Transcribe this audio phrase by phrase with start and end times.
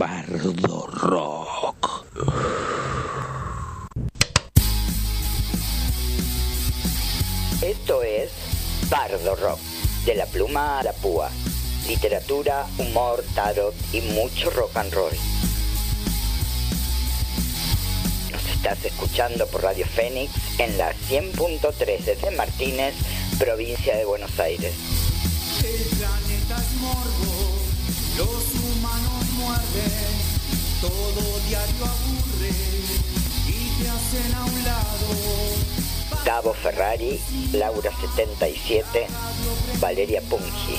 [0.00, 2.06] Bardo Rock.
[7.60, 8.30] Esto es
[8.88, 9.58] Bardo Rock,
[10.06, 11.28] de la pluma a la púa.
[11.86, 15.12] Literatura, humor, tarot y mucho rock and roll.
[18.32, 22.94] Nos estás escuchando por Radio Fénix en la 100.3 de Martínez,
[23.38, 24.72] provincia de Buenos Aires.
[25.62, 27.49] El planeta es morbo,
[30.80, 32.50] todo diario aburre
[33.46, 36.24] y te hacen a un lado.
[36.24, 37.20] Gabo Ferrari,
[37.52, 39.06] Laura 77,
[39.80, 40.78] Valeria Pungi.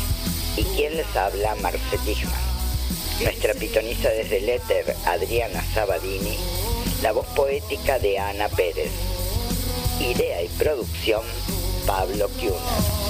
[0.58, 1.56] ¿Y quién les habla?
[1.56, 2.34] Marcel Dijman.
[3.24, 6.38] Nuestra pitonisa desde el éter, Adriana Sabadini.
[7.02, 8.92] La voz poética de Ana Pérez.
[10.00, 11.22] Idea y producción,
[11.86, 13.01] Pablo Kuhner.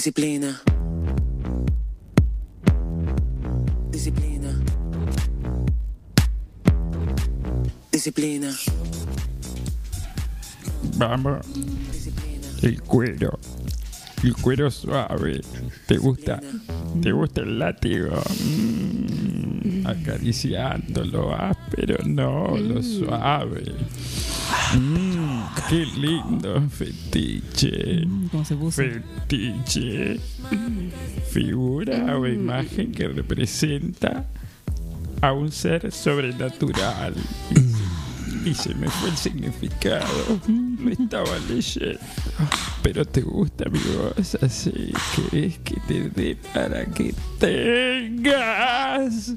[0.00, 0.58] Disciplina.
[3.90, 4.50] Disciplina.
[7.92, 8.50] Disciplina.
[10.96, 11.46] Vamos.
[12.62, 13.38] El cuero.
[14.22, 15.42] El cuero suave.
[15.86, 16.40] ¿Te gusta?
[17.02, 18.22] ¿Te gusta el látigo?
[18.42, 23.74] Mm, acariciando lo áspero, no, lo suave.
[24.78, 25.19] Mm,
[25.68, 28.06] qué lindo fetiche.
[28.30, 28.82] ¿Cómo se puso?
[28.82, 30.18] Fetiche.
[31.30, 34.26] Figura o imagen que representa
[35.20, 37.14] a un ser sobrenatural.
[38.44, 40.40] Y se me fue el significado.
[40.48, 42.00] Lo estaba leyendo.
[42.82, 44.92] Pero te gusta mi voz, así
[45.30, 49.34] que es que te dé para que tengas.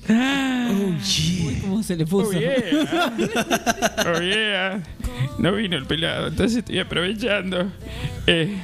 [0.72, 2.30] Uy, ¿Cómo se le puso?
[2.30, 3.14] Oh yeah.
[4.06, 4.84] Oh yeah.
[5.38, 7.72] No vino el pelado, entonces estoy aprovechando.
[8.28, 8.56] Eh,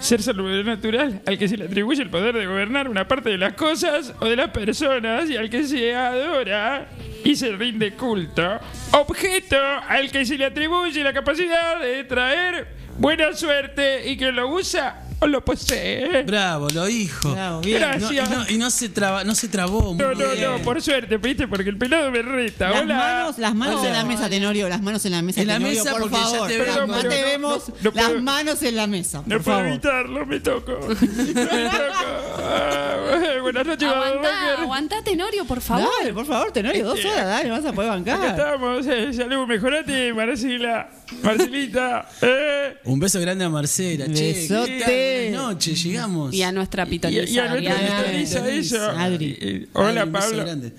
[0.00, 3.54] ser sobrenatural al que se le atribuye el poder de gobernar una parte de las
[3.54, 6.88] cosas o de las personas y al que se adora
[7.24, 8.60] y se rinde culto.
[8.92, 9.56] Objeto
[9.88, 12.68] al que se le atribuye la capacidad de traer
[12.98, 16.22] buena suerte y que lo usa lo posee.
[16.24, 17.32] Bravo, lo dijo.
[17.32, 17.78] Bravo, bien.
[17.80, 18.30] Gracias.
[18.30, 19.94] No, y, no, y no se traba, no se trabó.
[19.94, 20.42] No, muy no, bien.
[20.42, 21.48] no, por suerte, ¿viste?
[21.48, 22.70] Porque el pelado me reta.
[22.70, 22.94] Las Hola.
[22.96, 23.88] manos, las manos Hola.
[23.88, 26.16] en la mesa, Tenorio, las manos en la mesa, En la Tenorio, mesa, por porque
[26.16, 26.48] ya favor.
[26.48, 26.74] te vemos.
[26.78, 29.42] Acá Pero te no, vemos no, no las puedo- manos en la mesa, No por
[29.44, 29.66] puedo favor.
[29.72, 30.72] evitarlo, me toco.
[31.24, 31.94] Me toco.
[32.38, 35.88] Ah, buenas noches, Aguantá, aguantá, Tenorio, por favor.
[36.00, 38.26] Dale, por favor, Tenorio, dos horas, dale, vas a poder Acá bancar.
[38.30, 40.88] estamos, eh, salud, mejorate, Marcela.
[41.22, 42.76] Marcelita, eh.
[42.84, 44.06] Un beso grande a Marcela.
[44.06, 45.30] Besote.
[45.32, 46.34] noches, llegamos.
[46.34, 47.24] Y a nuestra pitonisa.
[47.24, 49.02] y a nuestra.
[49.04, 49.68] Adri.
[49.72, 50.44] Hola, Ay, un beso Pablo.
[50.44, 50.72] grande.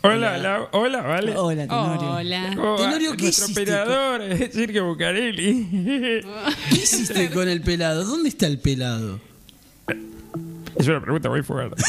[0.00, 1.36] Hola, la- hola, vale.
[1.36, 2.10] Hola, Tenorio.
[2.12, 2.50] Hola.
[2.78, 5.66] Tenorio, ¿qué Nuestro hiciste operador, eh, Sergio Bucarelli.
[6.70, 8.04] ¿Qué hiciste con el pelado?
[8.04, 9.20] ¿Dónde está el pelado?
[10.76, 11.82] Es una pregunta muy fuerte.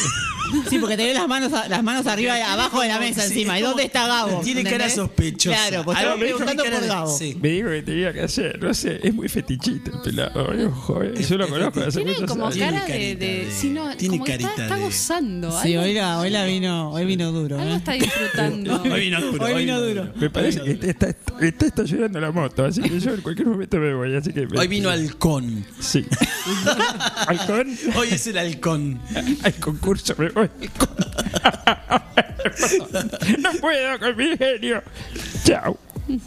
[0.68, 3.28] Sí, porque tenés las manos, a- las manos arriba y abajo de la mesa Sí,
[3.34, 3.58] encima.
[3.58, 4.40] ¿Y dónde está Gabo?
[4.40, 4.94] Tiene cara ¿Entendés?
[4.96, 5.56] sospechosa.
[5.68, 7.18] Claro, pues Algo estaba me dijo preguntando por Gabo.
[7.18, 7.36] sí.
[7.40, 11.48] Me dijo que tenía que hacer, no sé, es muy fetichito el pelado, yo lo
[11.48, 12.54] conozco hace Tiene muchos como años.
[12.56, 12.92] Tiene cara de.
[12.92, 15.62] carita de, de- sí, no, tiene como que está, carita está de- gozando.
[15.62, 17.58] Sí, hoy la, hoy la vino, hoy vino duro.
[17.58, 17.76] algo ¿eh?
[17.76, 18.82] está disfrutando.
[18.90, 19.44] Hoy vino duro.
[19.44, 20.12] Hoy vino duro.
[20.16, 23.76] Me parece que está, está, está estacionando la moto, así que yo en cualquier momento
[23.78, 24.46] me voy, así que...
[24.56, 25.64] Hoy vino halcón.
[25.78, 26.04] Sí.
[27.26, 29.00] Halcón, Hoy es el halcón.
[29.42, 30.39] al concurso me voy.
[33.38, 34.82] No puedo con mi genio.
[35.44, 35.78] Chao.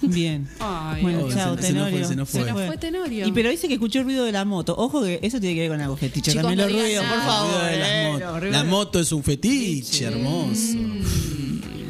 [0.01, 0.47] Bien.
[0.59, 2.07] Ay, Bueno, se- chao, se nos fue, Tenorio.
[2.07, 2.43] se nos fue.
[2.45, 3.27] Se nos fue Tenorio.
[3.27, 4.75] Y pero dice que escuchó el ruido de la moto.
[4.77, 6.31] Ojo que eso tiene que ver con algo fetiche.
[6.31, 7.51] Chicos, También no los ruidos, por favor.
[7.51, 8.21] Ruido de las eh, motos.
[8.31, 10.77] los ruidos La moto es un fetiche hermoso.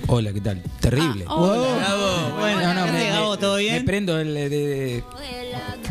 [0.08, 0.62] Hola, ¿qué tal?
[0.80, 1.26] Terrible.
[1.28, 1.58] Ah, hola.
[1.58, 1.76] Wow.
[1.78, 2.40] Bravo.
[2.40, 3.38] Bueno, no, no, ¿qué me, hace, Gabo?
[3.38, 3.86] ¿Todo me bien?
[3.86, 5.04] prendo el de, de,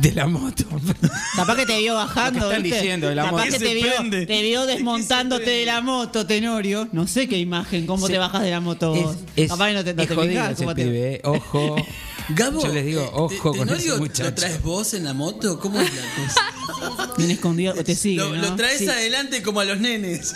[0.01, 0.65] de la moto.
[1.37, 2.41] Capaz que te vio bajando.
[2.41, 2.79] Lo que están ¿viste?
[2.79, 3.45] diciendo de la Capaz moto.
[3.53, 6.89] que ¿De te vio, te vio ¿De qué se desmontándote de la moto, Tenorio.
[6.93, 8.13] No sé qué imagen, cómo Sí.
[8.13, 9.17] te bajas de la moto vos.
[9.37, 11.15] Es, es, Capaz que no te, no es te jodido fijas ese cómo te- pibe,
[11.15, 11.21] eh.
[11.25, 11.77] Ojo.
[12.29, 14.23] Gabo, Yo les digo, eh, ojo ¿te- con ese muchacho.
[14.25, 15.59] ¿Lo traes vos en la moto?
[15.59, 17.15] ¿Cómo es la cosa?
[17.17, 18.43] Bien escondido, o te sigue, lo, ¿no?
[18.43, 18.89] lo traes Sí.
[18.89, 20.33] adelante como a los nenes.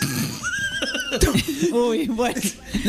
[1.71, 2.39] Uy, bueno.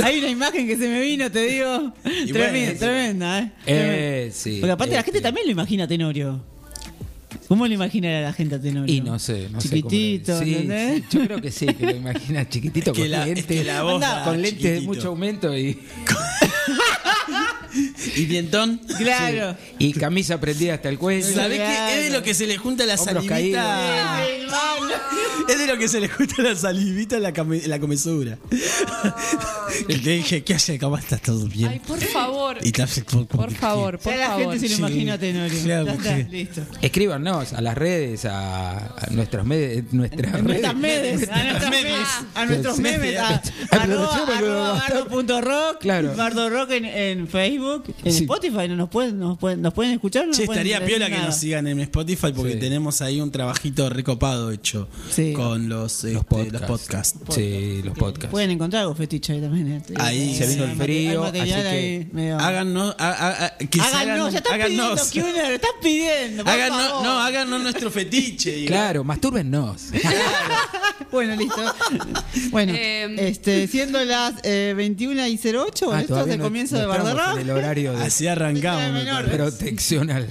[0.03, 1.93] Hay una imagen que se me vino, te digo.
[2.05, 3.53] Y tremenda, bueno, tremenda, ¿eh?
[3.67, 4.59] Eh, sí.
[4.61, 5.13] Porque aparte la Este.
[5.13, 6.41] gente también lo imagina a Tenorio.
[7.47, 8.95] ¿Cómo lo imagina la gente a Tenorio?
[8.95, 10.45] Y no sé, no Chiquitito, sé.
[10.45, 11.03] cómo lo- ¿entendés?
[11.11, 13.47] Sí, yo creo que sí, que lo imagina chiquitito que con la- es lentes.
[13.47, 15.79] que la voz con lentes de mucho aumento y,
[18.17, 18.81] ¿Y dientón?
[18.99, 19.57] Claro.
[19.79, 21.27] y camisa prendida hasta el cuello.
[21.35, 21.99] ¿Sabés qué?
[21.99, 24.25] Es de lo que se le junta la Hombros salivita.
[25.49, 27.33] Es de lo que se le junta la salivita en la,
[27.67, 28.39] la comesura.
[29.87, 30.79] que le dije, ¿qué hace?
[30.79, 31.71] ¿Cómo estás todo bien?
[31.71, 32.59] Ay, por favor.
[32.63, 34.53] Y te hace por, Por favor, por Ya la favor.
[34.53, 34.81] gente se lo Sí.
[34.93, 35.63] imagina a Tenorio.
[35.63, 36.63] Claro, ya está, porque- listo.
[36.83, 39.47] Escríbanos a las redes, a, a nuestros
[39.93, 40.75] nuestras A nuestras redes.
[40.75, 41.83] medes, a nuestras memes.
[41.85, 42.83] memes, a nuestros Sí.
[42.83, 43.17] memes,
[43.71, 45.09] a me lo arroba gastar.
[45.09, 46.15] bardo.rock, Claro.
[46.17, 48.21] Bardo Rock en, en Facebook, en Sí.
[48.25, 51.15] Spotify, no nos pueden, nos pueden, nos pueden escuchar, no nos pueden estaría decir piola
[51.15, 52.59] que nos sigan en Spotify porque Sí.
[52.59, 55.33] tenemos ahí un trabajito recopado hecho Sí.
[55.33, 56.53] con los, este, Los podcasts.
[56.53, 57.19] los podcasts.
[57.35, 58.31] Sí, los podcasts.
[58.31, 59.69] Pueden encontrar algo fetiche ahí también.
[59.73, 59.83] eh.
[59.97, 63.01] Ahí Se vino el frío, así que medio- Háganos, que
[63.81, 65.11] Háganos, hagan- ya estás pidiendo, háganos.
[65.11, 68.65] que uno lo estás pidiendo, Háganos- no, háganos nuestro fetiche.
[68.67, 69.83] Claro, mastúrbennos.
[71.11, 71.61] Bueno, listo.
[72.51, 76.45] Bueno, Eh, este, siendo las eh, 21 y 08, bueno, Ah, esto es el no-
[76.45, 79.05] comienzo no de en el horario de Así arrancamos.
[79.05, 79.37] parece.
[79.37, 80.27] protección al,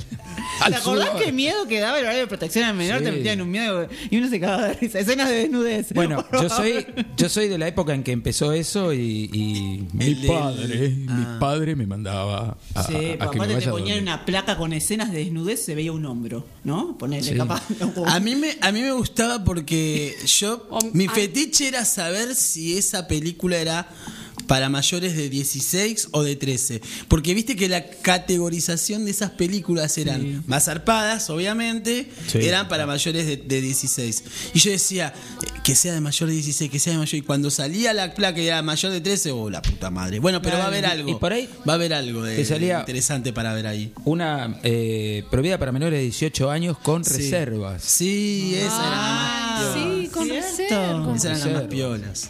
[0.61, 1.23] al ¿Te acordás sudor.
[1.23, 2.99] qué miedo que daba el horario de protección al menor?
[2.99, 3.05] Sí.
[3.05, 4.99] Te metían un miedo y uno se cagaba de risa.
[4.99, 5.93] Escenas de desnudez.
[5.93, 6.85] Bueno, yo soy,
[7.17, 11.05] yo soy de la época en que empezó eso y, y mi El padre, mi
[11.09, 11.37] ah.
[11.39, 14.73] padre me mandaba a, Sí, a- que me te vaya a ponían una placa con
[14.73, 16.97] escenas de desnudez, se veía un hombro, ¿no?
[16.97, 17.35] Ponele, Sí.
[17.35, 17.61] capaz.
[18.07, 21.11] A mí, me, a mí me gustaba porque yo, O- mi ah.
[21.13, 23.87] fetiche era saber si esa película era
[24.47, 26.81] para mayores de 16 o de 13.
[27.07, 30.39] Porque viste que la categorización de esas películas eran Sí.
[30.47, 32.39] más zarpadas, obviamente, Sí.
[32.39, 34.23] eran para mayores de, de 16.
[34.53, 35.13] Y yo decía,
[35.63, 37.15] que sea de mayor de 16, que sea de mayor.
[37.15, 40.19] Y cuando salía la placa y era mayor de 13, oh, la puta madre.
[40.19, 41.09] Bueno, pero va a haber algo.
[41.11, 43.91] Y por ahí va a haber algo de, salía- de interesante para ver ahí.
[44.05, 47.13] Una eh, prohibida para menores de 18 años con Sí.
[47.17, 47.83] reservas.
[47.83, 50.47] Sí, esa era la más Ah, sí, con ¿Cierto?
[50.47, 51.15] reserva.
[51.15, 52.29] Esas eran las más piolas.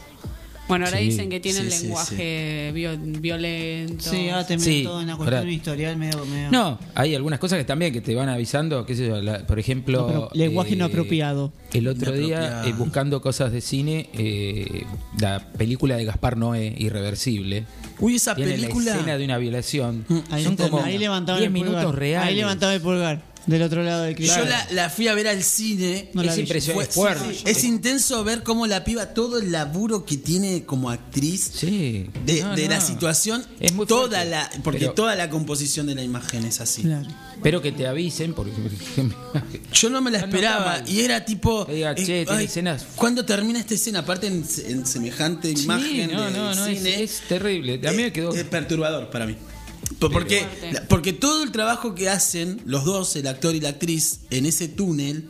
[0.68, 4.04] Bueno, ahora Sí, dicen que tienen sí, sí, lenguaje vio- violento.
[4.10, 6.26] Sí, ahora te Sí, todo en una cuestión ahora- historial medio.
[6.26, 9.46] medio No, hay algunas cosas que también que te van avisando, qué sé yo, la-
[9.48, 10.02] por ejemplo...
[10.02, 11.54] No, pero lenguaje no apropiado.
[11.74, 12.68] El otro día, Inapropiado.
[12.68, 14.84] eh, buscando cosas de cine, eh,
[15.20, 17.66] la película de Gaspar Noé, Irreversible,
[18.00, 18.86] Uy, esa tiene película.
[18.92, 20.06] la escena de una violación.
[20.30, 21.76] Ahí, Son como ahí levantaban 10 el pulgar.
[21.76, 22.30] minutos reales.
[22.30, 23.22] Ahí levantaban el pulgar.
[23.48, 24.50] Del otro lado del Yo cristal.
[24.50, 26.10] la, la fui a ver al cine.
[26.14, 27.34] No es impresionante, Fue- es fuerte.
[27.34, 32.08] sí, es intenso ver cómo la piba, todo el laburo que tiene como actriz Sí.
[32.26, 32.70] de, No, de no.
[32.72, 34.30] la situación, Es muy toda fuerte.
[34.30, 36.82] la, porque Pero- toda la composición de la imagen es así.
[36.84, 37.08] Claro.
[37.42, 39.18] Pero que te avisen, porque por ejemplo,
[39.72, 41.64] Yo no me la No, no esperaba y era tipo.
[41.66, 44.00] Diga, eh, che, ay, escenas- ¿Cuándo termina esta escena?
[44.00, 47.80] Aparte en, en semejante Sí, imagen no, de no, no, es- terrible.
[47.88, 49.38] A mí me quedó- Es perturbador para mí.
[50.00, 50.46] Por- Porque,
[50.90, 54.68] porque todo el trabajo que hacen los dos, el actor y la actriz, en ese
[54.68, 55.30] túnel,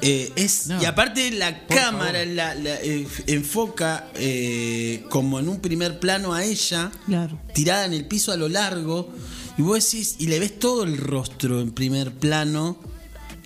[0.00, 0.68] eh, es.
[0.68, 0.80] No.
[0.80, 2.34] Y aparte la cámara favor.
[2.34, 7.38] la, la, eh, enfoca eh, como en un primer plano a ella, Claro.
[7.52, 9.12] tirada en el piso a lo largo,
[9.58, 12.78] y vos decís, y le ves todo el rostro en primer plano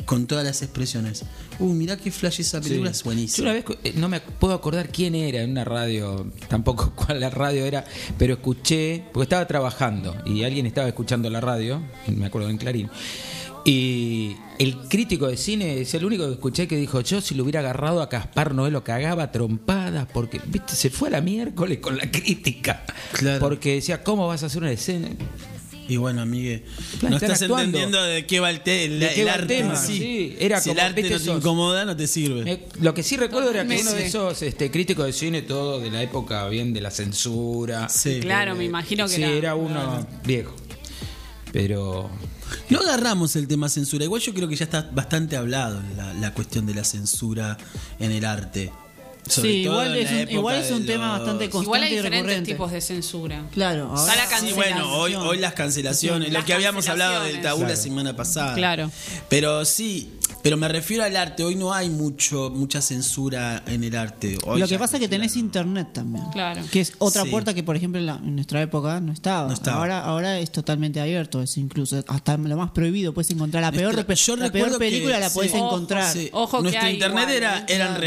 [0.04, 1.24] con todas las expresiones.
[1.58, 2.98] Uh, mirá qué flash esa película, Sí.
[2.98, 3.36] es buenísima.
[3.36, 7.20] Yo una vez, eh, no me puedo acordar quién era en una radio, tampoco cuál
[7.20, 7.84] la radio era,
[8.18, 12.90] pero escuché, porque estaba trabajando y alguien estaba escuchando la radio, me acuerdo en Clarín,
[13.66, 17.44] Y el crítico de cine es el único que escuché que dijo, yo si lo
[17.44, 21.78] hubiera agarrado a Caspar Noé lo cagaba trompadas porque, viste, se fue a la miércoles
[21.78, 22.84] con la crítica.
[23.12, 23.40] Claro.
[23.40, 25.08] Porque decía, ¿cómo vas a hacer una escena?
[25.86, 26.62] Y bueno, amigue,
[26.98, 27.62] Claro, no estás actuando.
[27.78, 29.76] entendiendo de qué va el, te- el, ¿De qué el va el arte tema?
[29.76, 29.98] sí.
[29.98, 32.50] Sí, era si como, el arte no te sos- incomoda, no te sirve.
[32.50, 35.80] Eh, lo que sí recuerdo era que uno de esos este, críticos de cine, todo
[35.80, 37.88] de la época bien de la censura.
[37.90, 38.20] Sí.
[38.20, 39.32] Claro, me imagino que sí, era.
[39.32, 40.54] era uno viejo.
[41.52, 42.10] Pero
[42.70, 44.04] No agarramos el tema censura.
[44.04, 47.56] Igual yo creo que ya está bastante hablado la, la cuestión de la censura
[47.98, 48.72] en el arte.
[49.26, 51.82] Sobre Sí, igual es un- época igual es de un tema los- bastante constante Igual
[51.82, 52.52] hay y diferentes recurrente.
[52.52, 53.44] tipos de censura.
[53.52, 57.24] Claro, Está la ahora- Sí, bueno, hoy, hoy las cancelaciones, Las lo que habíamos hablado
[57.24, 58.54] del tabú la semana pasada.
[58.54, 58.90] Claro.
[59.30, 60.12] Pero sí,
[60.42, 61.42] pero me refiero al arte.
[61.42, 64.36] Hoy no hay mucho mucha censura en el arte.
[64.44, 66.24] Hoy Lo que pasa es que tenés internet también.
[66.32, 66.60] Claro.
[66.70, 67.30] Que es otra Sí.
[67.30, 69.48] puerta que, por ejemplo, en, la- en nuestra época no estaba.
[69.48, 69.78] No estaba.
[69.78, 73.14] Ahora, ahora es totalmente abierto, es incluso hasta lo más prohibido.
[73.14, 75.56] Puedes encontrar la peor, Nuestra- yo la recuerdo peor película, que- la puedes sí.
[75.58, 76.12] encontrar.
[76.12, 76.28] Sí.
[76.32, 77.64] Ojo que Nuestro hay internet igual, era, ¿eh?
[77.68, 78.00] eran Claro.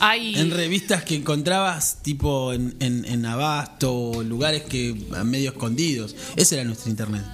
[0.00, 0.42] Revistas.
[0.42, 4.94] En revistas que encontrabas tipo en, en, en Abasto, o lugares que
[5.24, 6.14] medio escondidos.
[6.36, 7.24] Ese era nuestro internet.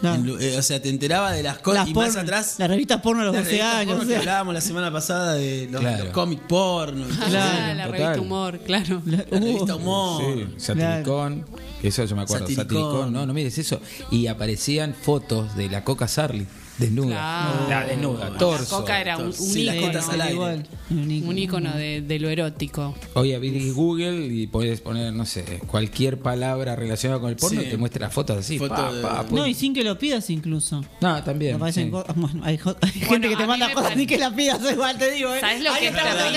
[0.00, 2.54] En eh, o sea, te enteraba de las cosas Las y más porno- atrás.
[2.58, 3.86] Las revistas porno a los las 12 revistas años.
[3.94, 4.18] porno o que sea.
[4.20, 6.04] hablábamos la semana pasada de los, Claro.
[6.04, 7.04] los cómic porno.
[7.08, 7.90] y todo Ah, Claro, la total.
[7.98, 8.84] revista Humor, claro.
[8.84, 9.02] eso.
[9.06, 10.22] La revista Uh, Humor.
[10.22, 11.44] Sí, Satiricón,
[11.82, 12.66] eso yo me acuerdo, Satiricón.
[12.68, 13.12] Satiricón.
[13.12, 13.80] no, no mires eso.
[14.12, 16.46] Y aparecían fotos de la Coca Sarli,
[16.78, 17.14] desnuda.
[17.16, 17.68] Claro.
[17.68, 18.78] La desnuda, La torso.
[18.78, 20.34] Coca era un, un Sí, las ícono, tetas al aire.
[20.34, 21.72] Igual, un ícono.
[21.76, 22.94] de, de lo erótico.
[23.14, 27.66] Hoy abrís Google y podés poner, no sé, cualquier palabra relacionada con el porno Sí.
[27.66, 28.58] y te muestra fotos así.
[28.58, 29.48] Foto pa, de- pa, No, pues.
[29.48, 30.84] y sin que lo pidas incluso.
[31.00, 31.52] No, también.
[31.52, 31.90] Me aparecen sí.
[31.90, 34.32] cosas- bueno, hay, jo- hay Bueno, gente que te manda cosas pare- ni que las
[34.32, 35.40] pidas, igual te digo, ¿eh?
[35.40, 36.28] ¿Sabes lo Ahí que es está.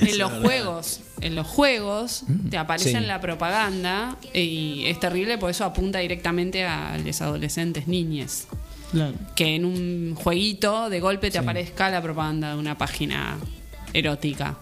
[0.00, 1.00] En los juegos.
[1.20, 2.96] En los juegos te aparece sí.
[2.96, 8.46] en la propaganda y es terrible, por eso apunta directamente a los adolescentes niñes.
[8.90, 9.14] Claro.
[9.36, 13.38] Que en un jueguito de golpe te aparezca la propaganda de una página
[13.92, 14.58] erótica.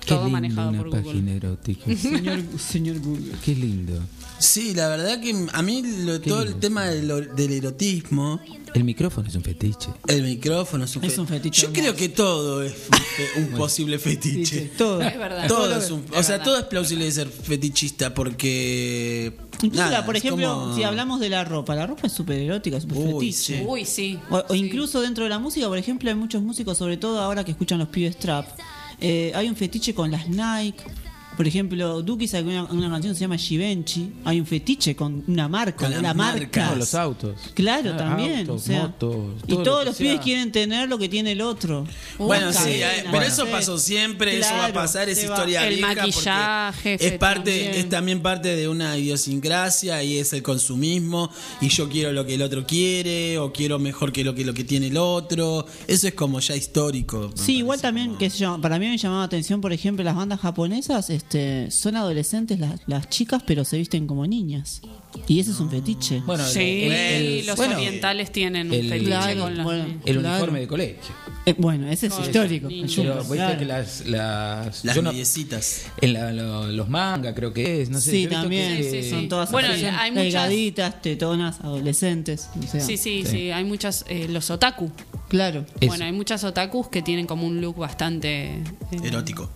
[0.00, 1.02] Qué Todo lindo manejado una por Google.
[1.02, 1.84] página erótica.
[1.96, 3.32] Señor, señor Google.
[3.44, 4.00] Qué lindo.
[4.38, 8.40] Sí, la verdad que a mí lo- todo el tema del, del erotismo,
[8.74, 9.88] El micrófono es un fetiche.
[10.06, 11.80] el micrófono es un, Es un fetiche Yo hermoso.
[11.82, 14.70] creo que todo es un, fe- un posible fetiche.
[14.78, 15.00] Todo.
[15.02, 15.48] Es verdad.
[15.48, 16.44] Todo Todo es un, es o sea, verdad.
[16.44, 21.30] todo es plausible de ser fetichista porque Incluso, nada, por ejemplo, como- si hablamos de
[21.30, 23.58] la ropa, la ropa es súper erótica, súper fetiche.
[23.58, 23.64] sí.
[23.66, 24.18] Uy, sí.
[24.30, 24.58] O, o Sí.
[24.58, 27.78] incluso dentro de la música, por ejemplo, hay muchos músicos, sobre todo ahora que escuchan
[27.80, 28.46] los pibes trap,
[29.00, 30.84] eh, hay un fetiche con las Nike.
[31.38, 34.12] Por ejemplo, Duki sacó una, una canción que se llama Givenchy.
[34.24, 36.40] Hay un fetiche con una marca, Con las la marca.
[36.40, 36.70] marcas.
[36.72, 37.36] No, los autos.
[37.54, 38.40] Claro, Ah, también.
[38.40, 39.16] autos, o sea, motos,
[39.46, 40.06] y lo todos que los sea.
[40.08, 41.86] pibes quieren tener lo que tiene el otro.
[42.18, 43.50] Bueno, Una sí, cadena, eh, pero no eso sé.
[43.52, 45.36] pasó siempre, eso va a Claro, pasar, es se va.
[45.36, 47.74] historia El vieja porque maquillaje, es fe- parte, también.
[47.74, 51.30] es también parte de una idiosincrasia y es el consumismo
[51.60, 54.54] y yo quiero lo que el otro quiere o quiero mejor que lo que lo
[54.54, 57.30] que tiene el otro, eso es como ya histórico.
[57.36, 60.04] me Sí, igual parece, también, como- que para mí me llamaba la atención, por ejemplo,
[60.04, 64.80] las bandas japonesas este, son adolescentes las, las chicas, pero se visten como niñas.
[65.26, 66.20] Y ese es un fetiche.
[66.24, 69.64] Bueno, el- Sí, el, el- los bueno, orientales tienen un el- fetiche Claro, con las
[69.64, 69.84] bueno.
[70.04, 70.28] el Claro.
[70.36, 71.14] uniforme de colegio.
[71.44, 72.68] Eh, bueno, ese es Con histórico.
[72.68, 72.92] niños.
[72.96, 73.58] Pero Ayuda, viste claro.
[73.58, 75.86] que las, las, las yo no- mediecitas.
[76.00, 78.10] en la- lo- los mangas creo que es, no sé.
[78.10, 78.76] sí, yo he visto también.
[78.78, 82.48] que- Sí, sí, Son todas Bueno, así, hay muchas- delgaditas, tetonas, adolescentes.
[82.58, 83.50] O sea, Sí, sí, sí, Sí.
[83.50, 84.90] hay muchas, eh, los otaku.
[85.28, 85.66] Claro.
[85.80, 85.88] Eso.
[85.88, 88.54] Bueno, hay muchas otakus que tienen como un look bastante...
[88.54, 88.62] eh,
[89.04, 89.50] Erótico.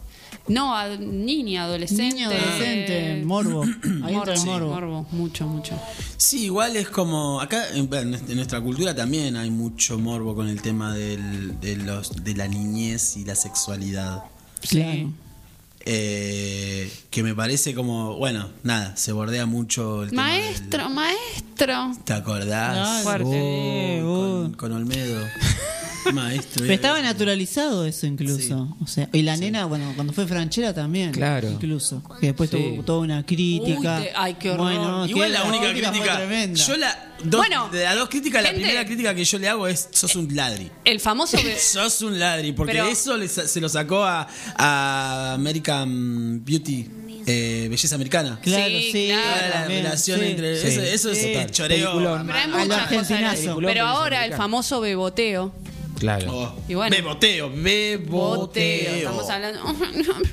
[0.48, 2.24] No, a- niña, adolescente.
[2.24, 3.62] Adolescente, morbo.
[4.04, 5.06] Ahí entra el sí, morbo.
[5.12, 5.80] mucho, mucho.
[6.16, 7.88] Sí, igual es como acá en,
[8.34, 13.16] nuestra cultura también hay mucho morbo con el tema del- de los de la niñez
[13.16, 14.24] y la sexualidad.
[14.68, 15.12] Claro.
[15.84, 21.92] Eh, que me parece como, bueno, nada, se bordea mucho el tema del- Maestro, maestro.
[22.04, 23.02] ¿Te acordás?
[23.04, 24.52] Con, uh.
[24.56, 25.24] con Olmedo.
[26.12, 26.62] Maestro.
[26.62, 28.76] Pero estaba naturalizado eso incluso.
[28.82, 31.12] O sea, y la nena, bueno, cuando fue franchera también.
[31.12, 31.50] Claro.
[31.50, 32.02] Incluso.
[32.20, 32.56] Que después Sí.
[32.56, 33.98] tuvo toda una crítica.
[33.98, 34.66] Uy, te- ay, qué horror.
[34.66, 36.16] Bueno, Igual la única crítica.
[36.16, 36.58] tremenda.
[36.64, 37.08] Yo la.
[37.24, 40.16] Dos, Bueno, de las dos críticas, la primera crítica que yo le hago es: sos
[40.16, 40.68] un ladri.
[40.84, 41.38] El famoso...
[41.58, 46.88] Sos un ladri, porque Pero- eso le sa- se lo sacó a, a American Beauty,
[47.26, 48.40] eh, Belleza Americana.
[48.42, 49.06] Claro, Sí, sí.
[49.08, 49.22] claro.
[49.36, 50.26] Toda la también, relación sí.
[50.26, 50.60] entre.
[50.60, 51.50] Sí, eso eso es total.
[51.52, 51.92] choreo.
[52.26, 53.38] Pero hay muchas cosas.
[53.64, 55.54] Pero ahora el famoso beboteo.
[56.02, 56.32] Claro.
[56.32, 56.96] Oh, Y bueno.
[56.96, 58.36] beboteo, beboteo.
[58.36, 58.94] Boteo.
[58.96, 59.60] Estamos hablando...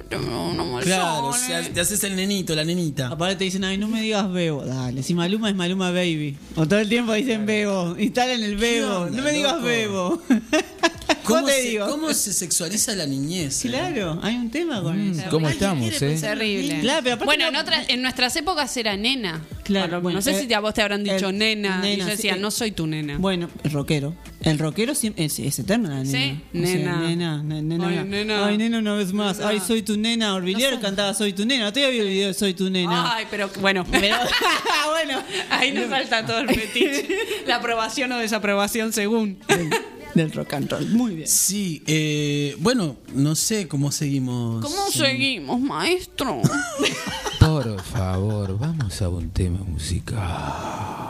[0.09, 3.09] No, no, no, Claro, o sea, te haces el nenito, la nenita.
[3.09, 4.65] Aparte te dicen, ay, no me digas bebo.
[4.65, 6.35] Dale, si Maluma es Maluma Baby.
[6.55, 7.95] O todo el tiempo dicen bebo.
[7.99, 9.05] Instalen el bebo.
[9.11, 9.65] No me digas loco?
[9.65, 10.21] bebo.
[11.29, 11.87] ¿Cómo, te se, digo?
[11.87, 13.63] cómo se sexualiza la niñez?
[13.65, 13.69] eh?
[13.69, 15.23] Claro, hay un tema con eso.
[15.29, 16.17] ¿Cómo estamos, eh?
[16.19, 16.79] Terrible.
[16.81, 19.41] Claro, pero bueno, no- en, otra- en nuestras épocas era nena.
[19.63, 22.03] Claro, Bueno, no sé eh, si a vos te habrán dicho el- nena, Y nena,
[22.05, 23.17] yo decía, sí, eh, no soy tu nena.
[23.19, 24.15] Bueno, el rockero.
[24.41, 26.09] El rockero siempre es, es eterno, la nena.
[26.11, 26.97] Sí, O sea, nena.
[27.01, 28.03] nena, ne- nena, Ay, nena.
[28.05, 28.45] nena.
[28.47, 29.37] Ay, nena, una vez más.
[29.37, 29.49] Nena.
[29.49, 30.33] Ay, soy tu nena.
[30.33, 31.71] Orvilier cantaba Soy tu nena.
[31.71, 33.13] Todavía vi el video de Soy tu nena.
[33.15, 33.85] Ay, pero bueno.
[33.91, 34.15] Pero,
[34.89, 35.21] bueno.
[35.51, 37.07] Ahí nos falta todo el fetiche.
[37.45, 39.37] La aprobación o desaprobación según.
[40.19, 40.85] Del rock and roll.
[40.89, 41.27] Muy bien.
[41.29, 44.61] Sí, eh, bueno, no sé cómo seguimos.
[44.61, 46.41] ¿Cómo seguimos, maestro?
[47.39, 51.08] Por favor, vamos a un tema musical.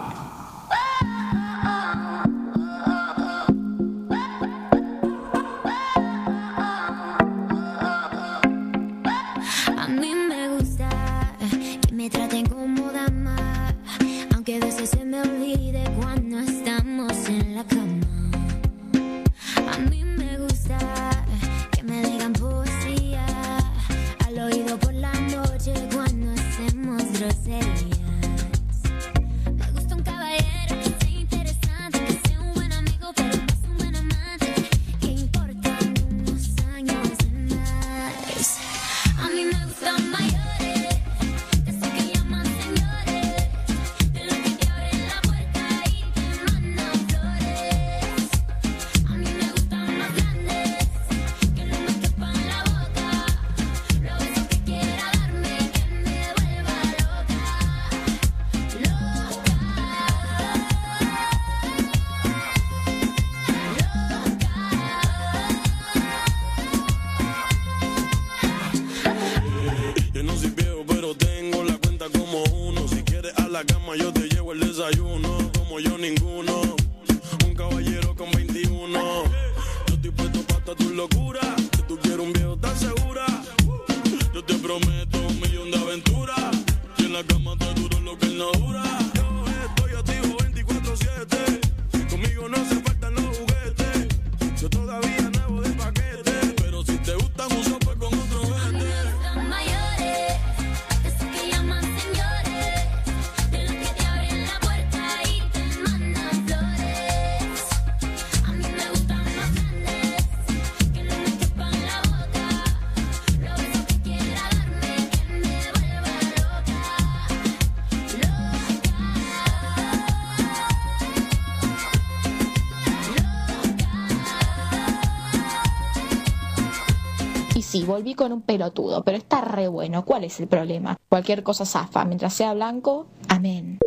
[127.99, 130.05] Volví con un pelotudo, pero está re bueno.
[130.05, 130.95] ¿Cuál es el problema?
[131.09, 132.05] Cualquier cosa zafa.
[132.05, 133.79] Mientras sea blanco, amén.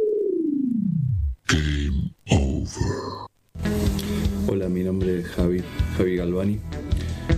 [4.48, 5.62] Hola, mi nombre es Javi,
[5.96, 6.61] Javi Galvani.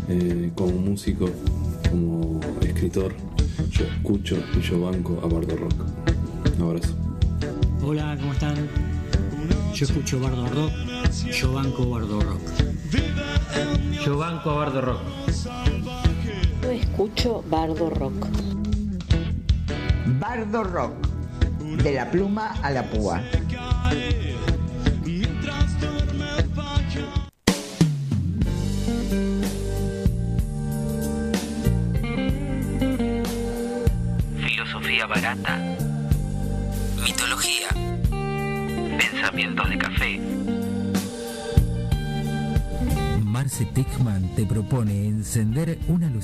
[0.09, 1.31] Eh, como músico,
[1.89, 3.15] como escritor,
[3.71, 5.75] yo escucho y yo banco a Bardo Rock.
[6.57, 6.93] Un abrazo.
[7.85, 8.69] Hola, ¿cómo están?
[9.75, 10.73] Yo escucho Bardo Rock,
[11.41, 12.41] yo banco Bardo Rock.
[14.05, 15.01] Yo banco a Bardo Rock.
[16.95, 18.25] Escucho Bardo Rock.
[20.21, 21.09] Bardo Rock.
[21.83, 23.21] De la pluma a la púa.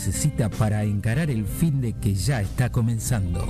[0.00, 3.46] Lucecita para encarar el fin de que ya está comenzando.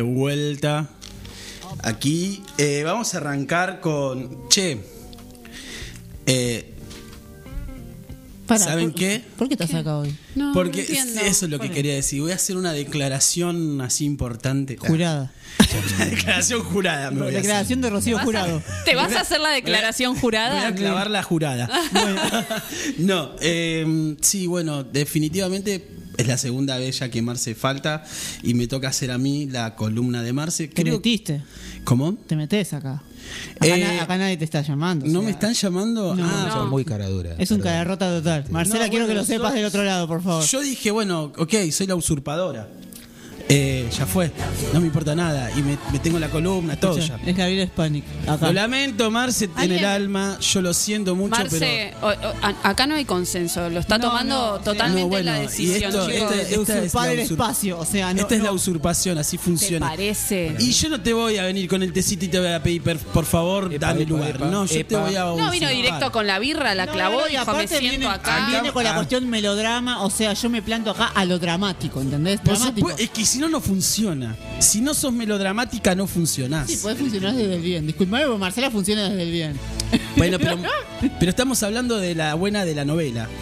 [0.00, 0.88] De vuelta.
[1.82, 4.48] Aquí eh, vamos a arrancar con.
[4.48, 4.78] Che.
[6.26, 6.66] eh,
[8.46, 9.22] Pará, ¿Saben ¿por- qué?
[9.36, 10.12] ¿Por qué estás acá hoy?
[10.34, 11.20] No, Porque no entiendo.
[11.20, 12.20] eso es lo que ¿Cuál quería decir.
[12.20, 14.76] Voy a hacer una declaración así importante.
[14.76, 15.32] Jurada.
[15.96, 17.10] Una declaración jurada.
[17.12, 17.42] Me voy a hacer.
[17.42, 18.62] Declaración de Rocío ¿Vas a- Jurado.
[18.84, 20.74] ¿Te vas a hacer la declaración Voy a jurada?
[20.74, 21.68] clavar la jurada.
[22.98, 25.86] no, eh, sí, bueno, definitivamente
[26.20, 28.04] es la segunda vez ya que Marce falta
[28.42, 30.68] y me toca hacer a mí la columna de Marce.
[30.70, 31.42] ¿Qué Creo, metiste?
[31.84, 32.14] ¿Cómo?
[32.26, 33.02] Te metes acá.
[33.60, 35.06] Acá, Eh, na- acá nadie te está llamando.
[35.06, 36.14] ¿No o me están llamando?
[36.16, 36.24] No.
[36.26, 37.34] ah, Son muy cara dura.
[37.38, 37.72] Es un perdón.
[37.72, 38.44] cara rota total.
[38.50, 40.44] Marcela, No, quiero que lo sepas del otro lado, por favor.
[40.44, 42.68] Yo dije, bueno, ok, soy la usurpadora.
[43.52, 44.30] Eh, ya fue,
[44.72, 45.50] no me importa nada.
[45.56, 47.18] Y me, me tengo la columna, todo ya.
[47.26, 48.04] Es Gabriel Spanik.
[48.28, 48.46] Acá.
[48.46, 50.38] Lo lamento, Marce, en el alma.
[50.40, 54.52] Yo lo siento mucho, Marce, o- o- acá no hay consenso, lo está No, tomando
[54.58, 55.90] no, totalmente No, bueno, la y decisión.
[55.90, 56.30] esto- chicos.
[56.32, 57.78] este- esta es usurpar la el espacio.
[57.80, 58.20] O sea, no.
[58.20, 59.88] Esta es la usurpación, así ¿Te funciona.
[59.88, 60.54] parece?
[60.60, 62.82] Y yo no te voy a venir con el tecito y te voy a pedir,
[62.82, 64.30] per- por favor, Epa, dame epa, lugar.
[64.36, 67.26] epa, no, yo te voy a No, vino directo con la birra, la clavó no,
[67.28, 68.46] y y dijo, me siento viene, acá.
[68.48, 68.94] Viene con la Ah.
[68.94, 72.40] cuestión melodrama, o sea, yo me planto acá a lo dramático, ¿entendés?
[72.44, 72.90] Dramático.
[72.90, 74.36] es que no, no funciona.
[74.60, 76.68] Si no sos melodramática, no funcionás.
[76.68, 77.86] Sí, puede funcionar desde el bien.
[77.86, 79.58] Disculpame, porque Marcela funciona desde el bien.
[80.16, 80.58] Bueno, pero,
[81.18, 83.28] pero estamos hablando de la buena de la novela.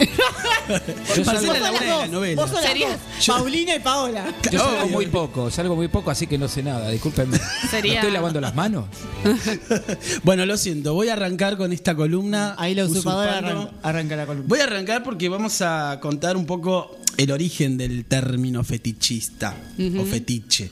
[0.69, 2.43] Yo Marcela salgo, es la buena de la novela.
[2.43, 4.35] Vos sos las Paulina y Paola.
[4.53, 7.39] yo salgo muy poco, salgo muy poco, así que no sé nada, discúlpenme.
[7.71, 8.85] Sería- ¿Me estoy lavando las manos?
[10.23, 12.55] Bueno, lo siento, voy a arrancar con esta columna.
[12.59, 13.61] Ahí la usurpadora usurpando.
[13.63, 14.49] arranca, arranca la columna.
[14.49, 19.55] Voy a arrancar porque vamos a contar un poco el origen del término fetichista
[19.99, 20.71] o fetiche.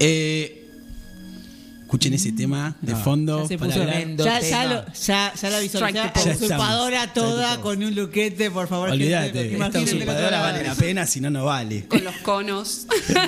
[0.00, 0.56] Eh,
[1.82, 3.42] escuchen ese tema de No, fondo.
[3.42, 4.50] Ya se para puso tremendo ya, tema.
[4.50, 5.68] ya, lo- ya, ya la visualicé.
[5.78, 6.28] Strike the a pose.
[6.28, 8.90] la usurpadora toda Strike con un luquete, por favor.
[8.90, 11.86] Olvídate, esta usurpadora vale la pena, si no, no vale.
[11.86, 12.86] Con los conos.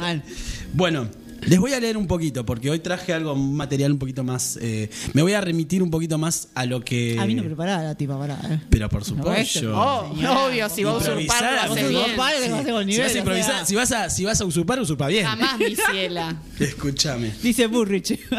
[0.75, 1.07] Bueno,
[1.47, 4.59] les voy a leer un poquito porque hoy traje algo, un material un poquito más.
[4.61, 7.19] eh, me voy a remitir un poquito más a lo que.
[7.19, 8.39] A mí no preparada la tipa, pará.
[8.51, 8.61] Eh.
[8.71, 9.59] Pero por No, supuesto.
[9.59, 13.19] esto- Oh, obvio, si va a usurpar, usurpar, vas a con Si vas, a o
[13.19, 13.67] improvisar- sea.
[13.67, 15.27] si, vas a, si vas a usurpar, usurpa bien.
[15.27, 16.37] Jamás, mi ciela.
[16.59, 17.33] Escúchame.
[17.43, 18.19] Dice Burrich.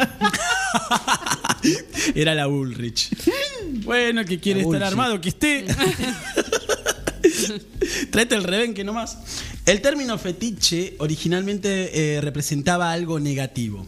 [2.14, 3.10] Era la Bullrich.
[3.84, 5.64] Bueno, que quiere estar armado, que esté.
[8.10, 9.18] Tráete el rebenque nomás.
[9.66, 13.86] El término fetiche originalmente eh, representaba algo negativo.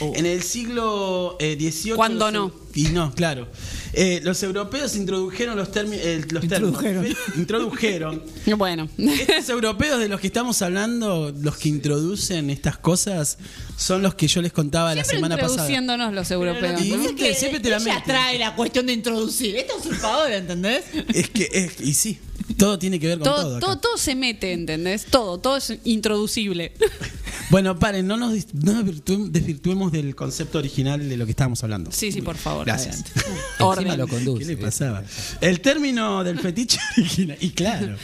[0.00, 1.94] En el siglo eh, XVIII.
[1.96, 2.52] ¿Cuándo los- no?
[2.74, 3.48] Y no, claro.
[3.94, 6.84] Eh, los europeos introdujeron los, términos los términos.
[6.84, 7.04] Introdujeron.
[7.04, 8.22] fe- introdujeron.
[8.56, 8.88] Bueno.
[8.96, 13.38] Estos europeos de los que estamos hablando, los que introducen estas cosas,
[13.76, 15.68] son los que yo les contaba la Siempre semana pasada.
[15.68, 16.80] introduciendo los europeos.
[16.84, 16.98] Y ¿no?
[16.98, 18.02] viste, siempre te la meten.
[18.04, 19.56] trae la cuestión de introducir.
[19.56, 20.84] Esta usurpadora, ¿entendés?
[21.12, 22.18] Es que, es, y sí,
[22.54, 23.42] todo tiene que ver con todo.
[23.42, 23.66] Todo, acá.
[23.66, 25.06] todo, todo se mete, ¿entendés?
[25.06, 26.72] Todo, todo es introducible.
[27.50, 31.90] Bueno, paren, no nos no desvirtuemos del concepto original de lo que estábamos hablando.
[31.92, 32.66] Sí, sí, por favor.
[32.66, 33.04] Gracias.
[33.58, 34.44] Encima lo conduce.
[34.44, 35.02] ¿Qué le pasaba?
[35.40, 37.38] El término del fetiche original.
[37.40, 37.96] Y claro.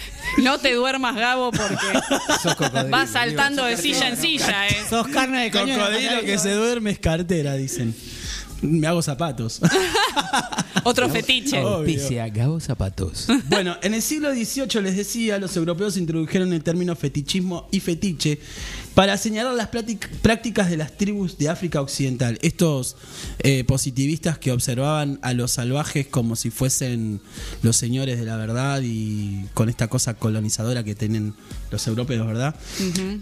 [0.43, 4.77] No te duermas, Gabo, porque vas saltando de silla en silla, ¿eh?
[4.89, 5.51] Sos carne de.
[5.51, 7.95] Cocodrilo que se duerme es cartera, dicen.
[8.63, 9.61] Me hago zapatos.
[10.85, 11.59] Otro fetiche.
[11.59, 13.27] Auspicia Gabo Zapatos.
[13.49, 18.39] Bueno, en el siglo XVIII les decía, los europeos introdujeron el término fetichismo y fetiche
[18.95, 22.39] para señalar las práctic- prácticas de las tribus de África Occidental.
[22.43, 22.97] Estos
[23.41, 27.21] eh, positivistas que observaban a los salvajes como si fuesen
[27.63, 31.35] los señores de la verdad y con esta cosa colonizadora que tienen
[31.71, 32.55] los europeos, ¿verdad?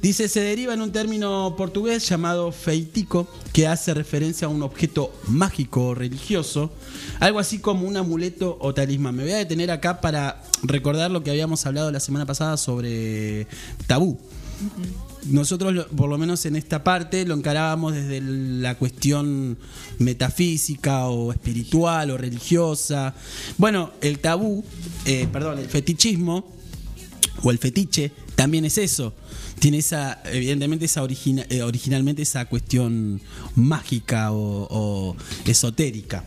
[0.02, 5.12] Dice, se deriva en un término portugués llamado feitico, que hace referencia a un objeto
[5.28, 6.70] mágico o religioso,
[7.18, 9.16] algo así como un amuleto o talismán.
[9.16, 13.46] Me voy a detener acá para recordar lo que habíamos hablado la semana pasada sobre
[13.86, 14.18] tabú.
[15.26, 19.56] Nosotros, por lo menos en esta parte, lo encarábamos desde la cuestión
[19.98, 23.14] metafísica o espiritual o religiosa.
[23.56, 24.64] Bueno, el tabú,
[25.04, 26.52] eh, perdón, el fetichismo
[27.42, 29.14] o el fetiche también es eso.
[29.60, 33.20] Tiene esa, evidentemente, esa origina- eh, originalmente esa cuestión
[33.54, 36.24] mágica o esotérica.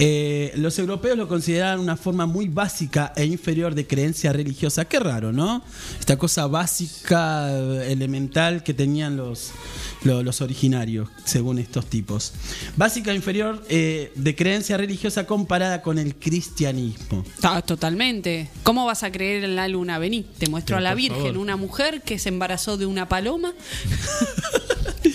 [0.00, 4.84] Eh, los europeos lo consideraban una forma muy básica e inferior de creencia religiosa.
[4.84, 5.62] Qué raro, ¿no?
[5.98, 7.50] Esta cosa básica,
[7.82, 9.50] elemental que tenían los,
[10.04, 12.32] lo- los, originarios, según estos tipos.
[12.76, 17.24] Básica e inferior eh, de creencia religiosa comparada con el cristianismo.
[17.40, 18.48] Ta- Totalmente.
[18.62, 19.98] ¿Cómo vas a creer en la luna?
[19.98, 21.38] Vení, te muestro Pero a la Virgen, favor.
[21.38, 23.52] una mujer que se embarazó de una paloma.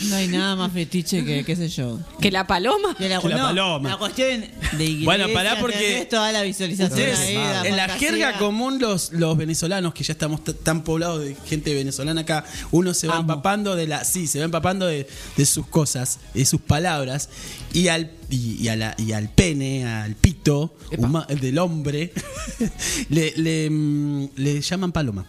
[0.09, 1.99] No hay nada más fetiche que, qué sé yo.
[2.19, 2.95] ¿Que la paloma?
[2.97, 3.89] Que la, Que la no, paloma.
[3.89, 4.43] La cuestión
[4.77, 5.05] de iglesia.
[5.05, 8.09] Bueno, pará porque- tenés toda la visualización Ustedes, ahí, en la fantasía.
[8.09, 12.45] jerga común, los, los venezolanos, que ya estamos t- tan poblados de gente venezolana acá,
[12.71, 13.21] uno se va Amo.
[13.33, 14.03] empapando de la.
[14.03, 15.07] Sí, se va empapando de,
[15.37, 17.29] de sus cosas, de sus palabras,
[17.73, 22.11] y al, y, y a la- y al pene, al pito huma- el del hombre,
[23.09, 25.25] le, le, mm, le llaman paloma.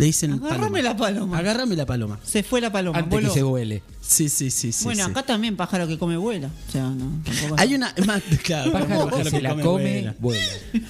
[0.00, 0.80] Le dicen Agárrame paloma.
[0.82, 1.38] la paloma.
[1.38, 2.18] Agárrame la paloma.
[2.24, 2.98] Se fue la paloma.
[2.98, 3.82] Antes que se vuele.
[4.00, 4.84] Sí, sí, sí, sí.
[4.84, 5.10] bueno, sí.
[5.10, 6.48] acá también pájaro que come vuela.
[6.68, 7.94] O sea, no, tampoco Hay una.
[8.06, 10.14] Más, claro, Pájaro pájaro que se la come, vuela.
[10.18, 10.42] vuela.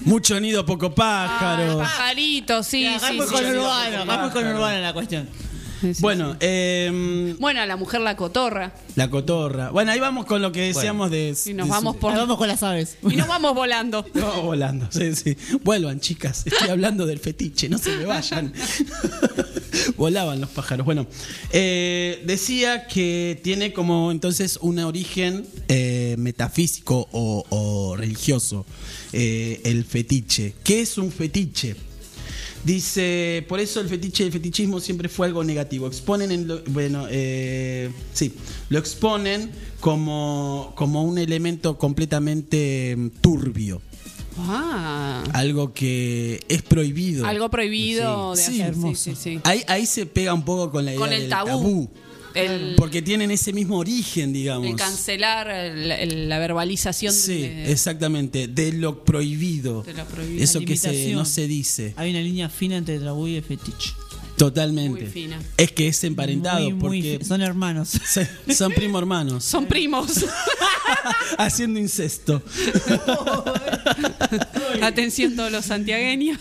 [0.03, 1.79] Mucho nido, poco pájaro.
[1.79, 3.51] Pajarito, sí, sí, fue sí, con sí.
[3.51, 5.29] urbano, acá fue con urbano la cuestión.
[6.01, 8.73] Bueno, em, Bueno, la mujer la cotorra.
[8.97, 9.71] la cotorra.
[9.71, 11.35] Bueno, ahí vamos con lo que decíamos de.
[11.47, 12.14] Y nos de- vamos por.
[12.14, 12.97] Vamos con las aves.
[13.03, 14.05] Y nos vamos volando.
[14.14, 15.37] No, volando, sí, sí.
[15.62, 16.43] Vuelvan, chicas.
[16.47, 18.53] Estoy hablando del fetiche, no se me vayan.
[19.97, 20.85] Volaban los pájaros.
[20.85, 21.07] Bueno,
[21.53, 28.66] eh, decía que tiene como entonces un origen eh, metafísico o, o religioso
[29.12, 30.55] eh, el fetiche.
[30.64, 31.77] ¿Qué es un fetiche?
[32.64, 35.87] Dice, por eso el fetiche y el fetichismo siempre fue algo negativo.
[35.87, 38.35] Exponen, en lo- bueno, eh, sí,
[38.68, 43.81] lo exponen como, como un elemento completamente mm, turbio.
[44.38, 45.25] Ah.
[45.33, 47.27] Algo que es prohibido.
[47.27, 48.61] Algo prohibido de Sí.
[48.62, 48.75] hacer.
[48.75, 49.40] Sí, sí, sí.
[49.44, 51.90] Ahí, ahí se pega un poco con la idea Con el del tabú.
[52.35, 54.66] El, Porque tienen ese mismo origen, digamos.
[54.69, 59.83] el cancelar el- el- la verbalización Sí, de, exactamente, de lo prohibido.
[59.83, 60.43] de lo prohibido.
[60.45, 61.95] Eso que se, no se dice.
[61.97, 63.90] Hay una línea fina entre tabú y fetiche.
[64.37, 65.03] Totalmente.
[65.03, 65.38] Muy fina.
[65.59, 67.90] Es que es emparentado Muy, muy porque son hermanos.
[68.07, 69.45] se- son primo hermanos.
[69.45, 70.25] Son primos.
[71.38, 72.43] haciendo incesto.
[74.83, 76.38] Atención todos los santiagueños.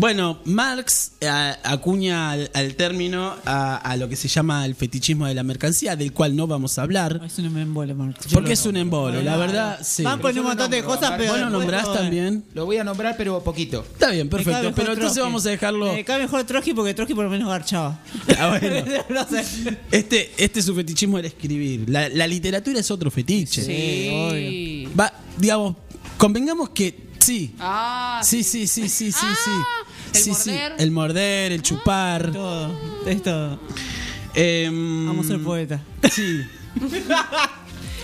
[0.00, 1.28] Bueno, Marx eh,
[1.62, 5.94] acuña al, al término a, a lo que se llama el fetichismo de la mercancía,
[5.94, 7.20] del cual no vamos a hablar.
[7.22, 8.26] Es un embole, Marx.
[8.26, 10.02] Yo Porque es un embolo, la verdad, sí.
[10.02, 11.32] Van con un montón de cosas, pero.
[11.32, 12.44] ¿Vos lo nombrás también?
[12.54, 13.84] Lo voy a nombrar, pero poquito.
[13.92, 14.72] Está bien, perfecto.
[14.74, 15.20] Pero entonces Trotsky.
[15.20, 15.92] vamos a dejarlo.
[15.92, 18.00] Me cae mejor Trotsky porque Trotsky por lo menos garchaba.
[18.38, 19.02] Ah, bueno.
[19.10, 19.44] no sé.
[19.90, 21.90] Este, este es su fetichismo del escribir.
[21.90, 23.62] La, la literatura es otro fetiche.
[23.62, 24.88] Sí.
[24.98, 25.76] Va, digamos,
[26.16, 27.54] convengamos que sí.
[27.60, 29.50] Ah, Sí, sí, sí, sí, sí, sí.
[30.14, 30.50] el Sí, sí.
[30.50, 30.72] morder.
[30.78, 32.32] El morder, el chupar.
[32.32, 32.70] Todo.
[33.06, 33.60] Esto.
[34.34, 35.80] Em, Vamos a ser poeta.
[36.12, 36.40] Sí.
[37.10, 37.50] Ama,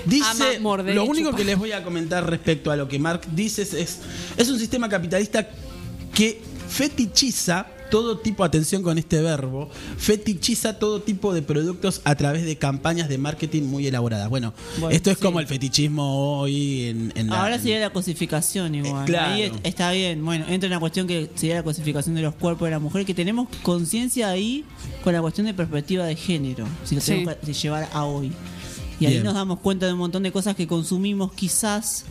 [0.04, 1.38] Dice, morder lo único chupar.
[1.40, 3.98] que les voy a comentar respecto a lo que Marx dice es, es,
[4.36, 5.48] es un sistema capitalista
[6.14, 12.44] que fetichiza todo tipo, atención con este verbo, fetichiza todo tipo de productos a través
[12.44, 14.28] de campañas de marketing muy elaboradas.
[14.28, 15.22] Bueno, Bueno, esto es sí.
[15.22, 19.02] como el fetichismo hoy en, en la- Ahora sería la cosificación igual.
[19.02, 19.32] Eh, claro.
[19.34, 20.24] Ahí es- está bien.
[20.24, 23.14] Bueno, entra una cuestión que sería la cosificación de los cuerpos de la mujer, que
[23.14, 24.64] tenemos conciencia ahí
[25.04, 27.12] con la cuestión de perspectiva de género, si lo Sí.
[27.12, 28.32] tenemos que llevar a hoy.
[28.98, 29.24] Y ahí Bien.
[29.24, 32.06] nos damos cuenta de un montón de cosas que consumimos quizás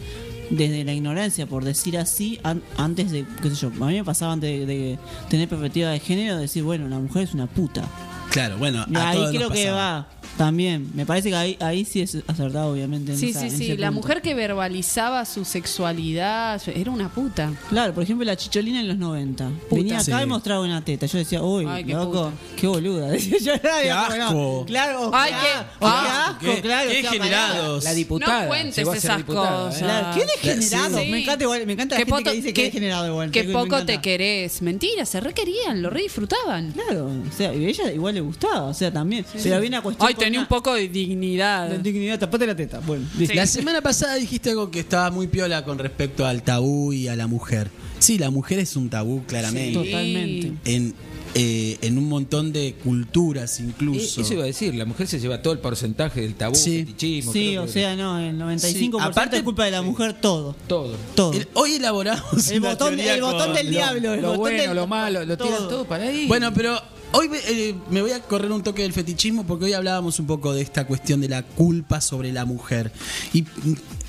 [0.49, 4.03] desde la ignorancia, por decir así, an- antes de, qué sé yo, a mí me
[4.03, 7.84] pasaba antes de, de tener perspectiva de género, decir, bueno, la mujer es una puta.
[8.31, 10.89] Claro, bueno, a ahí todos nos creo que va también.
[10.93, 13.13] Me parece que ahí, ahí sí es acertado, obviamente.
[13.13, 13.77] en Sí, esa- sí, en sí.
[13.77, 14.01] La punto.
[14.01, 17.51] mujer que verbalizaba su sexualidad era una puta.
[17.69, 19.49] Claro, por ejemplo, la chicholina en los 90.
[19.69, 19.75] Puta.
[19.75, 20.23] Venía acá Sí.
[20.23, 21.05] y mostraba una teta.
[21.05, 22.31] Yo decía, uy, Ay, qué loco, puta.
[22.57, 23.07] qué boluda.
[23.07, 24.63] Decía yo, Qué asco.
[24.65, 26.03] Claro, Ay, qué, qué- asco, ah,
[26.41, 26.89] qué asco, qué- claro.
[26.89, 27.83] qué o sea, generados.
[27.83, 28.41] La diputada.
[28.43, 29.75] No cuentes esas cosas.
[29.75, 29.79] ¿eh?
[29.83, 30.99] Claro, ¿qué degenerado?
[30.99, 31.09] Sí.
[31.11, 33.31] Me encanta igual, me encanta la gente poto- que dice que, que- es degenerado igual.
[33.31, 34.61] Que poco te querés.
[34.61, 36.71] Mentira, se requerían, lo re disfrutaban.
[36.71, 39.25] Claro, o sea, y a ella igual le gustaba, o sea, también.
[39.41, 40.07] Pero había una cuestión.
[40.25, 41.69] Tenía un poco de dignidad.
[41.69, 42.79] de dignidad, tapate la teta.
[42.79, 43.05] Bueno.
[43.33, 47.15] La semana pasada dijiste algo que estaba muy piola con respecto al tabú y a
[47.15, 47.69] la mujer.
[47.99, 49.73] Sí, la mujer es un tabú, claramente.
[49.79, 50.53] Totalmente.
[50.65, 50.93] En,
[51.33, 54.19] eh, en un montón de culturas incluso.
[54.21, 56.79] Eh, Eso iba a decir, la mujer se lleva todo el porcentaje del tabú, Sí.
[56.79, 57.33] fetichismo.
[57.33, 60.55] Sí, o que- sea, no, el 95% Sí, aparte- es culpa de la mujer, todo.
[60.67, 60.95] todo.
[61.15, 61.33] Todo.
[61.33, 64.13] El- hoy elaboramos El una botón, el botón del lo- diablo.
[64.13, 65.67] el Lo botón bueno, del- lo malo, lo tiran todo.
[65.67, 66.27] todo para ahí.
[66.27, 66.79] Bueno, pero
[67.11, 70.53] hoy eh, me voy a correr un toque del fetichismo porque hoy hablábamos un poco
[70.53, 72.91] de esta cuestión de la culpa sobre la mujer.
[73.33, 73.47] Y mm,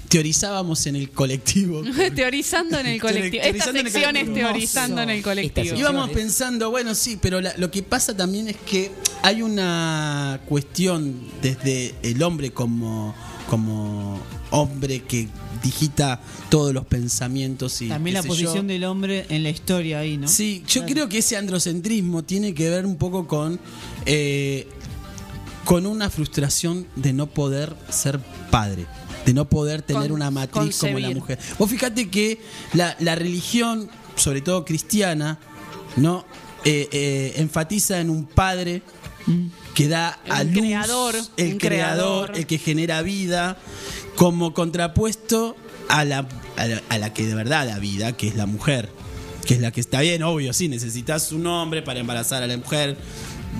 [0.08, 1.82] teorizábamos en el colectivo.
[2.14, 3.42] teorizando en el colectivo.
[3.42, 5.76] Esta sección es teorizando en el colectivo.
[5.76, 8.90] Íbamos pensando, bueno, sí, pero la- lo que pasa también es que
[9.22, 13.14] hay una cuestión desde el hombre como,
[13.50, 15.28] como hombre que
[15.62, 18.72] digita todos los pensamientos y También la posición yo.
[18.74, 20.28] del hombre en la historia ahí, ¿no?
[20.28, 20.92] Sí, yo Claro.
[20.94, 23.58] creo que ese androcentrismo tiene que ver un poco con
[24.06, 24.66] eh,
[25.64, 28.86] con una frustración de no poder ser padre,
[29.24, 31.38] de no poder tener Con- una matriz como la mujer.
[31.58, 32.40] Vos fíjate que
[32.72, 35.38] la, la religión, sobre todo cristiana,
[35.96, 36.24] no
[36.68, 38.82] Eh, eh, enfatiza en un padre
[39.74, 42.30] que da a luz, creador, el creador, creador.
[42.36, 43.56] el que genera vida,
[44.14, 45.56] como contrapuesto
[45.88, 48.90] a la, a la, a la que de verdad da vida, que es la mujer.
[49.46, 52.56] Que es la que está bien, obvio, sí, necesitas un hombre para embarazar a la
[52.56, 52.96] mujer,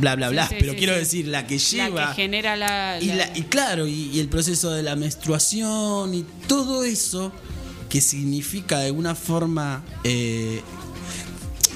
[0.00, 0.48] bla, bla, Sí, bla.
[0.48, 2.00] sí, pero sí, quiero decir, la que lleva.
[2.00, 2.98] La que genera la.
[3.00, 7.31] Y, la- la- y claro, y, y el proceso de la menstruación y todo eso
[7.88, 10.61] que significa de alguna forma eh,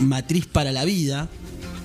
[0.00, 1.28] matriz para la vida,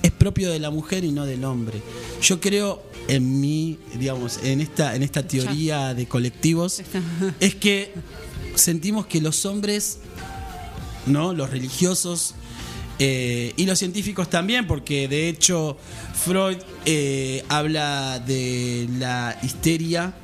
[0.06, 1.80] es propio de la mujer y no del hombre.
[2.22, 6.82] Yo creo en mí, digamos, en esta, en esta teoría de colectivos,
[7.40, 7.92] es que
[8.54, 9.98] sentimos que los hombres,
[11.06, 11.32] ¿no?
[11.32, 12.34] Los religiosos,
[12.98, 15.76] Eh, y los científicos también, porque de hecho
[16.24, 20.14] Freud eh, habla de la histeria,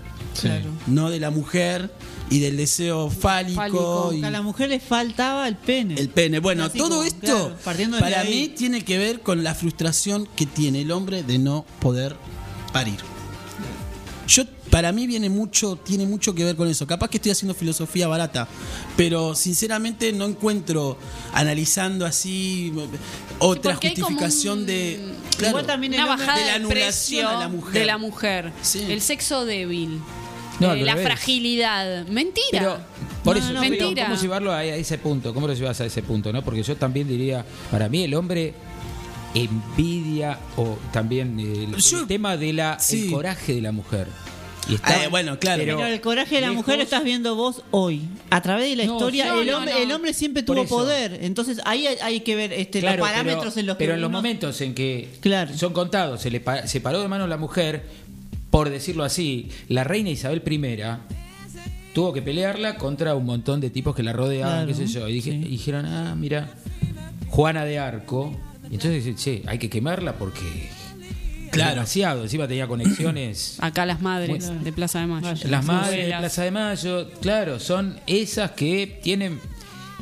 [0.40, 0.70] Claro.
[0.86, 1.92] no de la mujer,
[2.30, 3.56] y del deseo fálico.
[3.61, 4.12] Fálico.
[4.14, 5.94] y A la mujer le faltaba el pene.
[5.98, 6.38] el pene.
[6.40, 10.90] Bueno, todo esto claro, para mí tiene que ver con la frustración que tiene el
[10.90, 12.16] hombre de no poder
[12.72, 12.98] parir.
[14.28, 16.87] Yo para mí viene mucho, tiene mucho que ver con eso.
[16.87, 18.48] Capaz que estoy haciendo filosofía barata,
[18.96, 20.96] pero sinceramente no encuentro
[21.35, 22.72] analizando así
[23.38, 27.38] otra justificación un- de claro, Igual también Una bajada de la de anulación precio a
[27.40, 27.72] la mujer.
[27.74, 28.52] de la mujer.
[28.62, 28.80] Sí.
[28.88, 30.00] El sexo débil.
[30.60, 31.06] No, Eh, la revés.
[31.08, 32.06] fragilidad.
[32.06, 32.46] Mentira.
[32.52, 32.78] Pero,
[33.24, 34.06] por No, eso, no, pero mentira.
[34.08, 35.32] ¿cómo llevarlo a, a ese punto?
[35.34, 36.32] ¿Cómo lo llevas a ese punto?
[36.32, 38.54] no Porque yo también diría, para mí el hombre
[39.34, 43.06] envidia o también el, Yo- el tema de la sí.
[43.06, 44.06] el coraje de la mujer.
[44.68, 45.60] Y está- Eh, bueno, claro.
[45.64, 48.02] Pero, el coraje de la lejos- mujer lo estás viendo vos hoy.
[48.30, 49.78] A través de la No, historia, no, el, no, hombre, no.
[49.80, 51.18] el hombre siempre tuvo poder.
[51.22, 53.94] Entonces ahí hay, hay que ver este, Claro, los parámetros pero, en los que pero
[53.94, 55.56] en los momentos en que Claro.
[55.58, 57.82] son contados, se le pa- se paró de mano la mujer,
[58.52, 60.60] por decirlo así, la reina Isabel I
[61.94, 65.08] tuvo que pelearla contra un montón de tipos que la rodeaban, Claro, qué sé yo.
[65.08, 65.36] Y dije- sí.
[65.38, 66.50] y dijeron, ah, mira,
[67.28, 68.32] Juana de Arco.
[68.70, 70.70] Y entonces dice, che, hay que quemarla porque
[71.50, 71.74] Claro.
[71.74, 72.22] demasiado.
[72.22, 73.56] Encima tenía conexiones.
[73.60, 74.62] Acá las madres Bueno.
[74.64, 75.48] de Plaza de Mayo.
[75.50, 76.14] Las madres de.
[76.18, 79.38] Plaza de Mayo, claro, son esas que tienen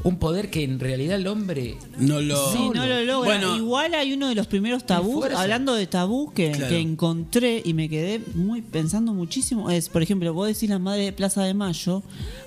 [0.03, 3.25] un poder que en realidad el hombre no lo Sí, no lo logra.
[3.39, 6.69] Bueno, Igual hay uno de los primeros tabús, hablando de tabú, que, Claro.
[6.69, 9.71] que encontré y me quedé muy pensando muchísimo.
[9.71, 12.03] Es, por ejemplo, vos decís las madres de Plaza de Mayo,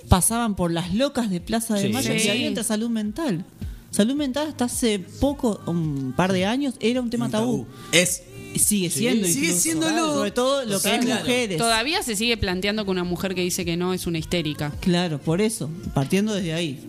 [0.09, 1.93] pasaban por las locas de Plaza de Sí.
[1.93, 2.27] Mayo Sí.
[2.27, 3.45] y había entre salud mental.
[3.91, 7.57] Salud mental hasta hace poco, un par de años, era un tema un tabú.
[7.65, 7.67] tabú.
[7.91, 8.23] Es
[8.55, 9.25] Sigue siendo.
[9.25, 9.59] Sigue incluso.
[9.61, 10.13] siéndolo.
[10.13, 11.21] Sobre todo lo O sea, que es claro.
[11.21, 11.57] mujeres.
[11.57, 14.71] Todavía se sigue planteando que una mujer que dice que no es una histérica.
[14.79, 15.71] Claro, por eso.
[15.95, 16.79] Partiendo desde ahí.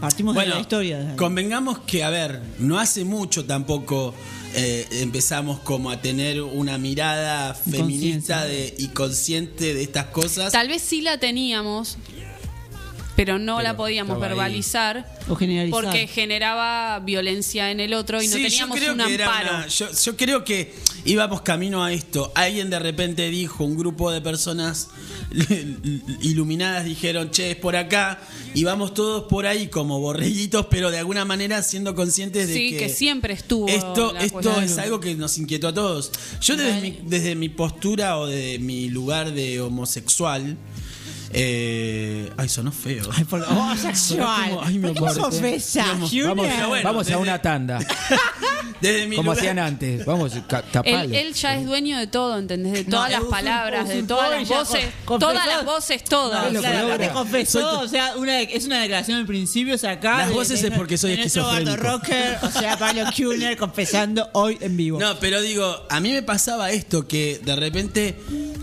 [0.00, 1.14] Partimos de Bueno, la historia.
[1.16, 4.14] convengamos que, a ver, no hace mucho tampoco
[4.54, 10.52] eh, empezamos como a tener una mirada feminista de, y consciente de estas cosas.
[10.52, 11.96] Tal vez sí la teníamos,
[13.16, 15.82] pero no Pero la podíamos verbalizar O generalizar.
[15.84, 19.50] porque generaba violencia en el otro y no Sí, teníamos un amparo.
[19.50, 20.74] una- yo, yo creo que
[21.04, 22.32] íbamos camino a esto.
[22.34, 24.88] Alguien de repente dijo, un grupo de personas
[26.22, 28.20] iluminadas dijeron, che, es por acá,
[28.54, 32.70] y vamos todos por ahí como borreguitos, pero de alguna manera siendo conscientes de Sí,
[32.70, 36.10] que, que siempre estuvo esto, esto es algo que nos inquietó a todos.
[36.40, 40.56] Yo desde mi, desde mi postura o de mi lugar de homosexual,
[41.36, 43.08] eh, ay, sonó feo.
[43.12, 43.94] Ay, por homosexual.
[44.44, 45.20] Sonó como- ay, me ¿Por qué acordé.
[45.20, 46.28] confesa, Vamos, Junior?
[46.28, 47.78] vamos, Pero bueno, vamos a una tanda,
[48.80, 50.04] Desde mi como lugar- hacían antes.
[50.04, 50.32] Vamos,
[50.84, 52.72] Él, ya es dueño de todo, ¿entendés?
[52.72, 56.52] De todas No, las palabras, de todas las voces, con- todas las voces, todas.
[56.52, 59.92] No, claro, aparte confesó, Soy- o sea, una, es una declaración al principio, o sea,
[59.92, 60.18] acá.
[60.18, 61.76] Las de- voces de- es porque soy esquizofrénico.
[61.76, 65.00] Rocker, o sea, Pablo Kuhner confesando hoy en vivo.
[65.00, 68.16] No, pero digo, a mí me pasaba esto que de repente,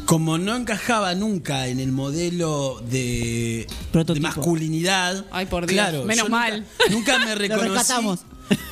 [0.06, 5.74] como no encajaba nunca en el modelo de, de masculinidad, Ay, por Dios.
[5.82, 6.66] claro, Menos nunca- mal.
[6.92, 7.94] Nunca, me reconocí.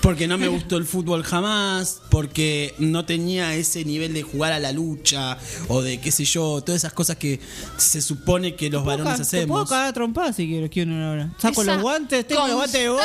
[0.02, 4.60] Porque no me gustó el fútbol jamás, porque no tenía ese nivel de jugar a
[4.60, 5.38] la lucha
[5.69, 7.39] o de qué sé yo, todas esas cosas que
[7.78, 9.69] se supone que los varones Te puedo hacemos.
[9.69, 11.30] cagar a trompadas si quiero Kuhner ahora.
[11.38, 13.04] Saco Esa los guantes, tengo los guantes de box.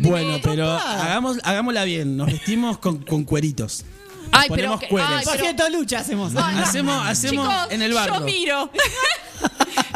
[0.00, 3.84] Bueno, pero hagámosla bien, nos vestimos con, con cueritos.
[4.32, 5.28] Ay, pero ponemos que- cueres.
[5.28, 6.34] ay, pero- lucha hacemos.
[6.34, 8.18] Hacemos, hacemos Chicos, en el barrio.
[8.18, 8.70] Yo miro.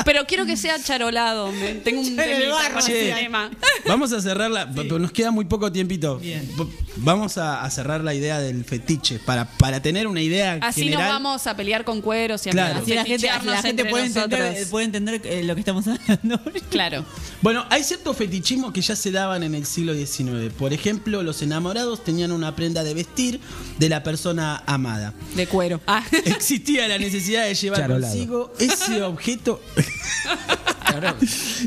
[0.05, 1.51] Pero quiero que sea charolado.
[1.85, 3.51] Tengo un En el temita barro, tema.
[3.87, 6.19] Vamos a cerrarla, pero nos queda muy poco tiempito.
[6.19, 6.49] Bien.
[6.97, 11.03] Vamos a, a cerrar la idea del fetiche para, para tener una idea Así general.
[11.05, 12.81] nos vamos a pelear con cueros y a Claro.
[12.81, 16.41] Así la gente, la gente puede entender, puede entender eh, lo que estamos hablando.
[16.71, 17.05] Claro.
[17.43, 20.53] Bueno, hay ciertos fetichismos que ya se daban en el siglo XIX.
[20.57, 23.41] Por ejemplo, los enamorados tenían una prenda de vestir
[23.79, 24.26] de la persona
[24.67, 25.13] amada.
[25.35, 25.81] De cuero.
[25.87, 26.03] Ah.
[26.25, 28.13] Existía la necesidad de llevar Charolado.
[28.13, 29.61] consigo ese objeto.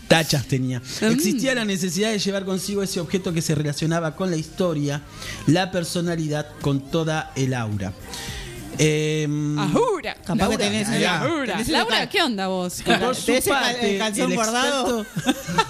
[0.07, 0.81] Tachas tenía.
[1.01, 5.01] Existía la necesidad de llevar consigo ese objeto que se relacionaba con la historia,
[5.45, 7.93] la personalidad, con toda el aura.
[8.79, 10.15] Ajura.
[10.25, 10.87] Capaz que tenés.
[11.69, 12.09] Laura.
[12.09, 12.81] ¿qué onda vos?
[12.81, 15.01] por su ¿Tenés el cal- parte, el calzón el bordado?
[15.03, 15.65] experto-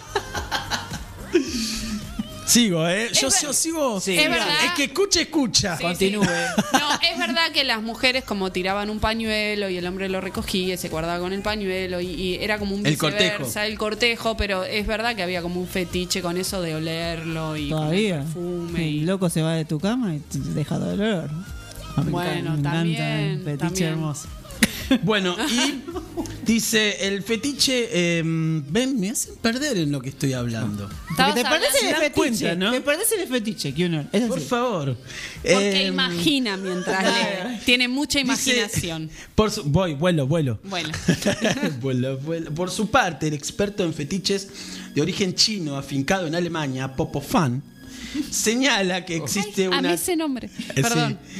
[2.49, 3.09] Sigo, ¿eh?
[3.13, 3.99] Yo, sigo.
[4.01, 4.17] Sí.
[4.17, 4.47] Es verdad.
[4.65, 5.77] Es que escucha, escucha.
[5.77, 6.23] Sí, Continúe.
[6.23, 10.73] No, es verdad que las mujeres como tiraban un pañuelo y el hombre lo recogía
[10.73, 13.59] y se guardaba con el pañuelo y, y era como un El viceversa, cortejo.
[13.61, 17.69] el cortejo, pero es verdad que había como un fetiche con eso de olerlo y
[17.69, 18.15] con el Todavía.
[18.21, 21.29] perfume El y loco se va de tu cama y te deja dolor.
[21.95, 23.89] Ah, me Bueno, encanta, me encanta, también, el fetiche también.
[23.89, 24.27] hermoso.
[25.03, 25.81] Bueno, y
[26.45, 27.89] dice el fetiche.
[27.91, 30.89] eh, ven, me hacen perder en lo que estoy hablando.
[31.15, 32.11] Porque te perdés en el fetiche.
[32.13, 32.71] cuenta, ¿no?
[32.71, 34.07] Te perdés en el fetiche, que uno.
[34.11, 34.97] Es Por favor.
[35.41, 37.59] Porque Eh, imagina mientras lee.
[37.65, 39.09] Tiene mucha dice- imaginación.
[39.35, 40.59] Por su- voy, vuelo, vuelo.
[40.63, 40.89] Bueno.
[41.81, 42.51] Vuelo, vuelo.
[42.53, 44.47] Por su parte, el experto en fetiches
[44.95, 47.61] de origen chino, afincado en Alemania, Popo Fan,
[48.31, 49.93] señala que existe A mí una.
[49.93, 50.49] ese nombre.
[50.75, 51.17] Eh, Perdón.
[51.33, 51.39] sí.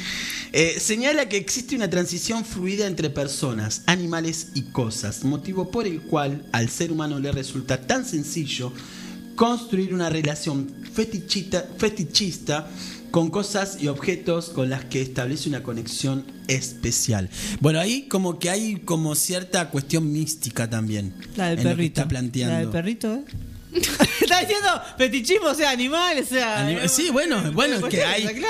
[0.52, 6.00] Eh, señala que existe una transición fluida entre personas, animales y cosas, motivo por el
[6.02, 8.72] cual al ser humano le resulta tan sencillo
[9.36, 12.68] construir una relación fetichita- fetichista
[13.10, 17.28] con cosas y objetos con las que establece una conexión especial.
[17.60, 21.14] Bueno, ahí como que hay como cierta cuestión mística también.
[21.36, 22.00] La del en lo que perrito.
[22.00, 22.52] está planteando.
[22.54, 23.24] La del perrito, ¿eh?
[24.20, 24.68] Está diciendo
[24.98, 26.60] fetichismo, o sea, animales, o sea.
[26.66, 28.44] Anima- sí, bueno, bueno, es que hay, hay gente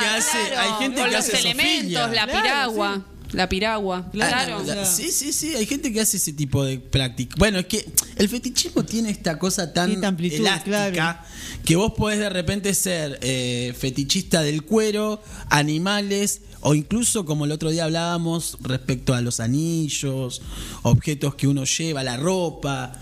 [0.00, 3.06] que hace, hay gente que los hace elementos, la piragua.
[3.32, 4.58] La piragua, claro.
[4.58, 7.36] Ah, la- sí, sí, sí, hay gente que hace ese tipo de práctica.
[7.38, 11.18] Bueno, es que el fetichismo tiene esta cosa tan amplitud, elástica claro.
[11.64, 17.52] que vos podés de repente ser eh, fetichista del cuero, animales o incluso como el
[17.52, 20.42] otro día hablábamos respecto a los anillos,
[20.82, 22.92] objetos que uno lleva, la ropa.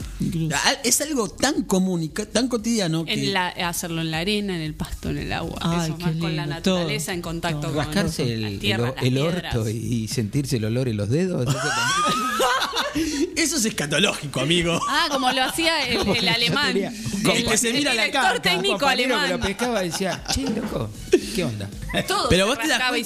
[0.54, 4.54] Ah, Es algo tan común y tan cotidiano que En la, hacerlo en la arena,
[4.56, 5.58] en el pasto, en el agua.
[5.60, 7.72] Ay, Eso qué más con la lindo, naturaleza, todo, en contacto todo.
[7.74, 9.54] con Rascarse la el, el, tierra, las el piedras.
[9.56, 11.46] orto y, y sentirse el olor en los dedos.
[13.36, 14.80] eso es escatológico, amigo.
[14.88, 16.72] Ah, como lo hacía el, el yo alemán.
[16.72, 16.92] tenía-
[17.22, 18.42] Como el, que se mira el la director caca.
[18.42, 19.40] técnico compañero que alemán.
[19.40, 20.90] lo pescaba y decía, che, loco,
[21.34, 21.68] ¿qué onda?
[22.06, 23.02] Todo Pero se vos te das rascaba y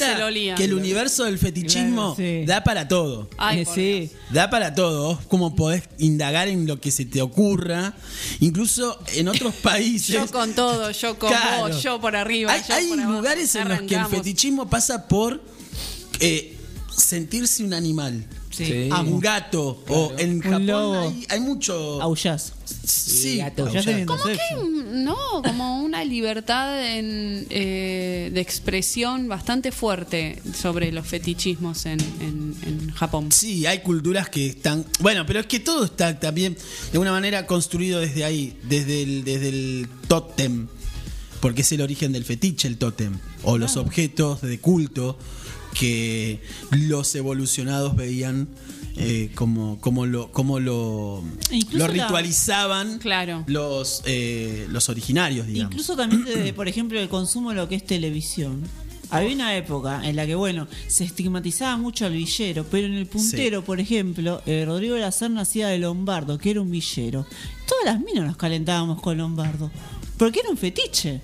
[0.57, 2.45] que el universo del fetichismo Claro, sí.
[2.47, 3.28] da para todo.
[3.38, 4.11] Ay, por sí.
[4.30, 7.95] Da para todo, vos como podés indagar en lo que se te ocurra,
[8.40, 10.14] incluso en otros países.
[10.14, 11.68] Yo con todo, yo con Claro.
[11.68, 12.53] vos, yo por arriba.
[12.53, 13.12] Hay, yo hay por abajo.
[13.18, 14.18] lugares en los que el Arrancamos.
[14.18, 15.43] fetichismo pasa por
[16.20, 16.57] eh,
[16.97, 18.24] sentirse un animal.
[18.53, 18.64] Sí.
[18.66, 18.88] Sí.
[18.92, 19.82] Un gato.
[19.88, 21.00] O en Un Japón lobo.
[21.00, 22.00] hay, hay mucho.
[22.00, 22.53] Aullás.
[22.84, 23.66] Sí, gato.
[23.66, 24.42] Aullás teniendo ¿Cómo sexo.
[24.50, 25.16] que mm, no?
[25.42, 32.90] Como una libertad en, eh, de expresión bastante fuerte sobre los fetichismos en, en- en
[32.92, 33.32] Japón.
[33.32, 34.84] Sí, hay culturas que están.
[35.00, 36.61] Bueno, pero es que todo está también de
[36.92, 40.68] alguna manera construido desde ahí, desde el, desde el tótem,
[41.40, 45.18] porque es el origen del fetiche, el tótem, o los objetos de culto
[45.78, 48.48] que los evolucionados veían
[48.96, 53.44] eh, como, como lo, como lo, Incluso lo la- ritualizaban Claro.
[53.46, 55.72] los, eh, los originarios, digamos.
[55.72, 58.62] Incluso también, de, por ejemplo, el consumo de lo que es televisión.
[59.10, 63.06] Había una época en la que, bueno, se estigmatizaba mucho al villero, pero en el
[63.06, 67.26] puntero, por ejemplo, eh, Rodrigo de la Serna hacía de Lombardo, que era un villero.
[67.68, 69.70] Todas las minas nos calentábamos con Lombardo,
[70.16, 71.20] porque era un fetiche.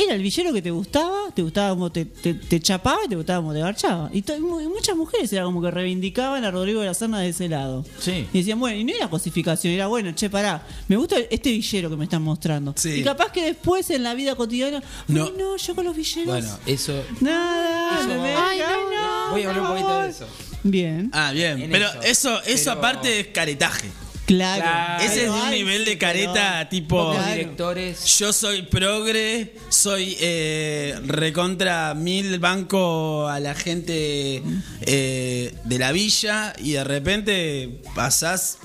[0.00, 3.16] Era el villero que te gustaba, te gustaba como te, te, te chapaba y te
[3.16, 4.10] gustaba como te garchaba.
[4.12, 4.22] Y,
[4.68, 7.84] muchas mujeres era como que reivindicaban a Rodrigo de la Serna de ese lado.
[7.98, 8.26] Sí.
[8.32, 11.90] Y decían, bueno, y no era cosificación, era bueno, che, pará, me gusta este villero
[11.90, 12.74] que me están mostrando.
[12.76, 12.90] Sí.
[13.00, 15.30] Y capaz que después en la vida cotidiana, No.
[15.30, 16.26] no, no, yo con los villeros.
[16.26, 17.02] Bueno, eso.
[17.20, 18.90] nada, Eso ve- Ay, no,
[19.26, 20.26] no, Voy a hablar un poquito de eso.
[20.62, 21.60] Bien, Ah, bien.
[21.62, 22.00] En Pero eso.
[22.02, 23.88] eso, eso Pero- aparte es caretaje.
[24.28, 24.62] Claro.
[24.62, 25.02] Claro.
[25.04, 27.10] Ese es de un Ay, nivel de careta tipo.
[27.12, 27.32] Claro.
[27.34, 28.04] directores.
[28.18, 34.42] Yo soy progre, soy eh, recontra mil banco a la gente
[34.82, 38.58] eh, de la villa y de repente pasás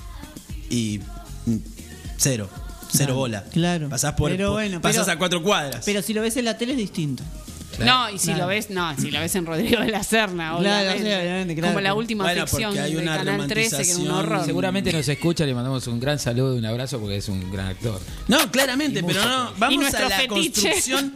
[0.70, 1.00] y
[2.18, 2.50] cero,
[2.92, 3.44] cero Claro, bola.
[3.52, 3.90] claro.
[3.90, 5.84] Pasás por, Pero bueno, pasás pero- a cuatro cuadras.
[5.86, 7.24] Pero si lo ves en la tele es distinto.
[7.80, 8.42] No, y si Claro.
[8.42, 10.98] lo ves, no, si lo ves en Rodrigo de la Serna, Claro, obviamente.
[11.10, 11.68] sí, obviamente, claro.
[11.70, 14.46] Como la última Bueno, ficción porque hay de una Canal 13, que era un horror.
[14.46, 17.68] Seguramente nos escucha, le mandamos un gran saludo y un abrazo porque es un gran
[17.68, 18.00] actor.
[18.28, 20.28] No, claramente, Y pero no, vamos a la fetiche.
[20.28, 21.14] construcción.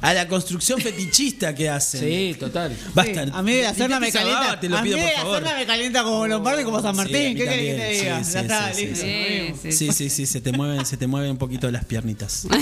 [0.00, 1.98] A la construcción fetichista que hacen.
[2.00, 2.70] Sí, total.
[2.94, 3.24] Basta.
[3.24, 4.60] Sí, a mí de la Serna me calienta.
[4.60, 5.34] te lo a mí pido de por la favor.
[5.42, 7.16] Serna me calienta como Lombardo y como San Sí, Martín.
[7.30, 7.98] mí ¿Qué querés que te diga?
[7.98, 9.04] sí, ya sí, está, sí, listo.
[9.04, 9.06] sí.
[9.50, 9.76] nos vimos.
[9.76, 12.46] Sí, sí, sí, se te mueven, se te mueven un poquito las piernitas.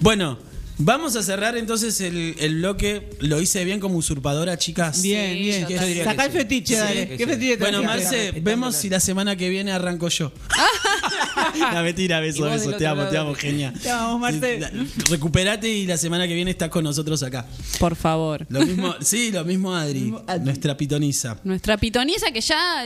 [0.00, 0.38] Bueno,
[0.80, 3.08] vamos a cerrar entonces el, el bloque.
[3.20, 5.00] Lo hice bien como usurpadora, chicas.
[5.02, 5.66] Bien, bien.
[5.68, 6.38] yo diría Sacá el sí.
[6.38, 7.08] fetiche, Sí, dale.
[7.08, 7.30] que ¿Qué sí.
[7.30, 7.82] fetiche te Bueno?
[7.82, 10.32] Marce, vemos si la semana que viene arranco yo.
[11.72, 12.70] no, mentira, Y beso, vos beso.
[12.70, 13.72] del Te otro amo, te amo, genia.
[13.72, 14.58] Te amo, Marce.
[14.60, 14.70] La-
[15.08, 17.46] Recuperate y la semana que viene estás con nosotros acá.
[17.78, 18.46] Por favor.
[18.48, 20.12] Lo mismo, sí, lo mismo Adri,
[20.42, 21.38] nuestra pitonisa.
[21.44, 22.84] Nuestra pitonisa que ya,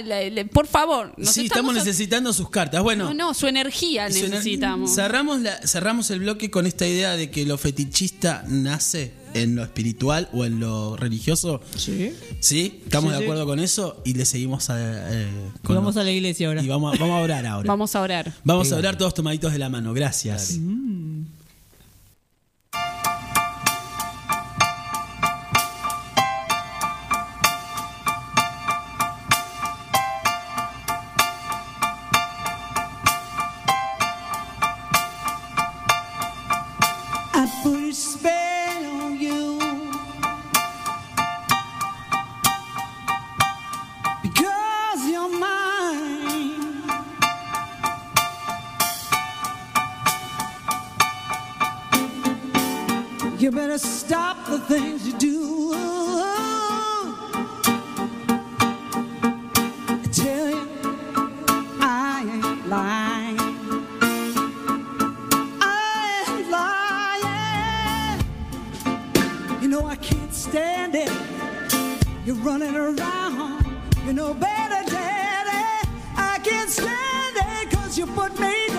[0.53, 2.83] por favor, nos sí, estamos necesitando sus cartas.
[2.83, 4.95] Bueno, No, no, su energía necesitamos.
[4.95, 9.63] Cerramos, la- cerramos el bloque con esta idea de que lo fetichista nace en lo
[9.63, 11.61] espiritual o en lo religioso.
[11.77, 12.13] Sí.
[12.41, 12.81] ¿Sí?
[12.85, 13.25] ¿Estamos Sí, de sí.
[13.25, 14.01] acuerdo con eso?
[14.05, 14.77] Y le seguimos a,
[15.13, 15.29] eh,
[15.63, 16.63] con vamos a la iglesia ahora.
[16.63, 17.67] y vamos, a- vamos a orar ahora.
[17.67, 18.33] Vamos a orar.
[18.45, 19.93] Vamos a orar todos tomaditos de la mano.
[19.93, 20.53] Gracias.
[20.53, 20.65] I
[53.55, 55.71] better stop the things you do.
[59.87, 60.69] I tell you,
[61.81, 63.39] I ain't lying.
[65.61, 66.51] I ain't
[69.31, 69.63] lying.
[69.63, 71.13] You know I can't stand it.
[72.27, 73.65] You're running around.
[74.05, 75.89] You know better, Daddy.
[76.17, 78.74] I can't stand it because you put me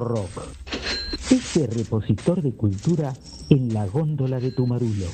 [0.00, 0.42] Rock.
[1.30, 3.12] Ese repositor de cultura
[3.50, 5.06] en la góndola de tu marulo.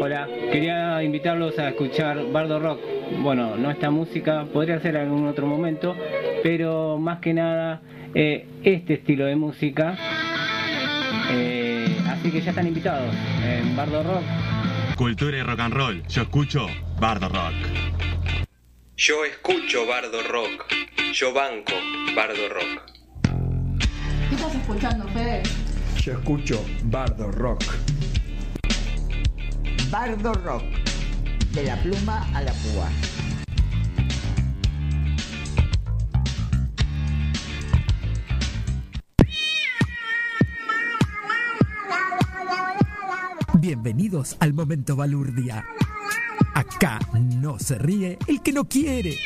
[0.00, 2.80] Hola, quería invitarlos a escuchar Bardo Rock.
[3.22, 5.94] Bueno, no esta música, podría ser en algún otro momento,
[6.42, 7.82] pero más que nada
[8.14, 9.96] eh, este estilo de música.
[11.30, 14.24] Eh, así que ya están invitados en Bardo Rock.
[14.96, 16.02] Cultura y rock and roll.
[16.08, 16.66] Yo escucho
[16.98, 17.54] Bardo Rock.
[18.96, 20.66] Yo escucho Bardo Rock.
[21.12, 21.74] Yo banco
[22.16, 22.82] Bardo Rock.
[24.28, 25.42] ¿Qué estás escuchando, Fede?
[26.02, 27.62] Yo escucho Bardo Rock.
[29.90, 30.64] Bardo Rock.
[31.52, 32.88] De la pluma a la púa.
[43.60, 45.64] Bienvenidos al momento balurdia.
[46.54, 49.16] Acá no se ríe el que no quiere.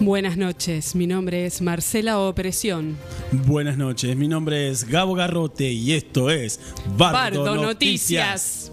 [0.00, 2.96] Buenas noches, mi nombre es Marcela Opresión.
[3.32, 6.58] Buenas noches, mi nombre es Gabo Garrote y esto es
[6.96, 8.72] Bardo, Bardo Noticias.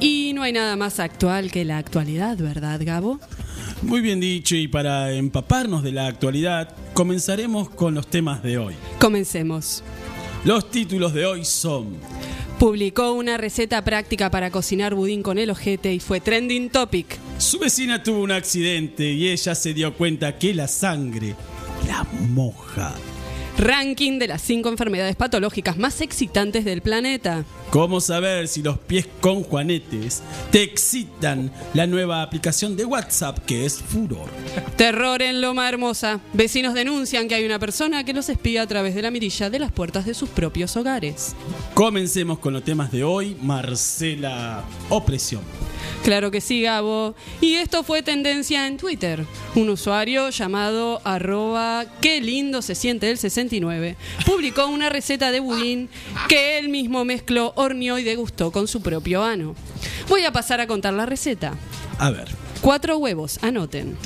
[0.00, 3.20] Y no hay nada más actual que la actualidad, ¿verdad, Gabo?
[3.82, 8.74] Muy bien dicho y para empaparnos de la actualidad, comenzaremos con los temas de hoy.
[8.98, 9.84] Comencemos.
[10.44, 11.96] Los títulos de hoy son
[12.58, 17.18] Publicó una receta práctica para cocinar budín con el ojete y fue trending topic.
[17.38, 21.36] Su vecina tuvo un accidente y ella se dio cuenta que la sangre
[21.86, 22.94] la moja.
[23.58, 27.44] Ranking de las 5 enfermedades patológicas más excitantes del planeta.
[27.74, 30.22] ¿Cómo saber si los pies con juanetes
[30.52, 31.50] te excitan?
[31.74, 34.30] La nueva aplicación de WhatsApp que es Furor.
[34.76, 36.20] Terror en Loma Hermosa.
[36.34, 39.58] Vecinos denuncian que hay una persona que los espía a través de la mirilla de
[39.58, 41.34] las puertas de sus propios hogares.
[41.74, 43.36] Comencemos con los temas de hoy.
[43.42, 45.42] Marcela Opresión.
[46.04, 47.16] Claro que sí, Gabo.
[47.40, 49.24] Y esto fue tendencia en Twitter.
[49.56, 55.88] Un usuario llamado arroba qué lindo se siente el 69 publicó una receta de budín
[56.28, 59.54] que él mismo mezcló, horneó y degustó con su propio ano.
[60.08, 61.54] Voy a pasar a contar la receta.
[61.98, 62.28] A ver.
[62.60, 63.96] Cuatro huevos, anoten.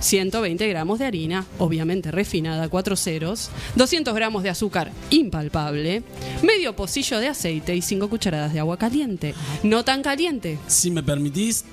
[0.00, 6.04] 120 gramos de harina, obviamente refinada, cuatro ceros, 200 gramos de azúcar impalpable,
[6.44, 9.34] medio pocillo de aceite y 5 cucharadas de agua caliente.
[9.64, 11.64] No tan caliente, Si me permitís,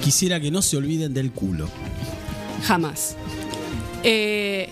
[0.00, 1.68] quisiera que no se olviden del culo.
[2.64, 3.16] jamás.
[4.04, 4.68] Eh,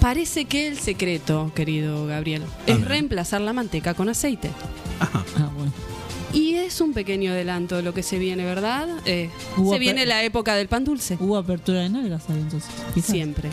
[0.00, 4.50] parece que el secreto, querido Gabriel, es reemplazar la manteca con aceite.
[6.32, 8.88] Y es un pequeño adelanto de lo que se viene, ¿verdad?
[9.04, 9.30] Eh,
[9.70, 11.16] se viene la época del pan dulce.
[11.20, 12.70] Hubo apertura de nalgas ahí entonces.
[12.92, 13.10] quizás.
[13.10, 13.50] Siempre.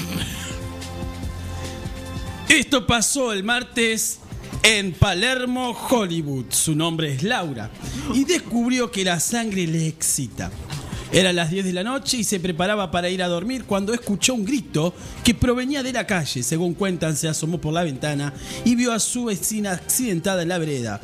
[2.49, 4.19] Esto pasó el martes
[4.63, 6.45] en Palermo, Hollywood.
[6.49, 7.69] Su nombre es Laura.
[8.13, 10.51] Y descubrió que la sangre le excita.
[11.13, 14.33] Eran las 10 de la noche y se preparaba para ir a dormir cuando escuchó
[14.33, 14.93] un grito
[15.25, 16.41] que provenía de la calle.
[16.41, 18.33] Según cuentan, se asomó por la ventana
[18.63, 21.01] y vio a su vecina accidentada en la vereda.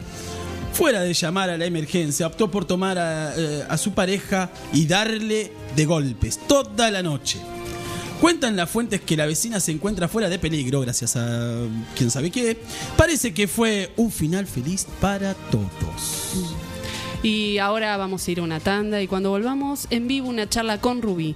[0.71, 4.85] Fuera de llamar a la emergencia, optó por tomar a, eh, a su pareja y
[4.85, 7.39] darle de golpes toda la noche.
[8.21, 12.31] Cuentan las fuentes que la vecina se encuentra fuera de peligro, gracias a quién sabe
[12.31, 12.57] qué.
[12.95, 16.66] Parece que fue un final feliz para todos.
[17.23, 20.79] Y ahora vamos a ir a una tanda y cuando volvamos en vivo una charla
[20.79, 21.35] con Rubí,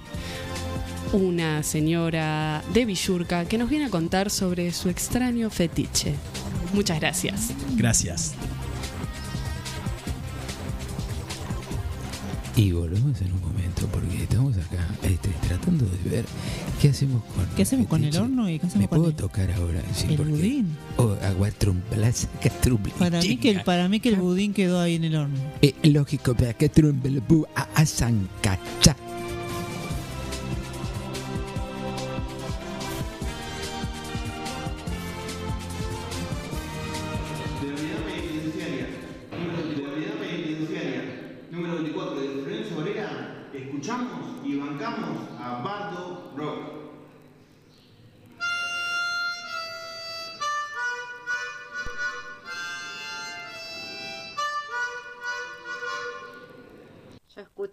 [1.12, 6.14] una señora de Villurca que nos viene a contar sobre su extraño fetiche.
[6.72, 7.50] Muchas gracias.
[7.76, 8.34] Gracias.
[12.54, 16.24] Y volvemos en un momento porque estamos acá este, tratando de ver
[16.80, 19.16] qué hacemos con ¿Qué hacemos con el horno y qué hacemos ¿Me con puedo el-
[19.16, 19.82] tocar ahora?
[19.94, 20.76] Sí, el porque- budín?
[20.96, 22.92] O aguatrumplas, catrumble.
[22.98, 25.36] Para mí, que el, para mí que el budín quedó ahí en el horno.
[25.60, 27.84] Eh, lógico, para que trumble bu a a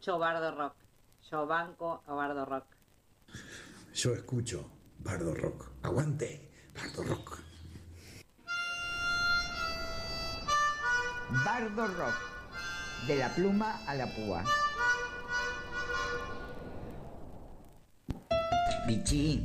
[0.10, 0.76] escucho Bardo Rock.
[1.30, 2.66] Yo banco a Bardo Rock.
[3.93, 5.72] Yo escucho Bardo Rock.
[5.84, 7.39] Aguante, Bardo Rock.
[11.45, 12.16] Bardo Rock.
[13.05, 14.43] De la pluma a la púa.
[18.88, 19.43] Bichi,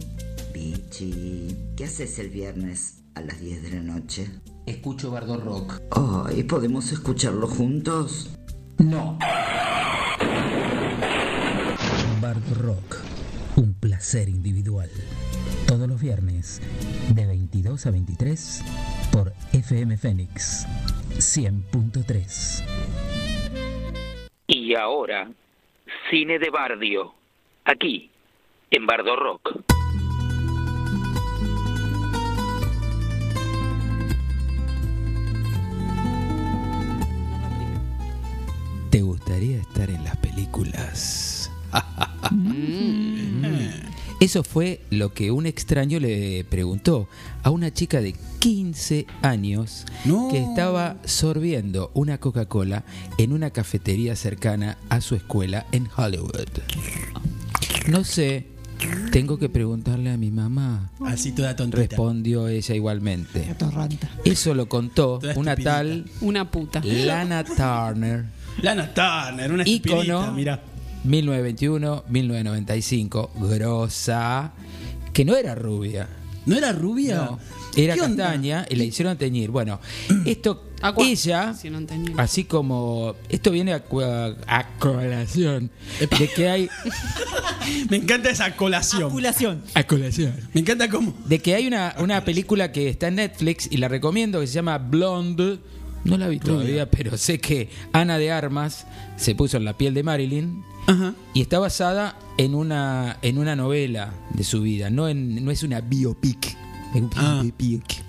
[0.55, 4.41] Bichi, ¿qué haces el viernes a las 10 de la noche?
[4.65, 5.83] Escucho Bardo Rock.
[5.91, 8.31] Ay, ¿podemos escucharlo juntos?
[8.79, 9.19] No.
[12.25, 12.97] Bardo Rock,
[13.57, 14.91] un placer individual.
[15.67, 16.63] Todos los viernes,
[17.15, 18.65] de 22 a 23,
[19.13, 20.67] por FM Fénix
[21.17, 22.65] 100.3.
[24.47, 25.31] Y ahora,
[26.11, 27.15] cine de Bardio,
[27.65, 28.11] aquí,
[28.71, 29.61] en Bardo Rock.
[38.91, 41.51] ¿Te gustaría estar en las películas?
[44.21, 47.09] Eso fue lo que un extraño le preguntó
[47.43, 49.85] a una chica de 15 años
[50.31, 52.85] que estaba sorbiendo una Coca-Cola
[53.19, 56.49] en una cafetería cercana a su escuela en Hollywood.
[57.89, 58.47] No sé,
[59.13, 60.91] tengo que preguntarle a mi mamá.
[61.05, 61.83] Así toda tontita.
[61.83, 63.55] Respondió ella igualmente.
[64.25, 65.71] Eso lo contó Toda una estupidita.
[65.71, 66.81] tal Una puta.
[66.85, 68.25] Lana Turner.
[68.63, 70.63] Lana Turner, una Ícono, mira.
[71.05, 74.53] 1921, 1995, grosa,
[75.13, 76.09] que no era rubia.
[76.47, 77.17] ¿No era rubia?
[77.17, 77.39] No,
[77.77, 79.51] era castaña y la hicieron teñir.
[79.51, 79.81] Bueno,
[80.27, 81.55] esto, ella,
[82.19, 83.83] así como, esto viene a,
[84.47, 86.69] a colación de que hay...
[87.91, 89.11] Me encanta esa colación.
[89.75, 90.35] A colación.
[90.53, 91.15] Me encanta cómo.
[91.27, 94.55] De que hay una, una película que está en Netflix y la recomiendo que se
[94.55, 95.59] llama Blonde.
[96.05, 98.87] No la vi todavía, pero sé que Ana de Armas
[99.17, 100.63] se puso en la piel de Marilyn
[101.33, 105.63] y está basada en una en una novela de su vida, no en no es
[105.63, 106.57] una biopic.
[106.95, 107.41] Es un Ah.
[107.43, 108.03] biopic.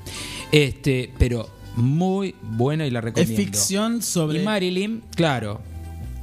[0.52, 3.36] Este, pero muy buena y la recomiendo.
[3.36, 5.60] ficción sobre- Y Marilyn, claro,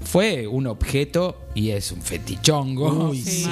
[0.05, 3.11] fue un objeto y es un fetichongo.
[3.11, 3.47] Uy, sí,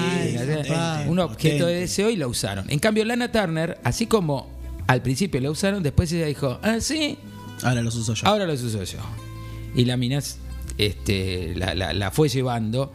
[1.09, 2.71] un objeto de deseo y la usaron.
[2.71, 4.49] En cambio, Lana Turner, así como
[4.87, 7.19] al principio la usaron, después ella dijo, ah, sí,
[7.63, 8.27] Ahora los uso yo.
[8.27, 8.99] ahora los uso yo.
[9.75, 10.39] Y la minas
[10.87, 12.93] este, la, la- la fue llevando.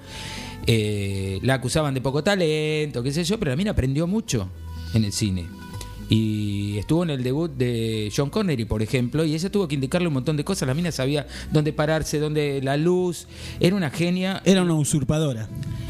[0.68, 4.50] Eh, la acusaban de poco talento, qué sé yo, pero la mina aprendió mucho
[4.94, 5.46] en el cine.
[6.10, 10.08] Y estuvo en el debut de John Connery, por ejemplo, y ella tuvo que indicarle
[10.08, 10.68] un montón de cosas.
[10.68, 13.28] La mina sabía dónde pararse, dónde la luz.
[13.60, 14.42] Era una genia.
[14.46, 15.48] Era una usurpadora.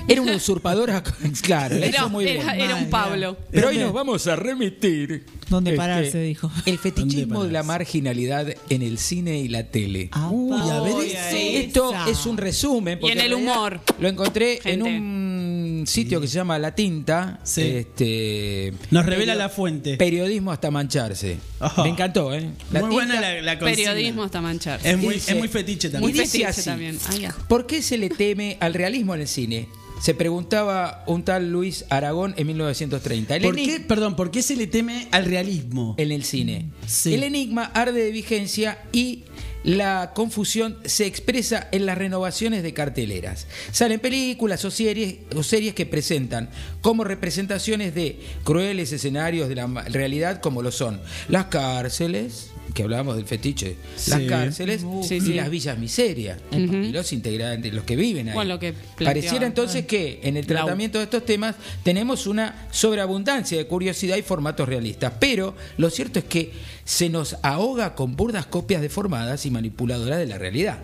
[0.07, 1.01] Era una usurpadora,
[1.41, 1.77] claro.
[1.79, 2.65] la Era, hizo muy era- bien.
[2.65, 3.37] era un Pablo.
[3.51, 5.25] Pero hoy nos vamos a remitir.
[5.49, 6.21] ¿Dónde Este, pararse?
[6.21, 6.51] Dijo.
[6.65, 10.09] El fetichismo de la marginalidad en el cine y la tele.
[10.29, 10.93] Uy, a ver.
[11.33, 12.09] Esto esa.
[12.09, 12.99] es un resumen.
[12.99, 13.79] porque Y en el humor.
[13.99, 14.89] Lo encontré Gente.
[14.95, 17.39] en un sitio que se llama La Tinta.
[17.43, 17.61] Sí.
[17.61, 19.97] Este, Nos revela la fuente.
[19.97, 21.37] Periodismo hasta mancharse.
[21.59, 21.83] Ajá.
[21.83, 22.41] Me encantó, ¿eh?
[22.41, 22.51] Muy
[22.81, 23.59] Tinta- buena la, la.
[23.59, 24.79] Periodismo hasta manchar.
[24.83, 26.01] Es muy, Dice- es muy fetiche también.
[26.01, 26.99] Muy dice fetiche así, también.
[27.27, 27.35] Ah.
[27.47, 29.67] ¿Por qué se le teme al realismo en el cine?
[30.01, 33.37] Se preguntaba un tal Luis Aragón en 1930.
[33.37, 35.95] El ¿Por qué, perdón, por qué se le teme al realismo?
[35.97, 36.69] en el cine.
[36.85, 37.13] Sí.
[37.13, 39.23] El enigma arde de vigencia y
[39.65, 43.47] la confusión se expresa en las renovaciones de carteleras.
[43.71, 46.49] Salen películas o series, o series que presentan
[46.81, 53.15] como representaciones de crueles escenarios de la realidad como lo son las cárceles, que hablábamos
[53.15, 55.33] del fetiche, las cárceles Sí, y sí.
[55.33, 58.33] las villas miserias y los integrantes, los que viven ahí.
[58.33, 58.73] Bueno, lo que.
[59.03, 64.21] Pareciera entonces que en el tratamiento de estos temas tenemos una sobreabundancia de curiosidad y
[64.21, 66.51] formatos realistas, pero lo cierto es que
[66.85, 70.77] se nos ahoga con burdas copias deformadas y manipuladoras de la realidad.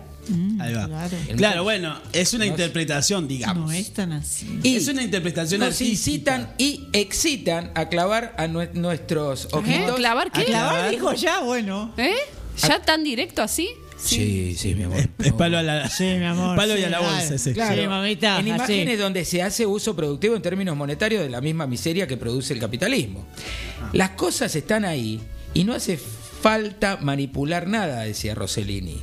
[0.60, 0.86] Ahí va.
[0.86, 1.16] Claro.
[1.36, 3.66] Claro, bueno, es una interpretación, digamos.
[3.66, 4.60] No es tan así.
[4.62, 5.90] Y es una interpretación nos artística.
[5.92, 9.48] incitan y excitan a clavar a nue- nuestros ¿Eh?
[9.52, 9.96] ojitos.
[9.96, 10.42] ¿Clavar qué?
[10.42, 11.92] A clavar dijo ya, bueno.
[11.96, 12.14] ¿Eh?
[12.62, 13.68] ¿Ya tan directo así?
[13.98, 15.08] Sí, sí, mi amor.
[15.18, 16.56] Es palo a la, Sí, mi amor.
[16.56, 17.52] palo y a la bolsa ese.
[17.52, 18.48] Claro, Sí, mamita, en así.
[18.50, 22.52] imágenes donde se hace uso productivo en términos monetarios de la misma miseria que produce
[22.52, 23.24] el capitalismo.
[23.92, 25.20] Las cosas están ahí
[25.54, 29.00] y no hace falta manipular nada, decía Rossellini.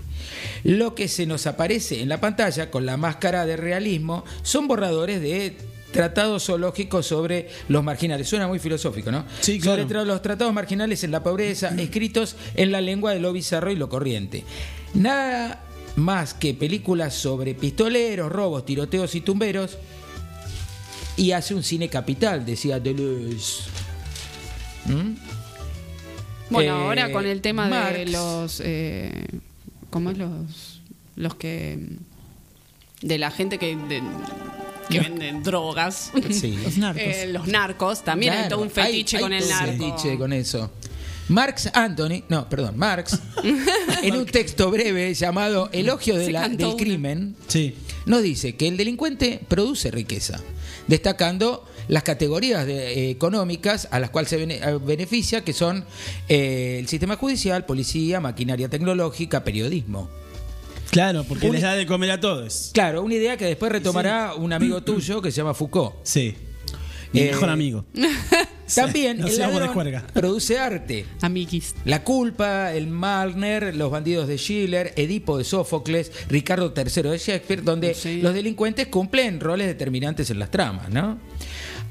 [0.64, 5.22] Lo que se nos aparece en la pantalla con la máscara de realismo son borradores
[5.22, 5.56] de
[5.92, 8.28] tratados zoológicos sobre los marginales.
[8.28, 9.26] Suena muy filosófico, ¿no?
[9.42, 9.84] Sí, claro.
[9.84, 13.76] Sobre los tratados marginales en la pobreza, escritos en la lengua de lo bizarro y
[13.76, 14.44] lo corriente.
[14.94, 15.64] Nada
[15.96, 19.78] más que películas sobre pistoleros, robos, tiroteos y tumberos.
[21.18, 23.64] Y hace un cine capital, decía Deleuze.
[24.86, 25.39] ¿Mm?
[26.50, 28.62] Bueno, Eh, ahora con el tema de los.
[28.64, 29.12] Eh,
[29.90, 30.82] ¿Cómo es los.
[31.16, 31.80] Los que.
[33.02, 33.76] De la gente que.
[33.76, 34.02] de-
[34.90, 36.12] que venden drogas.
[36.32, 36.58] Sí.
[36.64, 37.04] Los narcos.
[37.04, 38.04] Eh, los narcos.
[38.04, 39.98] También hay Claro, todo un fetiche hay- con hay el todo un narco.
[39.98, 40.72] fetiche con eso.
[41.28, 43.20] Marx Anthony, no, perdón, Marx,
[44.02, 46.76] en un texto breve llamado Elogio de la- del una.
[46.76, 47.76] crimen, Sí.
[48.08, 50.40] nos dice que el delincuente produce riqueza,
[50.88, 55.84] destacando las categorías de- eh, económicas a las cuales se bene- eh, beneficia, que son
[56.30, 60.10] eh, el sistema judicial, policía, maquinaria tecnológica, periodismo.
[60.92, 62.72] Claro, porque Un- les da de comer a todos.
[62.74, 65.96] Claro, una idea que después retomará un amigo tuyo que se llama Foucault.
[66.04, 66.34] Sí.
[67.12, 67.86] Mi Eh, mejor amigo.
[68.76, 71.06] También el ladrón produce arte.
[71.22, 71.74] Amiguis.
[71.86, 77.64] La culpa, el Malner, los bandidos de Schiller, Edipo de Sófocles, Ricardo III de Shakespeare,
[77.64, 78.22] donde Sí.
[78.22, 81.18] los delincuentes cumplen roles determinantes en las tramas, ¿no?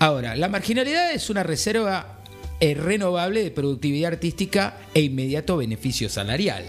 [0.01, 2.19] Ahora, la marginalidad es una reserva
[2.61, 6.65] eh, renovable de productividad artística e inmediato beneficio salarial.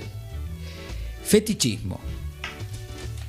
[1.23, 1.99] Fetichismo.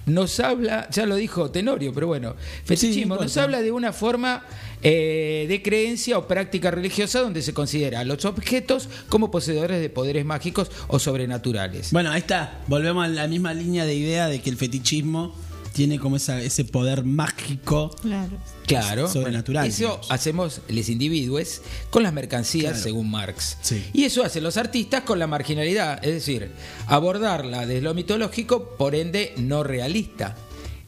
[0.07, 2.35] Nos habla, ya lo dijo Tenorio, pero bueno,
[2.65, 4.45] fetichismo no nos habla de una forma
[4.83, 9.91] eh, de creencia o práctica religiosa donde se considera a los objetos como poseedores de
[9.91, 11.93] poderes mágicos o sobrenaturales.
[11.93, 12.61] Bueno, ahí está.
[12.67, 15.35] Volvemos a la misma línea de idea de que el fetichismo
[15.81, 17.89] tiene como esa, ese poder mágico.
[18.03, 18.37] Claro.
[18.67, 20.11] Claro, sobrenatural, bueno, eso digamos.
[20.11, 22.83] hacemos los individuos con las mercancías, Claro.
[22.83, 23.57] según Marx.
[23.63, 23.83] Sí.
[23.95, 26.51] Y eso hacen los artistas con la marginalidad, es decir,
[26.87, 30.37] abordarla desde lo mitológico, por ende no realista.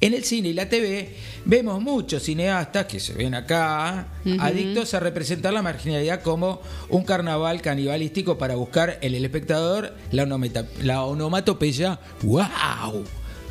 [0.03, 1.17] En el cine y la TV
[1.47, 4.09] vemos muchos cineastas que se ven acá,
[4.41, 10.25] adictos a representar la marginalidad como un carnaval canibalístico para buscar en el espectador la,
[10.25, 13.05] onometa- la onomatopeya ¡Wow!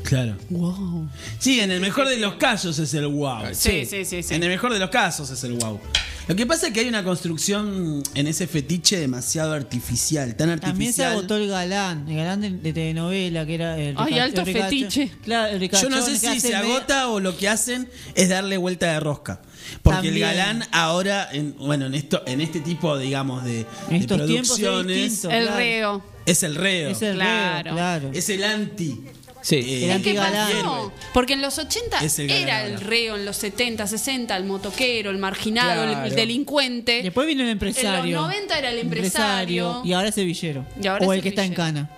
[0.04, 0.36] Claro.
[0.50, 1.08] Wow.
[1.40, 3.44] Sí, en el mejor de los casos es el wow.
[3.54, 4.34] Sí, sí, sí, sí.
[4.34, 5.80] En el mejor de los casos es el wow.
[6.28, 10.72] Lo que pasa es que hay una construcción en ese fetiche demasiado artificial, tan artificial.
[10.72, 14.24] También se agotó el galán, el galán de, de telenovela que era el Ay, rica-
[14.24, 15.12] alto el fetiche.
[15.24, 18.92] Claro, el Yo no sé si se agota o lo que hacen es darle vuelta
[18.94, 19.42] de rosca.
[19.84, 20.16] Porque También.
[20.16, 24.26] el galán ahora, en, bueno, en esto, en este tipo, digamos, de, En de estos
[24.26, 25.30] tiempos es producciones, distinto.
[25.36, 25.58] El claro.
[25.58, 26.04] reo.
[26.26, 26.90] es el reo.
[26.90, 27.64] Es el Claro.
[27.64, 28.10] reo, claro.
[28.14, 29.02] Es el anti.
[29.42, 29.56] Sí.
[29.58, 30.52] eh, ¿Qué antigalán.
[30.54, 30.92] pasó?
[31.14, 34.44] Porque en los 80 Es el galán era el reo, en los 70, 60 el
[34.46, 36.16] motoquero, el marginado, el- el, Claro.
[36.16, 37.02] delincuente.
[37.04, 38.04] Después vino el empresario.
[38.04, 39.82] En los 90 era el empresario.
[39.84, 40.66] Y ahora es el villero.
[40.82, 41.90] Y ahora o es el el que está en cana.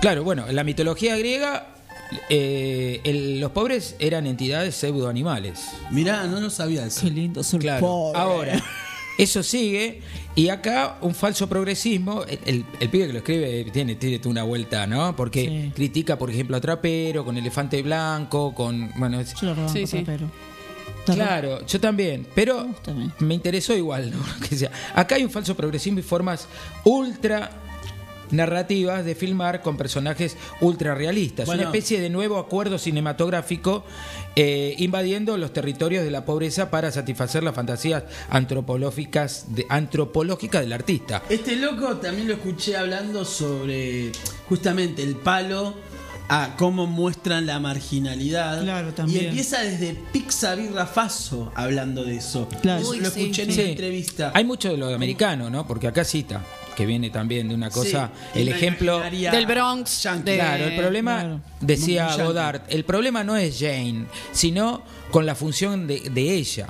[0.00, 1.68] Claro, bueno, en la mitología griega
[2.30, 5.60] eh, el- los pobres eran entidades pseudoanimales.
[5.90, 7.00] Mirá, no lo sabía eso.
[7.02, 7.80] Qué lindo ser Claro.
[7.80, 8.18] pobre.
[8.20, 8.62] Ahora,
[9.18, 10.00] eso sigue
[10.34, 12.24] y acá un falso progresismo.
[12.24, 15.14] El, el- el pibe que lo escribe tiene, tiene una vuelta, ¿no?
[15.16, 15.72] Porque Sí.
[15.74, 18.90] critica, por ejemplo, a Trapero con Elefante Blanco, con.
[18.96, 20.02] Bueno, es- Yo lo rebanco, Sí, sí.
[20.04, 20.30] pero.
[21.06, 22.66] Claro, yo también, pero
[23.20, 24.18] Me interesó igual, ¿no?
[24.48, 24.70] Que sea.
[24.94, 26.48] Acá hay un falso progresismo y formas
[26.84, 27.50] ultra
[28.30, 31.62] narrativas de filmar con personajes ultra realistas, Bueno.
[31.62, 33.84] una especie de nuevo acuerdo cinematográfico
[34.34, 40.72] eh, invadiendo los territorios de la pobreza para satisfacer las fantasías antropológicas de, antropológicas del
[40.72, 41.22] artista.
[41.28, 44.12] Este loco también lo escuché hablando sobre
[44.48, 45.74] justamente el palo
[46.28, 48.62] a cómo muestran la marginalidad.
[48.62, 49.24] Claro, también.
[49.24, 52.48] Y empieza desde Pixar y Rafazo hablando de eso.
[52.62, 52.88] Claro.
[52.88, 53.20] Uy, lo sí.
[53.20, 53.60] escuché en Sí.
[53.60, 54.32] una entrevista.
[54.34, 55.66] Hay mucho de lo americano, ¿no?
[55.66, 56.42] Porque acá cita.
[56.76, 60.02] que viene también de una cosa, Sí, el ejemplo Del Bronx.
[60.02, 60.30] yankee.
[60.32, 61.40] de- Claro, el problema, Claro.
[61.62, 62.14] decía.
[62.22, 66.66] Godard, el problema no es Jane, sino con la función de, de ella.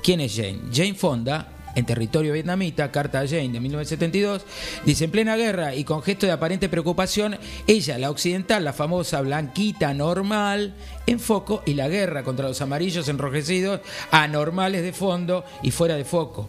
[0.00, 0.60] ¿Quién es Jane?
[0.72, 1.48] Jane Fonda,
[1.78, 4.42] en territorio vietnamita, Carta Jane de 1972,
[4.84, 9.20] dice, en plena guerra y con gesto de aparente preocupación, ella, la occidental, la famosa
[9.20, 10.74] blanquita normal,
[11.06, 16.04] en foco, y la guerra contra los amarillos enrojecidos, anormales de fondo y fuera de
[16.04, 16.48] foco.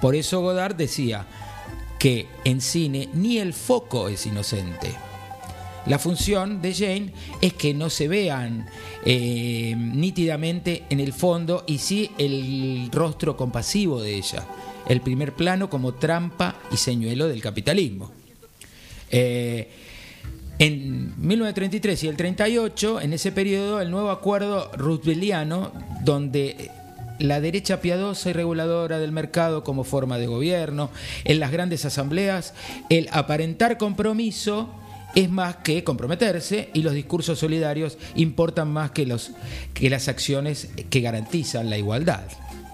[0.00, 1.26] Por eso Godard decía
[1.98, 5.09] que en cine ni el foco es inocente.
[5.86, 8.66] La función de Jane es que no se vean
[9.04, 14.46] eh, nítidamente en el fondo y sí el rostro compasivo de ella.
[14.88, 18.10] El primer plano como trampa y señuelo del capitalismo.
[19.10, 19.68] Eh,
[20.58, 25.72] en 1933 y el 38, en ese periodo, el nuevo acuerdo rooseveltiano,
[26.04, 26.70] donde
[27.18, 30.90] la derecha piadosa y reguladora del mercado como forma de gobierno,
[31.24, 32.52] en las grandes asambleas,
[32.90, 34.68] el aparentar compromiso
[35.14, 39.32] es más que comprometerse y los discursos solidarios importan más que, los,
[39.74, 42.22] que las acciones que garantizan la igualdad.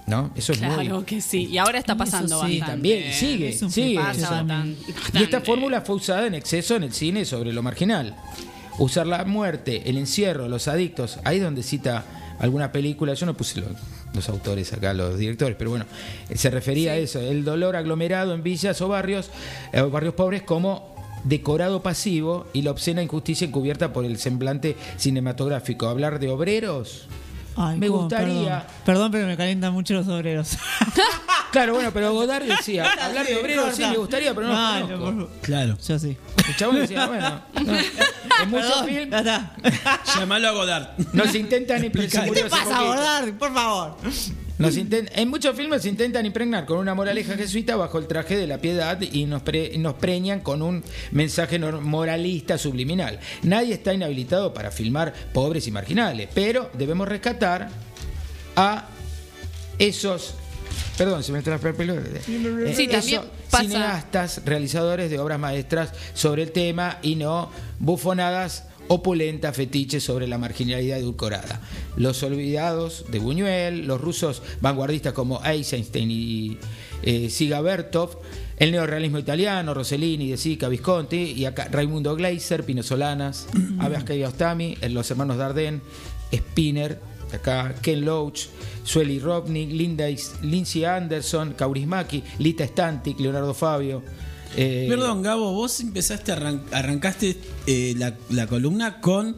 [0.07, 0.30] ¿no?
[0.37, 1.47] Eso es muy, Claro que sí.
[1.47, 2.66] Y ahora está pasando sí, bastante.
[2.66, 3.97] también, y sigue, sigue.
[3.97, 4.30] pasa eso.
[4.30, 4.95] bastante.
[5.14, 8.14] Y esta fórmula fue usada en exceso en el cine sobre lo marginal.
[8.78, 12.05] Usar la muerte, el encierro, los adictos, ahí es donde cita
[12.39, 13.70] alguna película, yo no puse los,
[14.14, 15.87] los autores acá, los directores, pero bueno,
[16.34, 19.30] se refería a eso, el dolor aglomerado en villas o barrios,
[19.72, 24.77] eh, o barrios pobres como decorado pasivo y la obscena injusticia encubierta por el semblante
[24.97, 25.89] cinematográfico.
[25.89, 27.07] Hablar de obreros,
[27.57, 28.61] Ay, me cómo, gustaría...
[28.61, 28.85] Perdón.
[28.85, 30.57] Perdón, pero me calientan mucho los obreros.
[31.53, 35.35] Claro, bueno, pero Godard decía, hablar de obreros sí me gustaría, pero no los conozco.
[35.41, 35.79] Claro.
[35.89, 36.14] Yo sí.
[36.49, 37.73] El chabón decía, bueno, no.
[38.43, 39.57] en muchos Perdón, films ya está.
[40.19, 40.89] Llamalo a Godard.
[41.14, 42.31] nos intentan ¿Qué impregnar.
[42.31, 43.33] te pasa, Godard?
[43.39, 43.97] Por favor.
[44.59, 48.47] Nos en muchos filmes se intentan impregnar con una moraleja jesuita bajo el traje de
[48.47, 53.21] la piedad y nos, pre- nos preñan con un mensaje moralista subliminal.
[53.43, 57.69] Nadie está inhabilitado para filmar pobres y marginales, pero debemos rescatar
[58.57, 58.89] a
[59.79, 60.35] esos.
[60.97, 61.95] Perdón, se me trae el pelo.
[61.95, 68.65] Eh, Sí, también pasa- cineastas, realizadores de obras maestras sobre el tema y no bufonadas
[68.89, 71.61] opulentas fetiches sobre la marginalidad edulcorada.
[71.97, 76.59] Los olvidados de Buñuel, los rusos vanguardistas como Eisenstein y
[77.03, 78.18] eh, Siga Bertov,
[78.57, 84.78] el neorrealismo italiano, Rossellini, De Sica, Visconti, y acá Raimundo Gleiser, Pino Solanas, Abbas Kiarostami,
[84.80, 85.80] eh, los hermanos Dardenne,
[86.32, 86.99] Spinner,
[87.32, 88.49] acá Ken Loach,
[88.82, 90.07] Sueli Robnik, Linda,
[90.43, 94.03] Lindsay Anderson, Kaurismaki, Lita Stantic, Leonardo Fabio.
[94.57, 97.37] Eh, Perdón, Gabo, vos empezaste, arran- arrancaste
[97.67, 99.37] eh, la, la columna con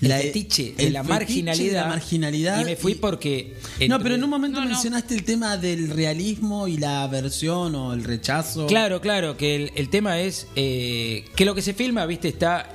[0.00, 1.72] el la fetiche de la marginalidad.
[1.72, 3.56] de la marginalidad Y me fui porque.
[3.88, 8.02] No, pero en un momento mencionaste el tema del realismo y la aversión o el
[8.04, 8.66] rechazo.
[8.66, 12.72] Claro, claro, que el, el tema es eh, que lo que se filma, viste, está.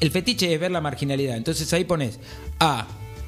[0.00, 1.36] El fetiche es ver la marginalidad.
[1.36, 2.20] Entonces ahí pones
[2.60, 2.86] a,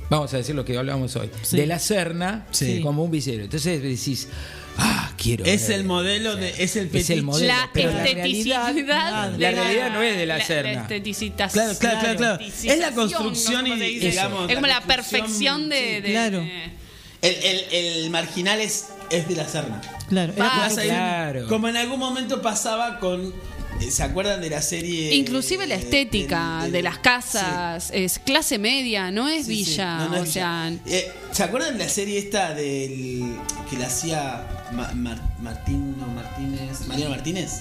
[0.08, 1.56] vamos a decir lo que hablábamos hoy, Sí.
[1.56, 2.80] de la Serna Sí.
[2.80, 3.42] como un visero.
[3.42, 4.28] Entonces decís,
[4.78, 5.44] ah, quiero.
[5.44, 5.78] Es ver.
[5.78, 6.50] el modelo de.
[6.62, 7.46] Es el Es el modelo.
[7.48, 8.64] La pero la esteticidad.
[8.74, 10.86] realidad, la realidad no es de la Serna.
[10.88, 12.44] esteticita- Claro, claro, claro, claro.
[12.44, 15.96] Es la construcción no y, digamos, Es como la perfección de.
[15.96, 16.40] sí, de- claro.
[16.40, 16.82] de-
[17.22, 19.80] El, el- el marginal es, es de la Serna.
[20.08, 20.32] Claro.
[20.34, 21.46] Claro.
[21.48, 23.32] Como en algún momento pasaba con.
[23.86, 25.14] Eh, ¿Se acuerdan de la serie?
[25.14, 29.70] Inclusive la estética del- de las casas es clase media, no es Sí, sí.
[29.72, 29.98] villa.
[29.98, 30.32] No, no es o villa.
[30.32, 33.36] sea, Eh, ¿Se acuerdan de la serie esta del.
[33.70, 36.86] que la hacía Ma- Mar- Martín no, Martínez.
[36.86, 37.60] Mariano Martínez?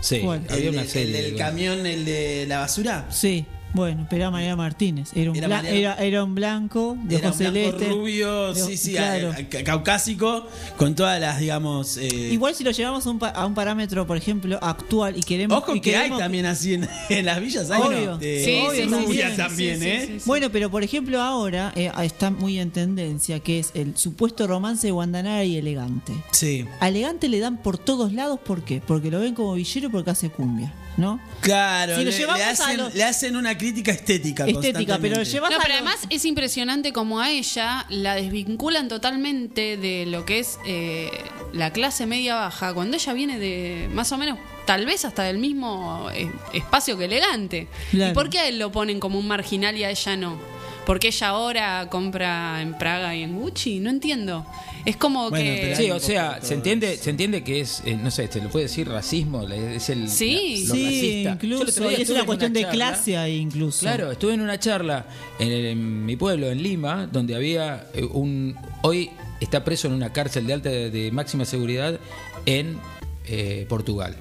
[0.00, 1.18] Sí, había el, una serie.
[1.18, 3.06] el del camión, el de la basura.
[3.10, 3.44] Sí.
[3.72, 5.10] Bueno, pero era María Martínez.
[5.14, 7.88] Era un, Era bla- Mariana- era, era un blanco de Era ojos un blanco celeste.
[7.94, 9.30] rubio, de- sí, sí, claro.
[9.32, 10.46] a- a- caucásico,
[10.76, 11.96] con todas las, digamos.
[11.96, 15.20] eh, Igual si lo llevamos a un, pa- a un parámetro, por ejemplo, actual y
[15.22, 15.58] queremos.
[15.58, 17.70] Ojo y que hay también así en, en las villas.
[17.70, 18.18] Hay Obvio.
[18.18, 20.04] de- Sí, obvio, sí, sí, rubia también, sí, ¿eh?
[20.06, 20.22] sí, sí.
[20.26, 24.86] Bueno, pero por ejemplo ahora eh, está muy en tendencia que es el supuesto romance
[24.86, 26.12] de Guandanara y Elegante.
[26.32, 26.64] Sí.
[26.80, 28.80] A Elegante le dan por todos lados, ¿por qué?
[28.84, 31.18] Porque lo ven como villero porque hace cumbia, ¿no?
[31.40, 34.44] Claro, Si lo le, hacen, los- le hacen una crítica estética.
[34.46, 35.30] Estética, pero lo constantemente.
[35.30, 40.06] llevas No, a pero los- además es impresionante como a ella la desvinculan totalmente de
[40.06, 41.10] lo que es eh,
[41.52, 45.38] la clase media baja, cuando ella viene de más o menos, tal vez hasta del
[45.38, 47.66] mismo eh, espacio que elegante.
[47.90, 48.12] Claro.
[48.12, 50.38] ¿Y por qué a él lo ponen como un marginal y a ella no?
[50.86, 54.44] Porque ella ahora compra en Praga y en Gucci, no entiendo.
[54.84, 55.74] Es como Bueno, que...
[55.76, 58.64] Sí, o sea, se entiende, se entiende que es, eh, no sé, se le puede
[58.66, 60.64] decir racismo, le- es el Sí.
[60.68, 61.90] lo Sí, incluso.
[61.90, 63.80] Y es una cuestión de clase ahí, incluso.
[63.80, 65.06] Claro, estuve en una charla
[65.38, 68.54] en, el- en mi pueblo, en Lima, donde había eh, un.
[68.82, 69.10] Hoy
[69.40, 71.98] está preso en una cárcel de alta de, de máxima seguridad
[72.46, 72.78] en
[73.26, 74.16] eh, Portugal.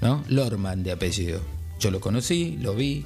[0.00, 0.22] ¿no?
[0.28, 1.40] Lorman de apellido.
[1.80, 3.04] Yo lo conocí, lo vi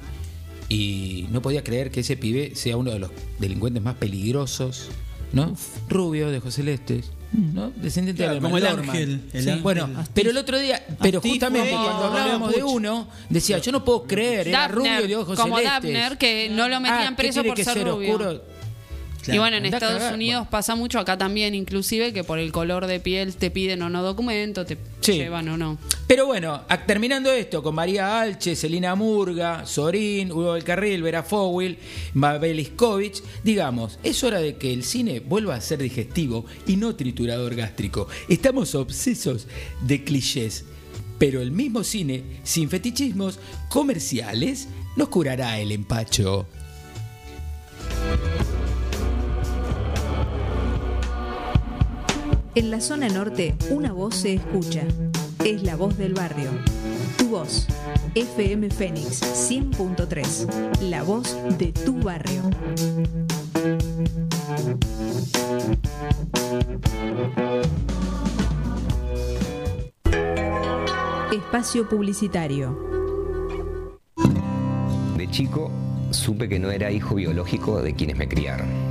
[0.69, 4.89] y no podía creer que ese pibe sea uno de los delincuentes más peligrosos,
[5.33, 5.55] ¿no?
[5.89, 7.71] Rubio, de José Celeste, ¿no?
[7.75, 9.63] Descendiente Claro, de como el ángel, el Sí, ángel.
[9.63, 13.85] Bueno, pero el otro día, pero justamente fue cuando hablábamos de uno, decía, yo no
[13.85, 16.17] puedo creer, era rubio de ojos como celestes.
[16.17, 18.11] Que no lo metían Ah, ¿qué preso por que ser rubio.
[18.11, 18.43] oscuro?
[19.27, 22.51] Y bueno, en Andá Estados cagar, Unidos pasa mucho, acá también inclusive, que por el
[22.51, 25.13] color de piel te piden o no documento, te Sí.
[25.13, 25.77] llevan o no.
[26.07, 31.77] Pero bueno, terminando esto, con María Alche, Celina Murga, Sorín, Hugo del Carril, Vera Fowil,
[32.13, 36.95] Mabel Iskovich, digamos, es hora de que el cine vuelva a ser digestivo y no
[36.95, 38.07] triturador gástrico.
[38.29, 39.47] Estamos obsesos
[39.81, 40.65] de clichés,
[41.17, 44.67] pero el mismo cine, sin fetichismos comerciales,
[44.97, 46.45] nos curará el empacho.
[52.53, 54.81] En la zona norte, una voz se escucha.
[55.45, 56.49] Es la voz del barrio.
[57.17, 57.65] Tu voz.
[58.13, 60.81] FM Fénix 100.3.
[60.81, 62.41] La voz de tu barrio.
[71.31, 72.77] Espacio publicitario.
[75.15, 75.71] De chico
[76.09, 78.90] supe que no era hijo biológico de quienes me criaron.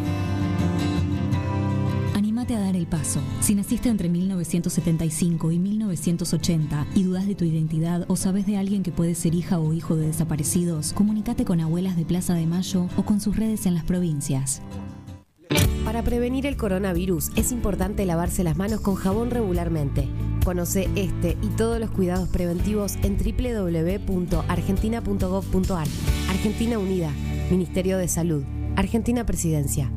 [2.51, 3.21] A dar el paso.
[3.39, 8.83] Si naciste entre 1975 y 1980 y dudas de tu identidad o sabes de alguien
[8.83, 12.89] que puede ser hija o hijo de desaparecidos, comunícate con Abuelas de Plaza de Mayo
[12.97, 14.61] o con sus redes en las provincias.
[15.85, 20.09] Para prevenir el coronavirus es importante lavarse las manos con jabón regularmente.
[20.43, 25.87] Conoce este y todos los cuidados preventivos en www.argentina.gov.ar.
[26.29, 27.11] Argentina Unida,
[27.49, 28.43] Ministerio de Salud,
[28.75, 29.89] Argentina Presidencia.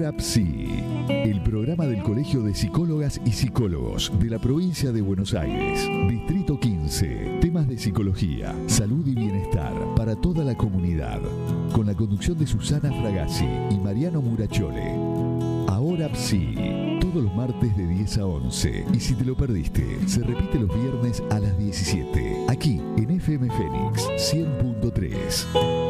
[0.00, 0.66] Ahora Psi,
[1.10, 6.58] el programa del Colegio de Psicólogas y Psicólogos de la provincia de Buenos Aires, Distrito
[6.58, 7.40] 15.
[7.42, 11.20] Temas de psicología, salud y bienestar para toda la comunidad.
[11.74, 14.94] Con la conducción de Susana Fragazzi y Mariano Murachole.
[15.68, 18.86] Ahora Psi, todos los martes de 10 a 11.
[18.94, 22.46] Y si te lo perdiste, se repite los viernes a las 17.
[22.48, 25.89] Aquí en FM Fénix 100.3.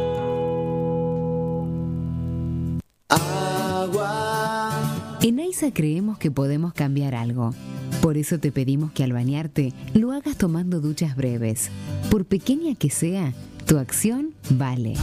[5.51, 7.53] AISA creemos que podemos cambiar algo.
[8.01, 11.71] Por eso te pedimos que al bañarte lo hagas tomando duchas breves.
[12.09, 13.33] Por pequeña que sea,
[13.67, 14.95] tu acción vale.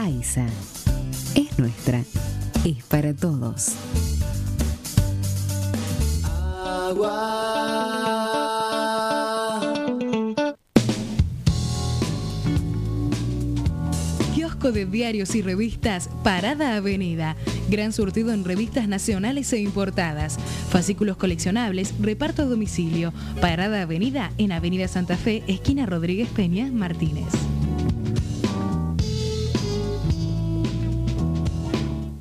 [0.00, 0.46] AISA
[1.36, 2.02] es nuestra,
[2.64, 3.76] es para todos.
[14.60, 17.34] De diarios y revistas Parada Avenida.
[17.70, 20.38] Gran surtido en revistas nacionales e importadas.
[20.68, 23.14] Fascículos coleccionables, reparto a domicilio.
[23.40, 27.59] Parada Avenida en Avenida Santa Fe, esquina Rodríguez Peña, Martínez.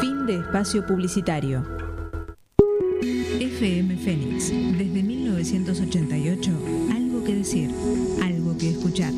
[0.00, 1.64] Fin de espacio publicitario.
[3.40, 6.50] FM Fénix, desde 1988,
[6.94, 7.70] algo que decir,
[8.22, 9.12] algo que escuchar.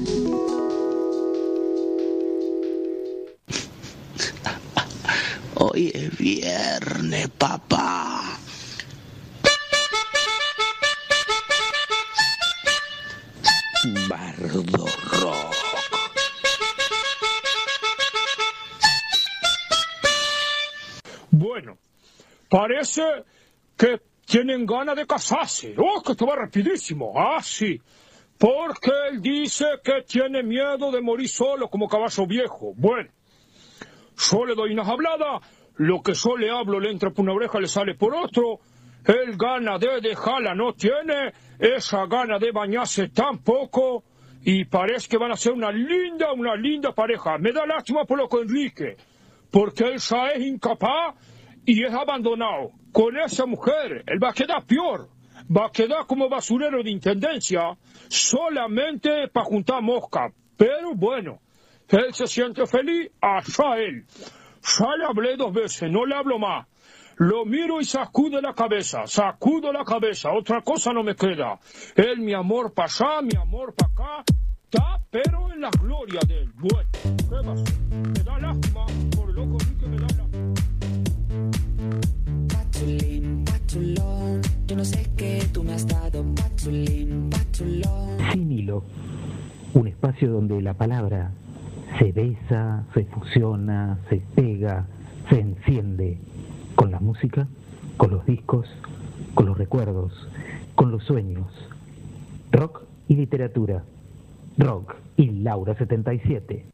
[5.55, 8.16] Hoy es viernes, papá.
[22.49, 23.03] Parece
[23.77, 25.75] que tienen ganas de casarse.
[25.79, 27.13] ¡Oh, que esto va rapidísimo!
[27.17, 27.81] Ah, sí.
[28.39, 32.75] Porque él dice que tiene miedo de morir solo como caballo viejo.
[32.77, 33.09] Bueno,
[34.17, 35.43] yo le doy unas habladas,
[35.77, 38.61] lo que yo le hablo le entra por una oreja, le sale por otro.
[39.07, 44.05] Él gana de dejarla, no tiene esa gana de bañarse tampoco.
[44.43, 47.39] Y parece que van a ser una linda, una linda pareja.
[47.39, 48.97] Me da lástima por lo que Enrique,
[49.51, 51.15] porque él ya es incapaz
[51.67, 52.71] y es abandonado.
[52.93, 55.09] Con esa mujer, él va a quedar peor.
[55.55, 57.77] Va a quedar como basurero de intendencia,
[58.09, 60.33] solamente para juntar mosca.
[60.57, 61.41] Pero bueno,
[61.89, 64.07] él se siente feliz, allá él.
[64.79, 66.67] Ya le hablé dos veces, no le hablo más.
[67.19, 71.59] Lo miro y sacudo la cabeza, sacudo la cabeza, otra cosa no me queda.
[71.95, 74.25] Él, mi amor para allá, mi amor para acá,
[74.65, 76.53] está pero en la gloria de él.
[76.57, 77.75] Bueno, ¿qué hacer?
[77.91, 78.87] Me da lástima,
[87.31, 88.83] patulón,
[89.75, 91.31] un espacio donde la palabra
[91.99, 94.87] se besa, se fusiona, se pega,
[95.29, 96.19] se enciende
[96.75, 97.47] con la música,
[97.97, 98.67] con los discos,
[99.35, 100.13] con los recuerdos,
[100.75, 101.47] con los sueños.
[102.53, 103.85] Rock y literatura.
[104.59, 106.67] Rock y Laura 77.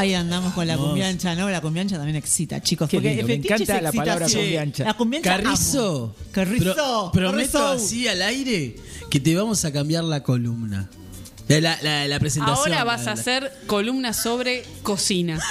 [0.00, 1.48] Ahí andamos con la cumbiancha, ¿no?
[1.50, 2.88] La cumbiancha también excita, chicos.
[2.88, 4.84] Qué porque lindo, me encanta la palabra cumbiancha.
[4.84, 6.14] La cumbiancha Carrizo, amo.
[6.32, 7.68] Carrizo, pro- prometo Carrizo.
[7.84, 8.76] así al aire
[9.10, 10.88] que te vamos a cambiar la columna.
[11.48, 12.58] La, la- la- la presentación.
[12.58, 15.38] Ahora vas la- a hacer columnas sobre cocina.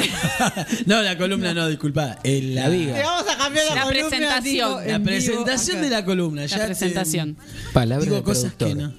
[0.85, 2.19] No, la columna no, disculpa.
[2.23, 4.43] El, la Te vamos a cambiar la, La columna, presentación.
[4.43, 6.41] digo, La en presentación vivo de la columna.
[6.41, 7.37] La ya te- presentación.
[7.73, 8.93] Palabra Digo de cosas que no.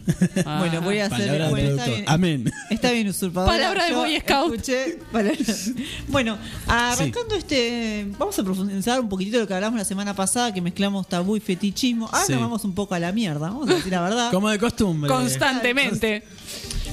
[0.44, 0.57] Ah.
[0.59, 1.18] Bueno, voy a hacer.
[1.18, 1.94] Palabra del bueno, está productor.
[1.96, 2.53] bien, Amén.
[2.70, 3.53] Está bien usurpadora.
[3.53, 4.55] Palabra de Boy Scout.
[4.55, 4.99] escuché
[6.09, 6.36] Bueno,
[6.66, 8.07] arrancando este.
[8.18, 11.40] Vamos a profundizar un poquitito lo que hablamos la semana pasada, que mezclamos tabú y
[11.40, 12.07] fetichismo.
[12.12, 12.32] Ahora Sí.
[12.32, 14.30] nos vamos un poco a la mierda, vamos a decir la verdad.
[14.32, 15.09] Como de costumbre.
[15.09, 16.24] Constantemente.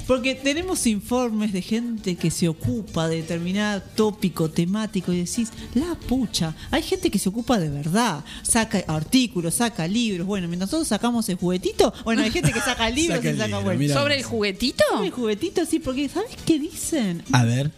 [0.08, 5.96] Porque tenemos informes de gente que se ocupa de determinado tópico temático y decís, la
[5.96, 10.28] pucha, hay gente que se ocupa de verdad, saca artículos, saca libros.
[10.28, 13.48] Bueno, mientras nosotros sacamos el juguetito, bueno, hay gente que saca libros Saca y saca
[13.48, 13.94] libro, bueno.
[13.94, 14.84] ¿Sobre el juguetito?
[14.92, 17.24] Sobre el juguetito, sí, porque ¿sabes qué dicen?
[17.32, 17.72] A ver.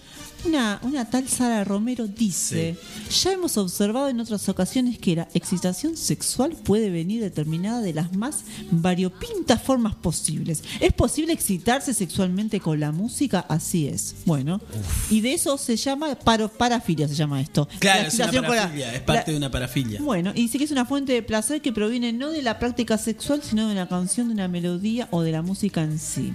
[0.46, 2.78] Una, una tal Sara Romero dice,
[3.24, 8.16] ya hemos observado en otras ocasiones que la excitación sexual puede venir determinada de las
[8.16, 10.64] más variopintas formas posibles.
[10.80, 13.46] ¿Es posible excitarse sexualmente con la música?
[13.50, 14.16] Así es.
[14.26, 14.62] Bueno,
[15.10, 17.68] y de eso se llama paro, parafilia, se llama esto.
[17.80, 18.94] Claro, La es una excitación la- parafilia.
[18.94, 20.02] Es parte la- de una parafilia.
[20.02, 22.98] bueno, y dice que es una fuente de placer que proviene no de la práctica
[22.98, 26.32] sexual, sino de una canción, de una melodía o de la música en sí.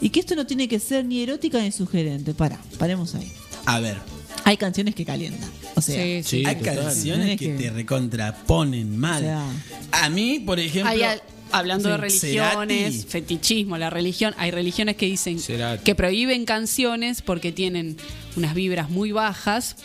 [0.00, 2.34] Y que esto no tiene que ser ni erótica ni sugerente.
[2.34, 3.30] Para, paremos ahí.
[3.66, 3.96] A ver.
[4.44, 5.50] Hay canciones que calientan.
[5.74, 6.46] O sea, Sí, sí.
[6.46, 6.76] Hay total.
[6.76, 9.22] canciones que te recontraponen mal.
[9.22, 9.44] O sea,
[9.92, 10.90] A mí, por ejemplo.
[10.90, 11.22] Hay al-
[11.52, 13.08] hablando de religiones, Cerati.
[13.08, 15.84] fetichismo, la religión, hay religiones que dicen Cerati.
[15.84, 17.96] que prohíben canciones porque tienen
[18.36, 19.76] unas vibras muy bajas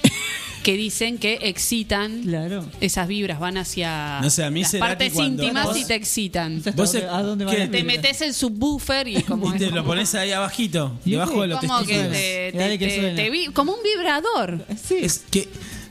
[0.65, 2.65] que dicen que excitan claro.
[2.81, 5.93] esas vibras van hacia No sé, a mí las Cerati partes íntimas Vos- y te
[5.93, 6.63] excitan.
[6.75, 9.85] Vos se- ¿A dónde van Te metes el subwoofer y como Y te es lo
[9.85, 12.11] pones ahí abajito, ¿Y debajo de los como que testículos.
[12.17, 13.15] te, te- te- suena.
[13.15, 14.65] te vi- como un vibrador.
[14.83, 14.95] Sí.
[15.03, 15.47] Es que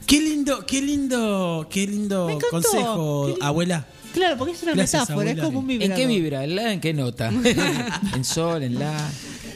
[0.07, 2.51] qué lindo, qué lindo, qué lindo encantó.
[2.51, 3.47] consejo, Qué lindo.
[3.47, 3.87] abuela.
[4.13, 5.41] Claro, porque es una Gracias, metáfora, abuela.
[5.43, 5.97] es como un ¿En vibrador.
[5.97, 6.45] qué vibra?
[6.45, 6.73] ¿En la?
[6.73, 7.29] ¿En qué nota?
[8.15, 8.63] ¿En sol?
[8.65, 9.09] ¿En la?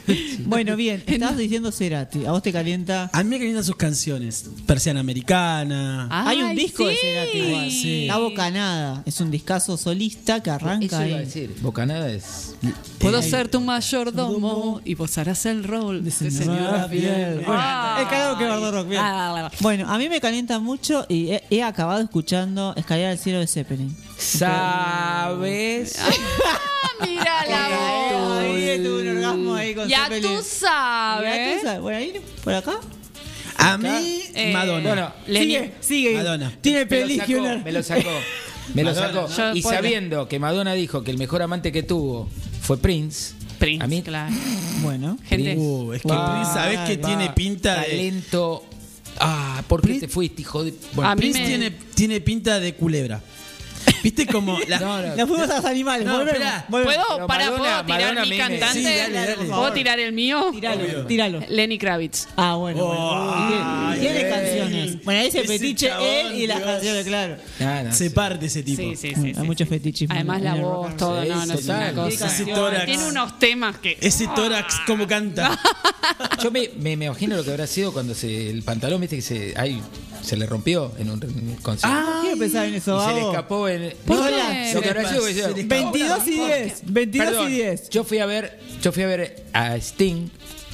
[0.49, 2.25] Bueno, bien, estabas diciendo Cerati.
[2.25, 3.11] ¿A vos te calienta?
[3.13, 4.47] A mí me calientan sus canciones.
[4.67, 6.09] Persiana americana.
[6.11, 6.97] Hay un disco de.
[6.97, 7.71] Cerati igual.
[7.71, 8.07] Sí.
[8.07, 9.03] La Bocanada.
[9.05, 11.55] Es un discazo solista que arranca Eso iba a decir.
[11.61, 12.55] Bocanada es.
[12.99, 17.37] Puedo Eh, ser tu mayordomo y vos harás el rol de señora fiel.
[17.45, 17.99] Bueno, Ah.
[18.01, 19.03] el karaoke Bardo Rock, bien.
[19.05, 23.41] Ah, Bueno, a mí me calienta mucho y he, he acabado escuchando Escalera al cielo
[23.41, 23.95] de Zeppelin.
[24.19, 25.97] ¿Sabes?
[27.01, 28.39] Ah, mira la voz.
[28.39, 30.23] Ahí tuve un orgasmo ahí con Ya Zeppelin.
[30.23, 31.63] tú Ya tú sabes.
[31.63, 31.81] sabes.
[31.81, 32.13] Bueno, ahí,
[32.43, 32.81] por acá.
[33.57, 34.89] A mí, Eh, Madonna.
[34.89, 36.15] Bueno, Sigue, sigue.
[36.17, 36.53] Madonna.
[36.61, 38.11] Tiene me lo sacó, una- me lo sacó.
[38.75, 39.43] Me lo Madonna, sacó.
[39.51, 39.57] ¿no?
[39.57, 42.29] Y Yo- sabiendo que Madonna dijo que el mejor amante que tuvo
[42.63, 43.35] fue Prince.
[43.59, 44.35] Prince, A mí, claro.
[44.83, 45.19] Bueno.
[45.29, 45.57] Gente.
[45.57, 47.87] Uh, es que Prince, ¿sabés que va, tiene pinta de.
[47.89, 48.65] Talento.
[49.21, 50.75] Ah, ¿por qué te fuiste, hijo de.?
[50.95, 53.21] Bueno, A mí Prince me- tiene, tiene pinta de culebra.
[54.03, 54.79] ¿Viste como la.
[54.81, 55.17] no, no.
[55.17, 56.07] Nos fuimos a los animales.
[56.07, 56.65] No, volvemos, espera.
[56.69, 57.05] volvemos.
[57.07, 58.79] ¿Puedo, para, Madonna- ¿puedo tirar Madonna mi cantante?
[58.79, 59.75] Sí, dale, dale, por ¿Puedo favor.
[59.75, 60.49] tirar el mío?
[60.53, 61.41] Tíralo, tíralo.
[61.49, 62.29] Lenny Kravitz.
[62.37, 62.85] Ah, bueno.
[62.87, 63.01] bueno.
[63.01, 65.05] Oh, Tiene- Tiene ay, canciones.
[65.05, 66.71] Bueno, ahí ese fetiche chabón, él y las Dios.
[66.71, 67.37] canciones, claro.
[67.59, 68.15] No, Se sí.
[68.15, 68.83] parte ese tipo.
[68.83, 69.33] Sí, sí, sí.
[69.37, 69.75] Hay muchos sí.
[69.75, 70.11] fetiches.
[70.11, 72.27] Además la voz, todo, Sí, no, no es una cosa.
[72.27, 72.85] Ese tórax.
[72.87, 73.97] Tiene unos temas que...
[74.01, 75.59] Ese tórax, como canta.
[76.43, 79.23] Yo me, me, me imagino lo que habrá sido cuando se, el pantalón, viste, que
[79.23, 79.81] se, ay,
[80.23, 81.99] se le rompió en un, en un concierto.
[82.01, 83.88] Ah, quiero pensar en eso, y se le escapó en.
[84.07, 84.73] ¿Por No, qué?
[84.75, 85.93] Lo que habrá sido que Se le escapó.
[85.93, 86.83] 22 y 10.
[86.85, 87.89] 22 Perdón, y 10.
[87.91, 90.29] Yo fui a ver, yo fui a ver a Sting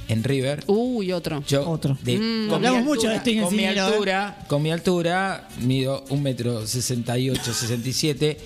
[0.08, 0.64] en River.
[0.66, 1.42] Uy, otro.
[1.46, 1.96] Yo Otro.
[2.02, 3.78] de- Mm, con mi hablamos mucho de Sting en con mi ¿eh?
[3.78, 8.38] altura, con mi altura, mido un metro sesenta y ocho, sesenta y siete,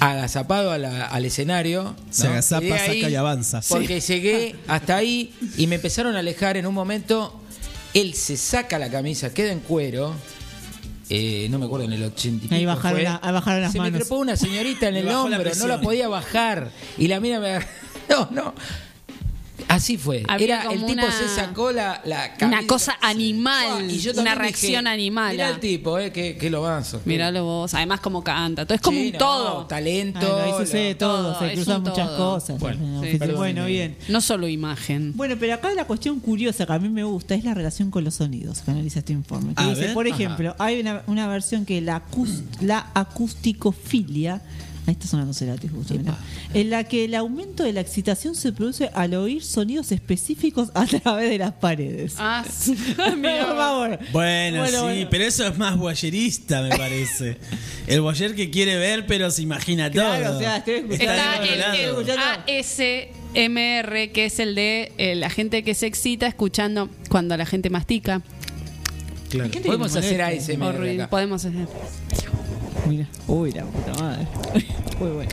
[0.00, 1.94] agazapado a la- al escenario.
[2.10, 3.60] Se agazapa, Llegué saca y avanza.
[3.68, 7.34] Porque llegué hasta ahí y me empezaron a alejar en un momento.
[7.94, 10.14] Él se saca la camisa, queda en cuero.
[11.10, 13.78] Eh, no me acuerdo en el 80 y Ahí bajaron la- ahí bajaron las Se
[13.78, 13.92] manos.
[13.92, 16.70] me trepó una señorita en el hombro, no la podía bajar.
[16.98, 17.58] Y la mina me
[18.08, 18.54] No, no.
[19.66, 20.22] Así fue.
[20.28, 24.34] Había Era, el tipo una- se sacó la, la Una cosa animal, Y yo una
[24.34, 25.32] reacción dije, animal.
[25.32, 27.00] Mirá el tipo, eh, que, que lo vaso.
[27.04, 28.64] Míralo vos, además como canta.
[28.64, 29.66] Todo es como Sí, un no, todo.
[29.66, 30.20] talento.
[30.20, 32.34] Claro, ahí sucede lo- todo, todo, se cruzan muchas todo.
[32.34, 32.58] cosas.
[32.60, 33.18] Bueno, sí,
[33.66, 33.96] bien.
[34.08, 35.12] No solo imagen.
[35.16, 38.04] Bueno, pero acá la cuestión curiosa que a mí me gusta es la relación con
[38.04, 39.54] los sonidos que analiza este informe.
[39.54, 39.94] Que dice, ver.
[39.94, 40.14] por Ajá.
[40.14, 42.02] ejemplo, hay una, una versión que la,
[42.60, 44.40] la acústicofilia,
[44.88, 45.94] ahí está sonando Cerati justo,
[46.54, 50.86] en la que el aumento de la excitación se produce al oír sonidos específicos a
[50.86, 52.14] través de las paredes.
[52.18, 52.42] Ah,
[52.96, 53.06] Por
[53.56, 53.98] favor.
[54.12, 55.08] Bueno, Bueno, sí, bueno.
[55.10, 57.36] pero eso es más boyerista, me parece.
[57.86, 60.36] el boyer que quiere ver, pero se imagina Claro, todo.
[60.36, 61.62] o sea, estoy Está el.
[62.48, 67.68] ASMR, que es el de eh, la gente que se excita escuchando cuando la gente
[67.68, 68.22] mastica.
[69.28, 69.50] Claro.
[69.64, 70.22] Podemos hacer.
[70.22, 71.08] ASMR.
[71.10, 71.66] Podemos hacer.
[72.88, 73.08] Mira.
[73.26, 74.26] Uy, la puta madre.
[74.98, 75.30] Muy bueno.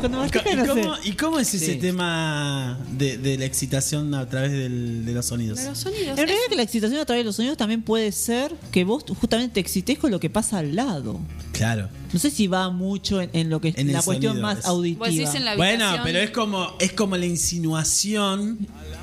[0.00, 1.78] Cuando ¿Y, co- cómo, y cómo es ese Sí.
[1.78, 5.58] tema de, de la excitación a través del- de los sonidos?
[5.58, 6.08] De los sonidos.
[6.10, 9.04] En realidad que la excitación a través de los sonidos también puede ser que vos
[9.20, 11.20] justamente te excites con lo que pasa al lado.
[11.52, 11.88] Claro.
[12.12, 14.58] No sé si va mucho en, en lo que En el la cuestión sonido, más
[14.60, 15.06] es- auditiva.
[15.06, 18.58] Vos decís en la Bueno, pero es como es como la insinuación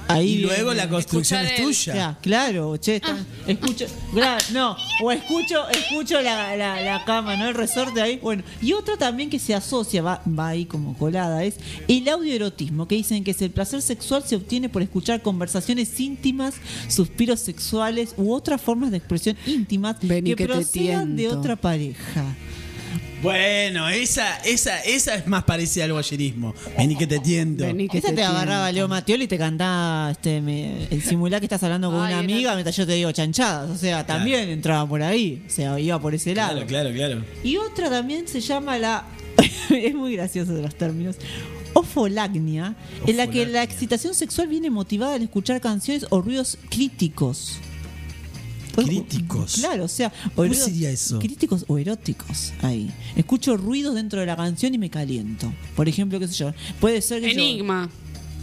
[0.08, 0.54] Ahí y viene.
[0.54, 1.94] luego la construcción es tuya.
[1.96, 3.18] Ya, claro, che, está-
[3.48, 3.86] escucho,
[4.54, 7.48] no, o escucho, escucho la, la, la cama, ¿no?
[7.50, 8.18] El resorte ahí.
[8.22, 11.56] Bueno, y otra también que se asocia, va, va ahí como colada, es
[11.88, 16.56] el audioerotismo, que dicen que es el placer sexual se obtiene por escuchar conversaciones íntimas,
[16.88, 22.36] suspiros sexuales u otras formas de expresión íntimas Vení que, que procedan de otra pareja.
[23.22, 26.56] Bueno, esa, esa, esa es más parecida al boyerismo.
[26.78, 27.66] Vení que te tiento.
[27.66, 28.72] Vení que Esa te, te agarraba.
[28.72, 32.20] Leo Matioli y te cantaba este, me, el simulá que estás hablando con Ay, una
[32.20, 33.70] amiga mientras yo te digo chanchadas.
[33.70, 35.44] O sea, también entraba por ahí.
[35.46, 36.66] O sea, iba por ese lado.
[36.66, 37.26] Claro, claro, claro.
[37.44, 39.06] Y otra también se llama la.
[39.70, 41.18] es muy gracioso de los términos.
[41.74, 42.76] Ofolagnia,
[43.06, 47.60] en la que la excitación sexual viene motivada al escuchar canciones o ruidos críticos.
[48.76, 49.54] Críticos.
[49.56, 51.20] Claro, o sea, o ¿Cómo sería eso?
[51.20, 52.54] Críticos o eróticos.
[52.62, 52.92] Ahí.
[53.16, 55.52] Escucho ruidos dentro de la canción y me caliento.
[55.76, 56.54] Por ejemplo, qué sé yo.
[56.80, 57.90] Puede ser que yo- Enigma.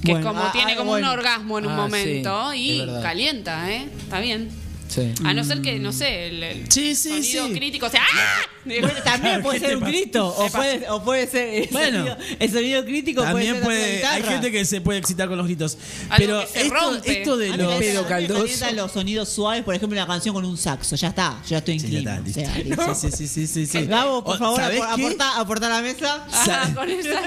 [0.04, 1.06] Que Bueno, es como ah, tiene ah, como bueno.
[1.12, 3.88] un orgasmo en un Ah, momento sí, y calienta, ¿eh?
[3.98, 4.48] Está bien.
[4.96, 5.12] Sí.
[5.24, 7.54] A no ser que, no sé, el, el Sí, sí, sonido sí.
[7.54, 8.40] crítico sea ¡ah!
[8.64, 10.26] Bueno, también puede ¿Qué ser un grito.
[10.26, 11.48] O puede, o puede ser.
[11.64, 11.98] El, Bueno.
[11.98, 15.36] sonido, el sonido crítico También puede ser puede, hay gente que se puede excitar con
[15.38, 15.78] los gritos.
[16.08, 17.12] Algo Pero que se esto, rompe.
[17.20, 18.70] esto de los pedo caldoso.
[18.74, 20.96] los sonidos suaves, por ejemplo, una canción con un saxo.
[20.96, 22.20] Ya está, ya estoy en Sí, clima.
[22.24, 22.94] O sea.
[22.94, 23.86] Sí, sí, sí, sí, sí.
[23.86, 26.26] Gabo, por O, favor, aporta, aporta a la mesa.
[26.32, 27.22] Ajá, con esa-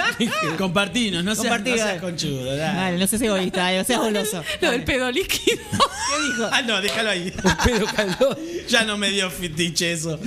[0.58, 2.56] Compartinos, no seas, no seas conchudo.
[2.56, 2.78] dale.
[2.80, 4.44] Dale, no seas egoísta, no seas goloso.
[4.62, 5.58] Lo del pedo líquido.
[5.70, 6.50] ¿Qué dijo?
[6.52, 7.32] Ah, no, déjalo ahí.
[7.66, 8.38] Pedo caldoso.
[8.68, 10.20] ya no me dio fetiche eso.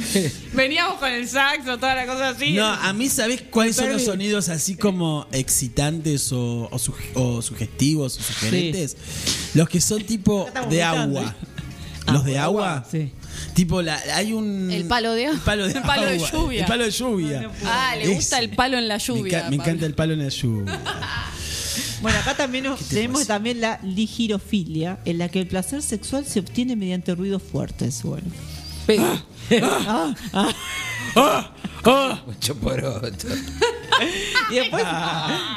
[0.53, 2.53] Veníamos con el saxo, toda la cosa así.
[2.53, 7.41] No, a mí, ¿sabés cuáles son los sonidos así como excitantes o, o, suge- o
[7.43, 8.97] sugestivos o sugerentes?
[9.55, 11.35] Los que son tipo estamos de agua.
[12.07, 12.79] Ah, Los de agua.
[12.79, 13.13] agua, sí.
[13.55, 14.71] Tipo, la, hay un.
[14.73, 16.61] El palo de- el palo de, el palo de agua, lluvia.
[16.63, 17.51] El palo de lluvia.
[17.65, 19.39] Ah, le gusta el palo en la Me, lluvia.
[19.47, 19.63] enca- me Pablo.
[19.63, 20.81] encanta el palo en la lluvia.
[22.03, 23.35] Bueno, acá también nos- tenemos pasa?
[23.35, 28.03] también la ligirofilia, en la que el placer sexual se obtiene mediante ruidos fuertes.
[28.03, 28.27] Bueno.
[28.87, 29.07] Pedo.
[29.87, 31.51] Ah, ah.
[32.27, 33.29] Mucho poroto.
[34.51, 34.85] Y después,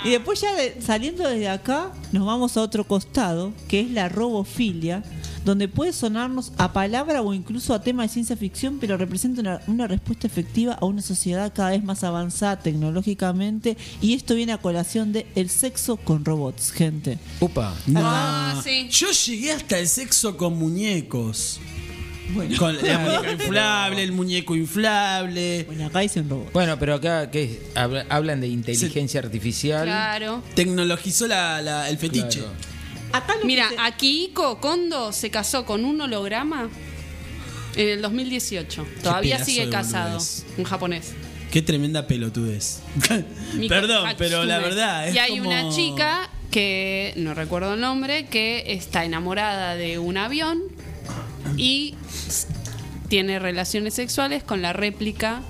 [0.03, 4.09] y después ya de- saliendo desde acá, nos vamos a otro costado, que es la
[4.09, 5.03] robofilia,
[5.45, 9.61] donde puede sonarnos a palabra o incluso a tema de ciencia ficción, pero representa una,
[9.67, 13.77] una respuesta efectiva a una sociedad cada vez más avanzada tecnológicamente.
[14.01, 17.17] Y esto viene a colación de el sexo con robots, gente.
[17.39, 17.73] Upa.
[17.87, 18.01] No.
[18.03, 18.87] Ah, sí.
[18.89, 21.59] Yo llegué hasta el sexo con muñecos.
[22.33, 25.63] Bueno, Con la muñeca inflable, el muñeco inflable.
[25.65, 26.51] bueno acá dice un robot.
[26.53, 27.61] Bueno, pero acá ¿qué?
[27.75, 29.83] Habla- hablan de inteligencia artificial.
[29.85, 30.41] Claro.
[30.55, 32.39] Tecnologizó la, la- el fetiche.
[32.39, 32.74] Claro.
[33.43, 36.69] Mira, se- aquí Iko Kondo se casó con un holograma
[37.75, 38.85] en el 2018.
[39.03, 40.13] Todavía sigue casado.
[40.13, 40.45] boludez.
[40.57, 41.13] Un japonés.
[41.51, 42.81] Qué tremenda pelotudez.
[43.69, 48.25] Perdón, pero la verdad es Y hay como- una chica que, no recuerdo el nombre,
[48.27, 50.61] que está enamorada de un avión
[51.57, 51.95] y
[53.09, 55.41] tiene relaciones sexuales con la réplica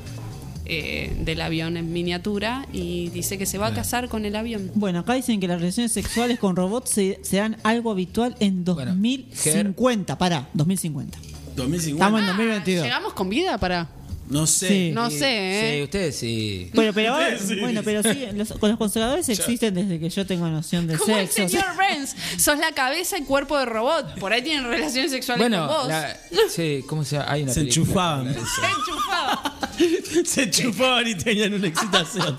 [0.66, 4.72] eh, del avión en miniatura y dice que se va a casar con el avión.
[4.76, 10.18] Bueno, acá dicen que las relaciones sexuales con robots se- serán algo habitual en 2050.
[10.18, 11.18] Pará, 2050.
[11.56, 12.04] 2050.
[12.06, 12.84] Estamos en 2022.
[12.84, 13.88] ¿Llegamos con vida para?
[14.28, 14.68] No sé.
[14.68, 14.92] Sí.
[14.92, 15.76] No sé, ¿eh?
[15.78, 16.72] Sí, ustedes sí.
[16.74, 17.56] Bueno, pero, ahora- sí.
[17.60, 21.16] bueno, pero sí, los, con los conservadores existen desde que yo tengo noción de Como
[21.16, 21.58] el sexo.
[21.60, 24.18] señor Burns, sos la cabeza y cuerpo de robot.
[24.20, 25.88] Por ahí tienen relaciones sexuales Bueno, con vos.
[25.90, 26.18] la-
[26.50, 27.32] sí, ¿cómo se llama?
[27.32, 28.34] Hay una Se película enchufaban.
[28.34, 29.60] Se enchufaba.
[30.26, 32.38] Se enchufaban y tenían una excitación.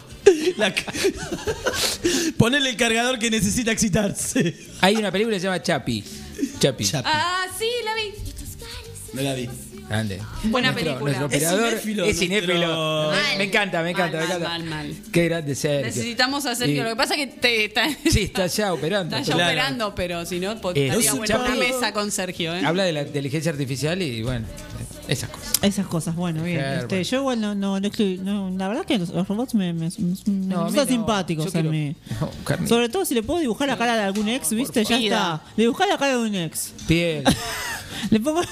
[0.56, 0.92] La ca-
[2.36, 4.56] Ponele el cargador que necesita excitarse.
[4.80, 6.02] Hay una película que se llama Chapi.
[6.58, 6.84] Chapi.
[7.04, 8.12] Ah, sí, la vi.
[9.12, 9.48] No la vi.
[9.88, 10.20] Grande.
[10.44, 11.18] Buena nuestro, película.
[11.20, 12.54] Nuestro Es operador cinéfilo, es cinéfilo.
[12.54, 14.48] nuestro- Me, me encanta, me encanta, Mal, me encanta.
[14.48, 14.94] mal, mal.
[15.12, 15.86] Qué grande Sergio.
[15.86, 16.80] Necesitamos a Sergio.
[16.80, 19.16] Y- Lo que pasa es que te, está, Sí, está ya operando.
[19.16, 19.50] está ya Claro.
[19.52, 22.54] operando, pero si no, Eh, estaría no buena una mesa con Sergio.
[22.54, 22.62] ¿eh?
[22.66, 24.44] Habla de la inteligencia artificial y bueno,
[25.06, 25.52] esas cosas.
[25.62, 26.58] Esas cosas, bueno, bien.
[26.58, 27.02] Claro, Este, bueno.
[27.08, 27.88] Yo igual no, no, no
[28.24, 31.94] no, la verdad que los, los robots me, me, resultan simpáticos a quiero- mí.
[32.68, 34.82] Sobre todo si le puedo dibujar la cara de algún ex, ¿viste?
[34.84, 35.42] Ya está.
[35.56, 36.72] Dibujar la cara de un ex.
[36.88, 37.22] Piel,
[38.10, 38.42] Le pongo.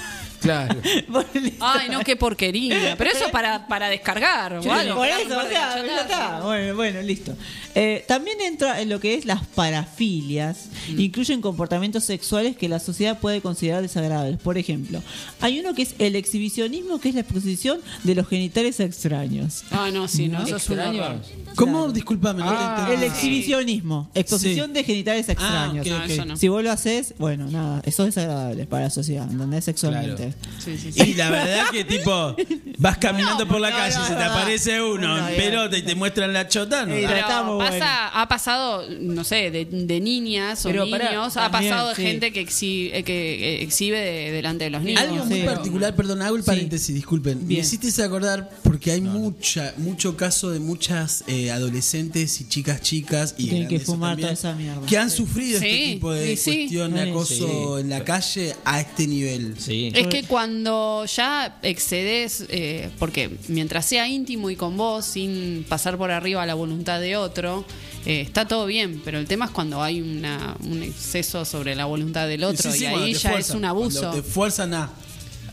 [0.44, 0.80] Claro.
[1.60, 2.94] Ay, no, qué porquería.
[2.96, 4.62] Pero eso para, para descargar.
[4.62, 5.86] Sí, o algo, por eso, par o de sea, cachetazos.
[5.86, 6.40] ya está.
[6.40, 7.36] Bueno, bueno, listo.
[7.74, 10.68] Eh, también entra en lo que es las parafilias.
[10.90, 11.00] Mm.
[11.00, 14.38] Incluyen comportamientos sexuales que la sociedad puede considerar desagradables.
[14.40, 15.02] Por ejemplo,
[15.40, 19.64] hay uno que es el exhibicionismo, que es la exposición de los genitales a extraños.
[19.70, 20.46] Ah, no, sí, no, ¿No?
[20.46, 21.43] eso es un.
[21.56, 21.92] ¿Cómo?
[21.92, 22.84] Disculpame, no Ah.
[22.88, 22.94] te.
[22.94, 24.72] El exhibicionismo, exposición Sí.
[24.74, 25.86] de genitales extraños.
[25.86, 26.36] eso no.
[26.36, 29.64] Si vos lo haces, bueno, nada, eso es desagradable para la sociedad, ¿entendés?
[29.64, 30.34] Sexualmente.
[30.58, 31.02] Sí, sí, sí.
[31.10, 32.36] Y la verdad que tipo,
[32.78, 35.82] vas caminando por la no, calle, no, se te aparece uno No, en pelota y
[35.82, 36.94] te muestran la chota, ¿no?
[36.94, 37.84] Pero pasa, bueno.
[38.14, 42.02] ha pasado, no sé, de, de niñas o Pero niños, ha también, pasado de sí.
[42.02, 45.02] gente que exhibe, eh, que eh, exhibe de- delante de los niños.
[45.02, 47.46] Algo muy particular, perdón, hago el paréntesis, disculpen.
[47.46, 53.34] Me hiciste acordar porque hay mucha, mucho caso de muchas eh, adolescentes y chicas chicas
[53.38, 54.86] y Tienen que grandes fumar también, toda esa mierda.
[54.86, 55.16] que han Sí.
[55.16, 56.50] sufrido Sí, este tipo de sí.
[56.58, 57.80] cuestión de acoso Sí.
[57.82, 59.54] en la calle a este nivel.
[59.58, 59.90] Sí.
[59.94, 65.96] Es que cuando ya excedes, eh, porque mientras sea íntimo y con vos, sin pasar
[65.98, 67.64] por arriba la voluntad de otro,
[68.06, 71.84] eh, está todo bien, pero el tema es cuando hay una, un exceso sobre la
[71.86, 74.00] voluntad del otro Sí, sí, y cuando ahí te ya fuerzan, es un abuso.
[74.00, 74.90] Cuando te fuerzan a.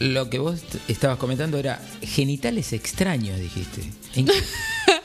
[0.01, 3.81] Lo que vos estabas comentando era genitales extraños, dijiste.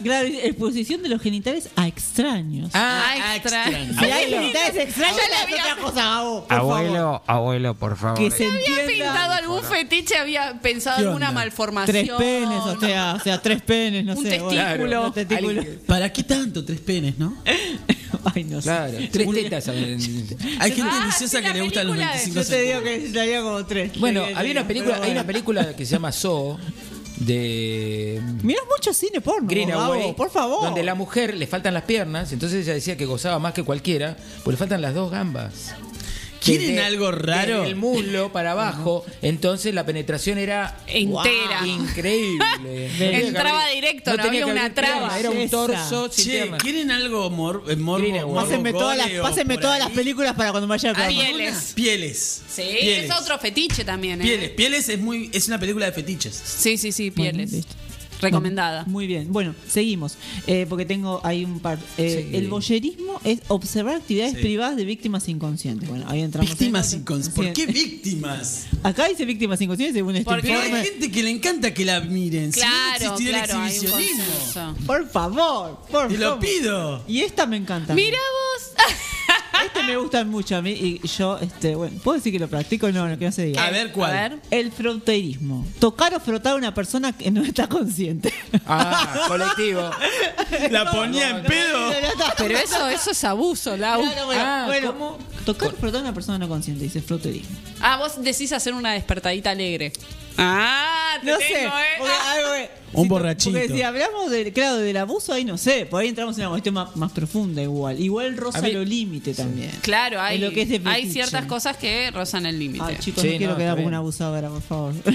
[0.03, 2.71] Claro, exposición de los genitales a extraños.
[2.75, 3.65] Ah, extra.
[3.67, 7.23] Si hay genitales extraños, es otra cosa, Gabo, favor.
[7.27, 8.19] abuelo, por favor.
[8.19, 12.05] Que se había pintado algún fetiche, había pensado ¿Qué alguna malformación.
[12.05, 14.41] Tres penes, o sea, o sea, tres penes, no Un sé.
[14.43, 15.63] un testículo.
[15.87, 17.37] ¿Para qué tanto tres penes, no?
[18.35, 18.69] Ay, no sé.
[18.69, 19.69] Claro, tres tetas.
[20.59, 22.61] Hay gente Ah, viciosa sí, que la le gustan los película de- 25 Yo te
[22.61, 22.83] digo segundos.
[22.85, 23.99] que necesitaría como tres.
[24.01, 25.27] Bueno, había una película, pero hay una bueno.
[25.27, 26.59] película que se llama So
[27.21, 30.63] de Mirás mucho cine porno, Greenaway, Gabo, por favor.
[30.65, 34.17] donde la mujer le faltan las piernas, entonces ella decía que gozaba más que cualquiera,
[34.45, 35.75] pues le faltan las dos gambas.
[36.43, 37.59] ¿Quieren algo raro?
[37.61, 41.67] desde el muslo para abajo, entonces la penetración era Entera.
[41.67, 42.47] increíble.
[43.27, 45.19] Entraba directo, no tenía había una traba.
[45.19, 46.63] Era un torso sin Che, piernas.
[46.63, 50.91] ¿quieren algo mor eh, morbo, Pásenme todas las, pásenme todas las películas para cuando vaya
[50.91, 51.09] al Ah.
[51.09, 51.73] Pieles.
[51.75, 52.43] Pieles.
[52.49, 53.11] Sí, Pieles.
[53.11, 54.25] es otro fetiche también, ¿eh?
[54.25, 54.51] Pieles.
[54.51, 56.35] Pieles es muy es una película de fetiches.
[56.35, 57.53] Sí, sí, sí, Bueno, pieles.
[57.53, 57.75] listo.
[58.21, 58.85] Recomendada.
[58.87, 59.33] Muy bien.
[59.33, 60.17] Bueno, seguimos.
[60.47, 61.79] Eh, porque tengo ahí un par.
[61.99, 62.37] Eh, Sí.
[62.37, 64.41] El boyerismo es observar actividades Sí.
[64.41, 65.89] privadas de víctimas inconscientes.
[65.89, 66.51] Bueno, ahí entramos.
[66.51, 67.35] Víctimas en- inconscientes.
[67.35, 68.67] ¿Por qué víctimas?
[68.83, 72.53] Acá dice víctimas inconscientes según este Porque hay gente que le encanta que la miren.
[72.53, 74.75] Si no, no Claro, existiría claro, el exhibicionismo.
[74.87, 77.05] Por favor, por Te lo pido.
[77.09, 77.95] Y esta me encanta.
[77.95, 78.73] Mira vos.
[79.65, 82.91] Este me gustan mucho a mí y yo, este, bueno, ¿puedo decir que lo practico?
[82.93, 83.65] No, no, que no se diga.
[83.67, 84.11] A ver cuál.
[84.17, 84.39] A ver.
[84.51, 85.67] El fronteirismo.
[85.79, 88.33] Tocar o frotar a una persona que no está consciente.
[88.67, 89.91] Ah, colectivo.
[90.71, 91.93] La ponía en pedo.
[92.39, 94.03] Pero eso, eso es abuso, Lau.
[94.03, 95.19] Claro, bueno, Ah, bueno, ¿cómo?
[95.45, 97.57] tocar o frotar a una persona no consciente, dice fronteirismo.
[97.81, 99.93] Ah, vos decís hacer una despertadita alegre.
[100.39, 101.69] Ah, te No tengo, sé, ¿eh?
[101.99, 102.33] porque Ah.
[102.93, 103.51] Un si borrachito.
[103.59, 106.51] Porque si hablamos de, claro, del abuso, ahí no sé, por ahí entramos en una
[106.51, 108.01] cuestión más, más profunda igual.
[108.01, 109.71] Igual roza mí- lo límite también.
[109.83, 112.85] Claro, hay, En lo que es de hay ciertas cosas que rozan el límite.
[112.87, 113.89] Ay, chicos, Sí, no quiero quedar bien.
[113.89, 114.95] una abusadora, por favor.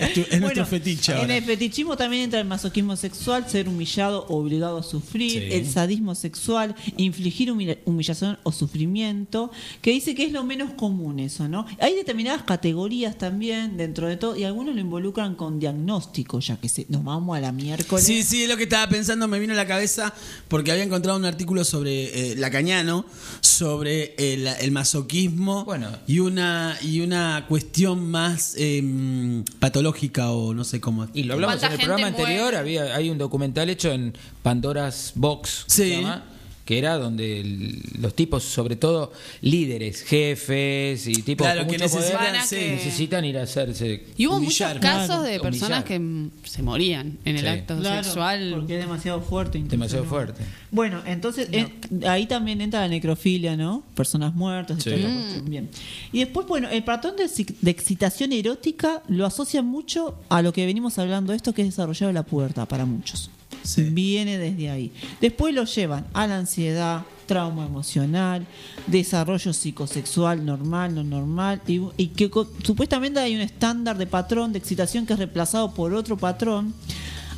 [0.00, 4.26] Es, tu- es nuestro fetiche En el fetichismo también entra el masoquismo sexual, ser humillado
[4.28, 5.48] o obligado a sufrir, Sí.
[5.52, 9.50] el sadismo sexual, infligir humilla- humillación o sufrimiento,
[9.82, 11.66] que dice que es lo menos común eso, ¿no?
[11.80, 16.68] Hay determinadas categorías también dentro de todo y algunos lo involucran con diagnóstico, ya que
[16.68, 18.04] se, nos vamos a la miércoles.
[18.04, 20.12] Sí, sí, es lo que estaba pensando, me vino a la cabeza
[20.48, 23.04] porque había encontrado un artículo sobre eh, Lacañano,
[23.40, 25.66] sobre el, el masoquismo
[26.06, 31.06] y una y una cuestión más em, patológica o no sé cómo.
[31.14, 35.12] Y lo hablamos en ¿Cuánta el programa anterior, había, hay un documental hecho en Pandora's
[35.14, 35.90] Box, que se Sí.
[35.96, 36.24] llama,
[36.68, 41.78] que era donde el- los tipos, sobre todo líderes, jefes y tipos Claro, con que
[41.78, 42.56] mucho poder, necesitan, sí.
[42.56, 44.76] necesitan ir a hacerse Y hubo humillar.
[44.76, 45.40] muchos casos de Humillar.
[45.40, 47.46] personas que se morían en el Sí.
[47.48, 48.50] acto Claro, sexual.
[48.54, 49.56] porque es demasiado fuerte.
[49.56, 50.10] incluso, demasiado ¿no?
[50.10, 50.44] fuerte.
[50.70, 51.72] Bueno, entonces en-
[52.06, 53.82] ahí también entra la necrofilia, ¿no?
[53.94, 54.90] Personas muertas, Sí.
[54.90, 55.48] Mm.
[55.48, 55.70] Bien.
[56.12, 57.30] Y después, bueno, el patrón de,
[57.62, 61.68] de excitación erótica lo asocia mucho a lo que venimos hablando de esto, que es
[61.68, 63.30] desarrollado en la pubertad para muchos.
[63.76, 64.92] Viene desde ahí.
[65.20, 68.46] Después lo llevan a la ansiedad, trauma emocional,
[68.86, 72.30] desarrollo psicosexual normal, no normal, y, y que
[72.62, 76.74] supuestamente hay un estándar de patrón de excitación que es reemplazado por otro patrón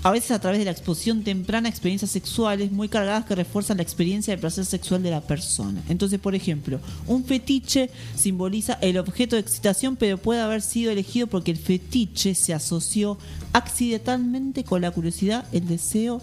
[0.02, 3.76] a veces a través de la exposición temprana a experiencias sexuales muy cargadas que refuerzan
[3.76, 5.82] la experiencia del placer sexual de la persona.
[5.88, 11.26] Entonces, por ejemplo, un fetiche simboliza el objeto de excitación, pero puede haber sido elegido
[11.26, 13.18] porque el fetiche se asoció
[13.52, 16.22] accidentalmente con la curiosidad, el deseo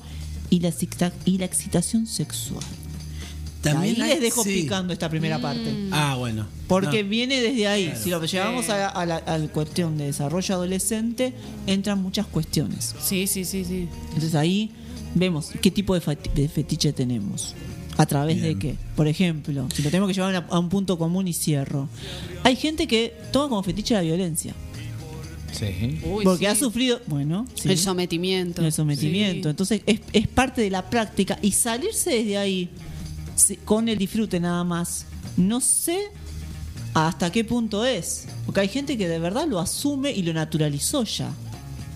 [0.49, 2.63] y la, excita- y la excitación sexual.
[3.73, 4.61] También ahí hay- les dejo sí.
[4.63, 5.73] picando esta primera parte.
[5.91, 6.47] Ah, bueno.
[6.67, 7.09] Porque No.
[7.09, 7.85] viene desde ahí.
[7.85, 7.99] Claro.
[8.03, 11.33] Si lo llevamos a, la, a la- a la cuestión de desarrollo adolescente,
[11.65, 12.95] entran muchas cuestiones.
[13.01, 13.87] Sí, sí, sí, sí.
[14.07, 14.71] Entonces ahí
[15.15, 17.55] vemos qué tipo de, fati- de fetiche tenemos.
[17.97, 18.75] ¿A través de qué?
[18.95, 21.89] Por ejemplo, si lo tenemos que llevar a, a un punto común y cierro.
[22.43, 24.53] Hay gente que toma como fetiche la violencia.
[25.51, 25.99] Sí.
[26.23, 27.69] porque ha sufrido, bueno, sí.
[27.69, 28.63] El sometimiento.
[28.63, 29.47] El sometimiento.
[29.47, 29.49] Sí.
[29.49, 32.69] Entonces es, es parte de la práctica y salirse desde ahí
[33.65, 35.05] con el disfrute nada más.
[35.35, 36.11] No sé
[36.93, 38.27] hasta qué punto es.
[38.45, 41.31] Porque hay gente que de verdad lo asume y lo naturalizó ya.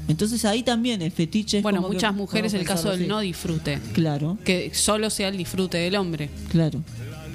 [0.07, 3.19] Entonces ahí también el fetiche es Bueno, como que muchas mujeres el caso del no
[3.19, 3.79] disfrute.
[3.93, 4.37] Claro.
[4.43, 6.29] Que solo sea el disfrute del hombre.
[6.49, 6.83] Claro,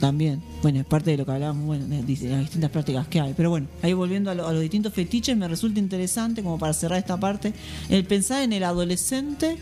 [0.00, 0.42] también.
[0.62, 3.34] Bueno, es parte de lo que hablábamos, bueno, de, de las distintas prácticas que hay.
[3.36, 6.72] Pero bueno, ahí volviendo a, lo- a los distintos fetiches, me resulta interesante, como para
[6.72, 7.52] cerrar esta parte,
[7.88, 9.56] el pensar en el adolescente,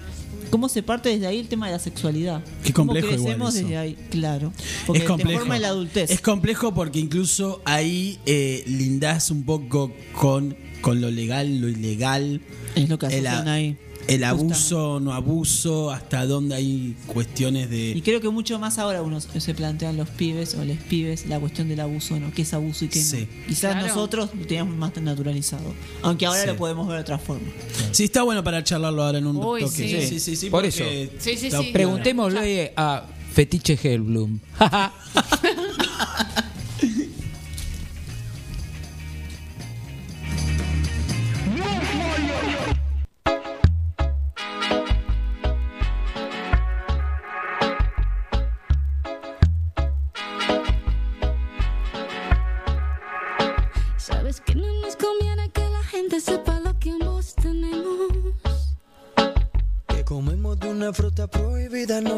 [0.51, 2.43] cómo se parte desde ahí el tema de la sexualidad.
[2.63, 3.97] Qué complejo ¿Cómo crecemos desde ahí?
[4.11, 4.53] Claro.
[4.87, 5.33] Porque es complejo.
[5.33, 6.11] te forma la adultez.
[6.11, 12.41] Es complejo porque incluso ahí eh, lindás un poco con, con lo legal, lo ilegal.
[12.77, 13.77] Es lo que asocian ahí.
[14.09, 18.03] El abuso, no abuso, hasta dónde hay cuestiones Y de...
[18.03, 21.69] creo que mucho más ahora uno se plantean los pibes o les pibes la cuestión
[21.69, 22.31] del abuso, ¿no?
[22.33, 23.21] ¿Qué es abuso y qué Sí.
[23.41, 23.47] no?
[23.49, 23.87] Quizás Claro.
[23.89, 25.75] nosotros lo teníamos más naturalizado.
[26.03, 26.47] Aunque ahora Sí.
[26.49, 27.47] lo podemos ver de otra forma.
[27.93, 29.73] Sí, está bueno para charlarlo ahora en un Uy, toque.
[29.77, 30.07] sí.
[30.09, 30.85] sí, sí, sí, Por eso.
[31.19, 31.71] Sí, sí, está sí.
[31.73, 34.39] Preguntémosle a Fetiche Hellblum.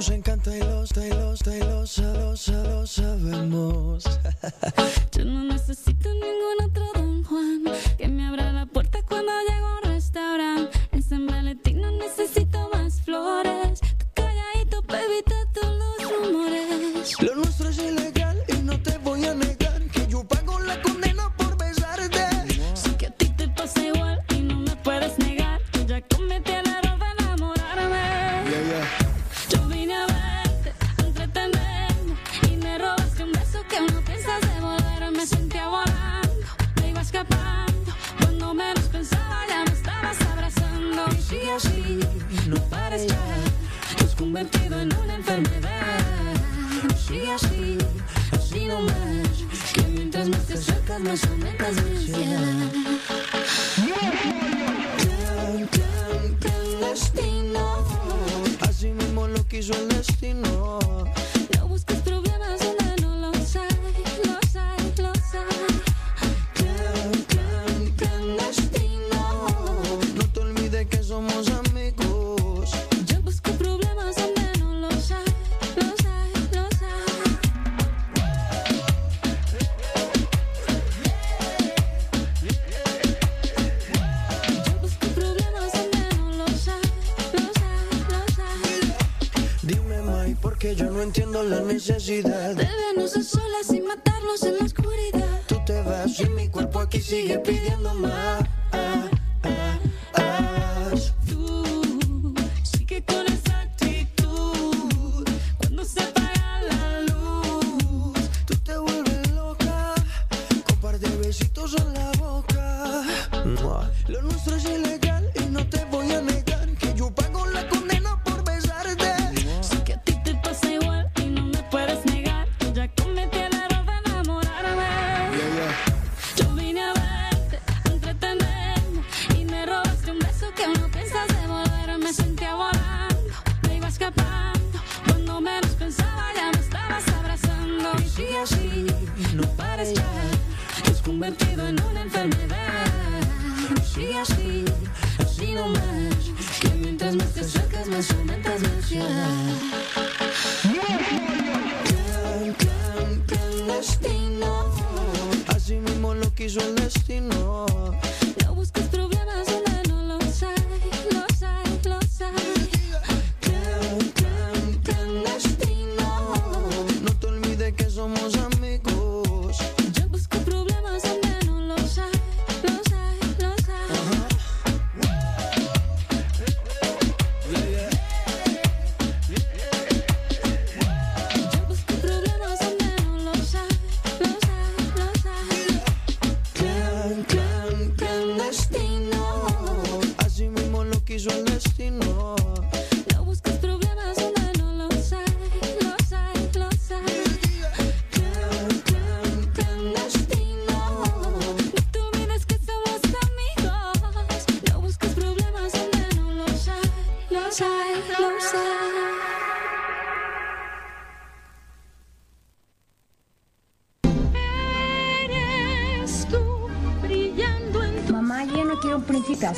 [0.07, 0.76] nos encanta y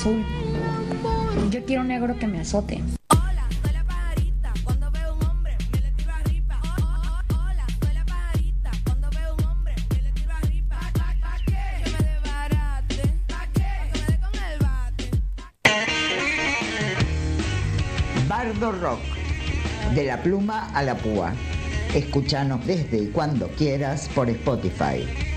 [0.05, 2.81] Yo quiero un negro que me azote.
[18.29, 19.01] Bardo Rock,
[19.97, 21.33] de la pluma a la púa.
[21.93, 25.28] Escúchanos desde y cuando quieras por Spotify.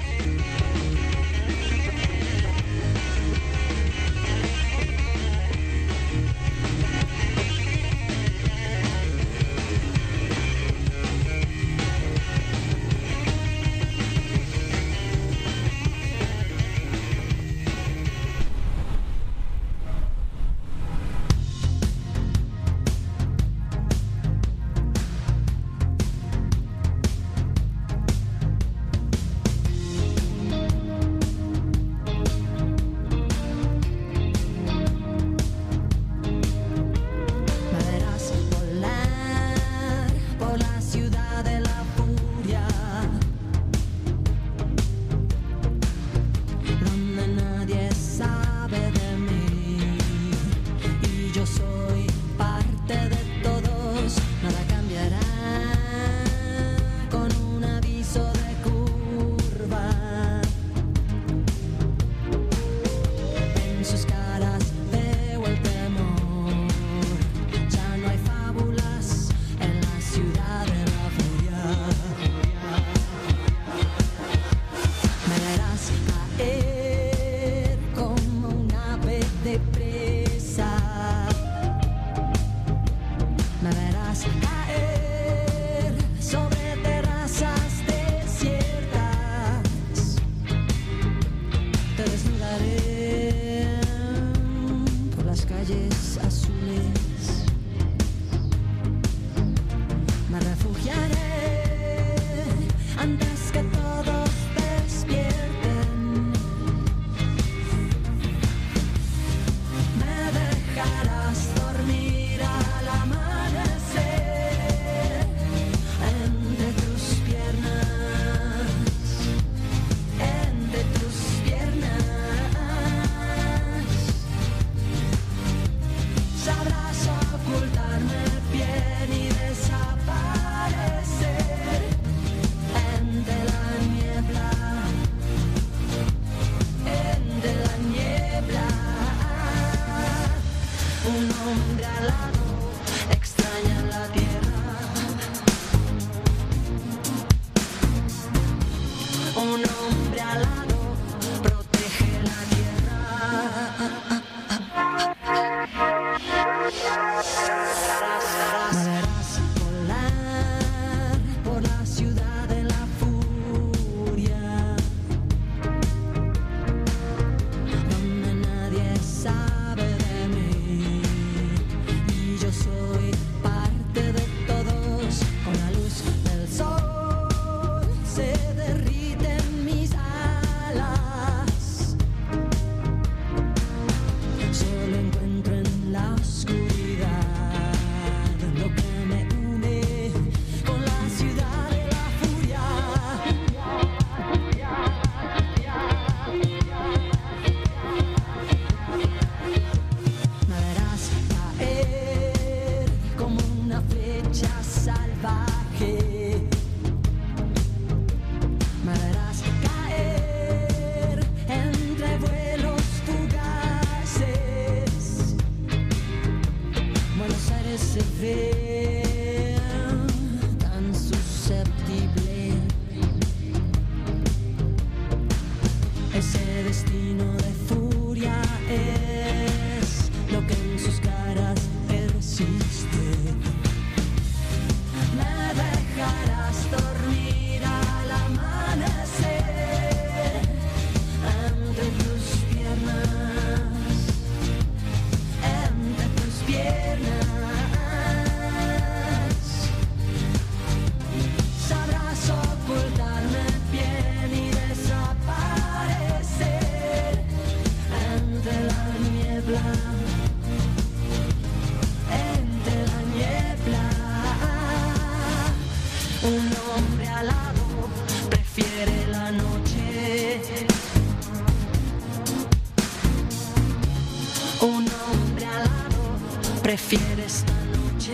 [276.72, 278.14] Prefiere esta noche.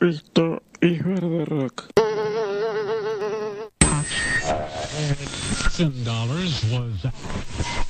[0.00, 1.86] Esto es Verde Rock.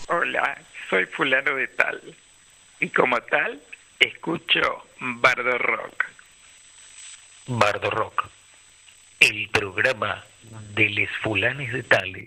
[0.08, 0.58] Hola,
[0.88, 2.00] soy fulano de tal.
[2.80, 3.60] Y como tal,
[4.00, 4.86] escucho
[5.26, 6.04] Bardo Rock.
[7.48, 8.28] Bardo Rock.
[9.18, 10.22] El programa
[10.76, 12.26] de les fulanes de tales.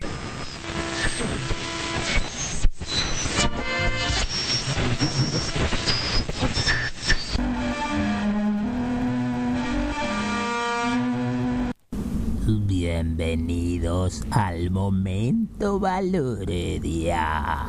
[12.67, 17.65] Bienvenidos al momento Valoredia.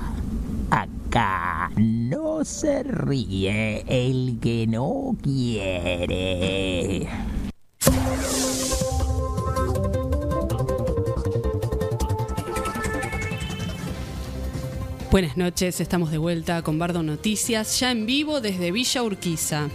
[0.73, 7.09] Acá no se ríe el que no quiere.
[15.11, 19.69] Buenas noches, estamos de vuelta con Bardo Noticias, ya en vivo desde Villa Urquiza.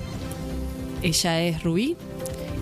[1.02, 1.98] Ella es Rubí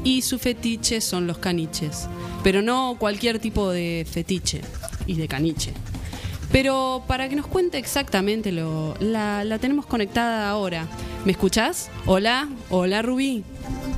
[0.04, 2.10] y su fetiche son los caniches,
[2.44, 4.62] pero no cualquier tipo de fetiche
[5.06, 5.74] y de caniche.
[6.54, 10.88] Pero para que nos cuente exactamente lo, la, la tenemos conectada ahora.
[11.26, 11.90] ¿Me escuchás?
[12.06, 13.44] Hola, hola Rubí.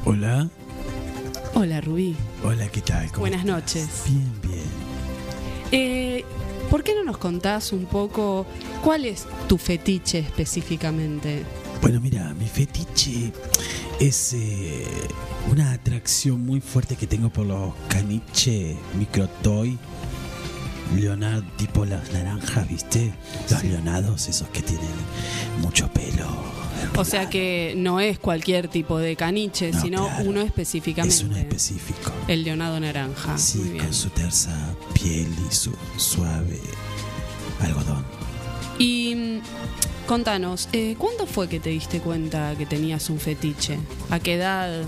[0.06, 0.50] Hola.
[1.54, 2.16] Hola Rubí.
[2.44, 3.08] Hola, ¿qué tal?
[3.10, 3.56] ¿Cómo Buenas estás?
[3.56, 3.90] noches.
[4.08, 4.64] Bien, bien.
[5.72, 6.24] Eh,
[6.70, 8.46] ¿Por qué no nos contás un poco
[8.82, 11.44] cuál es tu fetiche específicamente?
[11.82, 13.34] Bueno, mira, mi fetiche
[14.00, 14.86] es eh,
[15.52, 19.78] una atracción muy fuerte que tengo por los caniche microtoy.
[20.96, 23.14] Leonardo, tipo las naranjas, ¿viste?
[23.50, 24.88] Los leonados, esos que tienen
[25.62, 26.28] mucho pelo.
[26.98, 30.30] O sea que no es cualquier tipo de caniche, No, sino claro.
[30.30, 31.16] uno específicamente.
[31.16, 32.12] Es uno específico.
[32.28, 33.38] El leonado naranja.
[33.38, 33.86] Sí, Muy bien.
[33.86, 36.60] con su tersa piel y su suave
[37.62, 38.06] algodón.
[38.78, 43.80] Y mm, contanos, eh, ¿cuándo fue que te diste cuenta que tenías un fetiche?
[44.10, 44.84] ¿A qué edad?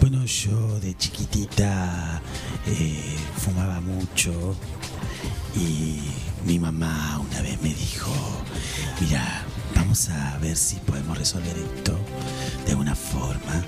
[0.00, 2.20] Bueno, yo de chiquitita
[2.66, 4.56] eh, fumaba mucho
[5.54, 6.00] y
[6.44, 8.12] mi mamá una vez me dijo,
[9.00, 9.44] mira,
[9.74, 11.98] vamos a ver si podemos resolver esto
[12.64, 13.64] de alguna forma.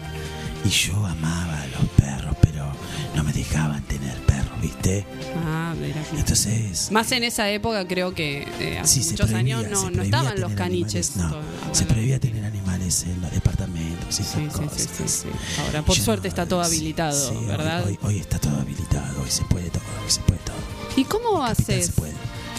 [0.69, 2.71] Y yo amaba a los perros, pero
[3.17, 5.07] no me dejaban tener perros, ¿viste?
[5.47, 6.03] Ah, mira.
[6.15, 9.81] Entonces, Más en esa época creo que eh, hace Sí, se muchos prohibía, años no,
[9.87, 11.17] se no estaban los caniches.
[11.17, 15.25] animales, no, se prohibía tener animales en los departamentos y esas cosas.
[15.65, 17.87] Ahora, por Yo suerte no, está todo habilitado, hoy- ¿verdad?
[17.87, 20.57] Hoy, hoy está todo habilitado, hoy se puede todo, hoy se puede todo.
[20.97, 21.93] ¿Y cómo haces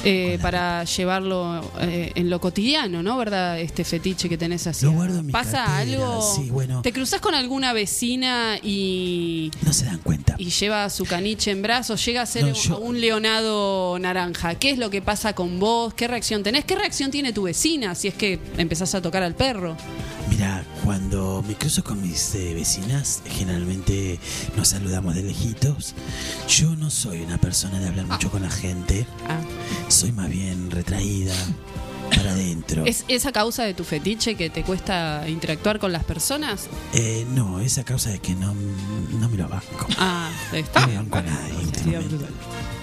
[0.03, 3.17] eh, para llevarlo eh, en lo cotidiano, no?
[3.17, 3.59] ¿Verdad?
[3.59, 4.85] Este fetiche que tenés así.
[4.85, 6.35] Lo guardo en mi ¿Pasa cartera, algo?
[6.35, 6.81] sí, bueno.
[6.81, 9.51] ¿Te cruzas con alguna vecina y.
[9.61, 10.35] No se dan cuenta.
[10.37, 14.55] Y lleva su caniche en brazos, llega a ser No, yo- un leonado naranja.
[14.55, 15.93] ¿Qué es lo que pasa con vos?
[15.93, 16.65] ¿Qué reacción tenés?
[16.65, 19.75] ¿Qué reacción tiene tu vecina si es que empezás a tocar al perro?
[20.29, 24.19] Mira, cuando me cruzo con mis eh, vecinas, generalmente
[24.55, 25.95] nos saludamos de lejitos.
[26.47, 29.05] Yo no soy una persona de hablar mucho con la gente.
[29.27, 29.39] Ah.
[29.89, 31.33] Soy más bien retraída,
[32.15, 32.85] para adentro.
[32.85, 36.67] ¿Es esa causa de tu fetiche que te cuesta interactuar con las personas?
[36.93, 38.53] Eh, no, esa causa de que no,
[39.19, 39.87] no me lo banco.
[39.97, 41.55] Ah, está No me banco a nadie.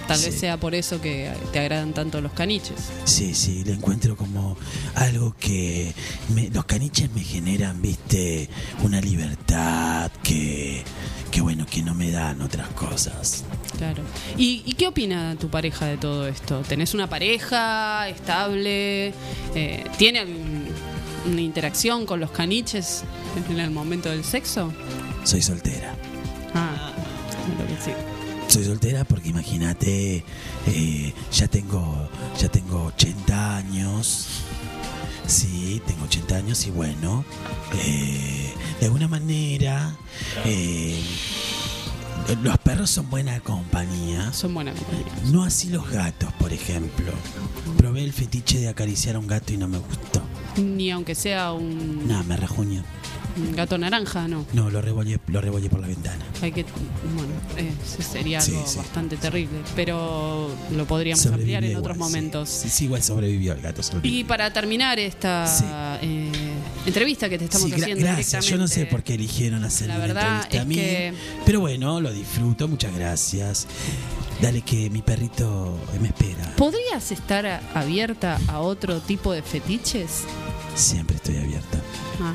[0.07, 0.39] Tal vez Sí.
[0.39, 2.77] sea por eso que te agradan tanto los caniches.
[3.03, 4.57] Sí, sí, le encuentro como
[4.95, 5.93] algo que
[6.33, 8.49] me- los caniches me generan, viste,
[8.83, 10.83] una libertad que,
[11.29, 13.43] que bueno, que no me dan otras cosas.
[13.77, 14.01] Claro.
[14.37, 16.61] ¿Y, y qué opina tu pareja de todo esto?
[16.67, 19.13] ¿Tenés una pareja estable?
[19.55, 20.25] Eh, ¿Tiene
[21.25, 23.03] una interacción con los caniches
[23.49, 24.71] en el momento del sexo?
[25.25, 25.93] soy soltera.
[26.55, 26.93] Ah,
[27.57, 27.91] claro que sí.
[28.47, 30.23] Soy soltera porque imagínate,
[30.67, 32.09] eh, ya tengo
[32.39, 34.27] ya tengo 80 años.
[35.27, 37.25] Sí, tengo 80 años y bueno,
[37.83, 39.93] eh, de alguna manera
[40.45, 41.01] eh,
[42.41, 44.31] los perros son buena compañía.
[44.33, 45.05] Son buena compañía.
[45.31, 47.11] No así los gatos, por ejemplo.
[47.77, 50.21] Probé el fetiche de acariciar a un gato y no me gustó.
[50.57, 52.83] Ni aunque sea un, Nada, me rajuño.
[53.37, 54.45] Un gato naranja, no.
[54.53, 56.23] No, lo revolé, lo revolé por la ventana.
[56.41, 56.65] Hay que,
[57.15, 57.71] bueno, eh,
[58.03, 58.77] sería algo sí.
[58.77, 62.49] bastante terrible, pero lo podríamos ampliar en otros igual, momentos.
[62.49, 63.81] Sí, sí, igual sobrevivió el gato.
[63.83, 64.19] sobrevivió.
[64.19, 66.31] Y para terminar esta eh,
[66.85, 68.45] entrevista que te estamos gra- haciendo gracias.
[68.45, 70.75] Yo no sé por qué eligieron hacer La una verdad entrevista a es mí.
[70.75, 71.13] que-
[71.45, 72.67] Pero bueno, lo disfruto.
[72.67, 73.67] Muchas gracias.
[74.41, 76.53] Dale que mi perrito me espera.
[76.57, 80.23] ¿Podrías estar a- abierta a otro tipo de fetiches?
[80.75, 81.79] Siempre estoy abierta.
[82.21, 82.33] Ah.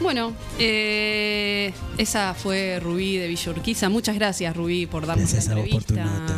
[0.00, 3.88] Bueno, eh, esa fue Rubí de Villa Urquiza.
[3.88, 6.34] Muchas gracias, Rubí, por darnos Gracias la a vos por tu entrevista.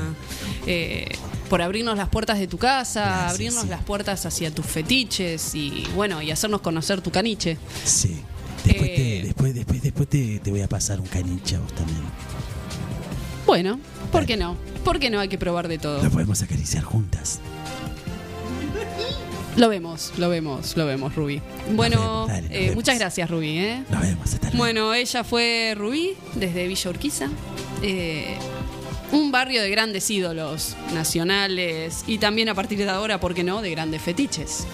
[0.67, 1.09] eh,
[1.51, 6.23] por abrirnos las puertas de tu casa, abrirnos las puertas hacia tus fetiches y bueno,
[6.23, 7.59] y hacernos conocer tu caniche.
[7.85, 8.21] Sí.
[8.65, 11.73] Después, Eh, te, después, después, después te, te voy a pasar un caniche a vos
[11.75, 12.03] también.
[13.47, 13.81] Bueno,
[14.13, 14.57] ¿por qué no?
[14.85, 16.03] ¿Por qué no hay que probar de todo?
[16.03, 17.41] Lo podemos acariciar juntas.
[19.61, 21.43] Lo vemos, lo vemos, lo vemos, Rubí.
[21.73, 22.75] Bueno, vemos, dale, nos eh, vemos.
[22.77, 23.59] muchas gracias, Rubí.
[23.59, 23.85] ¿eh?
[23.91, 24.25] Nos vemos.
[24.33, 24.57] Hasta luego.
[24.57, 27.29] Bueno, ella fue Rubí desde Villa Urquiza.
[27.83, 28.39] eh,
[29.13, 33.61] un barrio de grandes ídolos nacionales y también a partir de ahora, ¿por qué no?,
[33.61, 34.65] de grandes fetiches.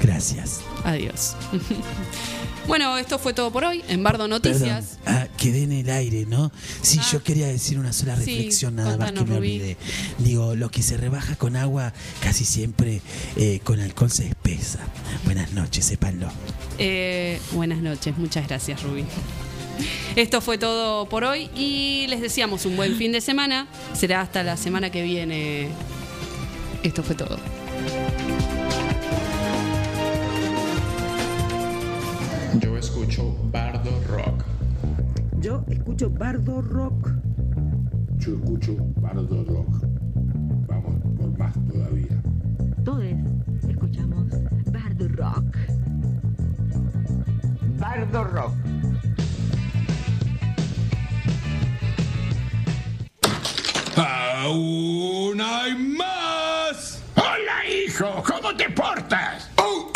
[0.00, 0.60] Gracias.
[0.84, 1.34] Adiós.
[2.70, 5.00] bueno, esto fue todo por hoy en Bardo Noticias.
[5.04, 6.52] Ah, quedé en el aire, ¿no?
[6.82, 9.76] Sí, yo quería decir una sola Sí, reflexión, nada más que me olvidé.
[10.18, 11.92] Digo, lo que se rebaja con agua
[12.22, 13.02] casi siempre
[13.36, 14.78] eh, con alcohol se espesa.
[15.24, 16.28] Buenas noches, sépanlo.
[16.78, 19.04] Eh, buenas noches, muchas gracias, Rubí.
[20.14, 23.66] Esto fue todo por hoy y les deseamos un buen fin de semana.
[23.94, 25.70] Será hasta la semana que viene.
[26.84, 27.36] Esto fue todo.
[32.58, 34.44] Yo escucho Bardo Rock.
[35.40, 37.10] Yo escucho Bardo Rock.
[38.16, 39.84] Yo escucho Bardo Rock.
[40.66, 42.22] Vamos por más todavía.
[42.84, 43.04] Todos
[43.68, 44.26] escuchamos
[44.72, 45.56] Bardo Rock.
[47.78, 48.54] Bardo Rock.
[53.96, 57.02] ¡Aún hay más!
[57.14, 58.22] ¡Hola, hijo!
[58.26, 59.50] ¿Cómo te portas?
[59.56, 59.90] ¡Oh!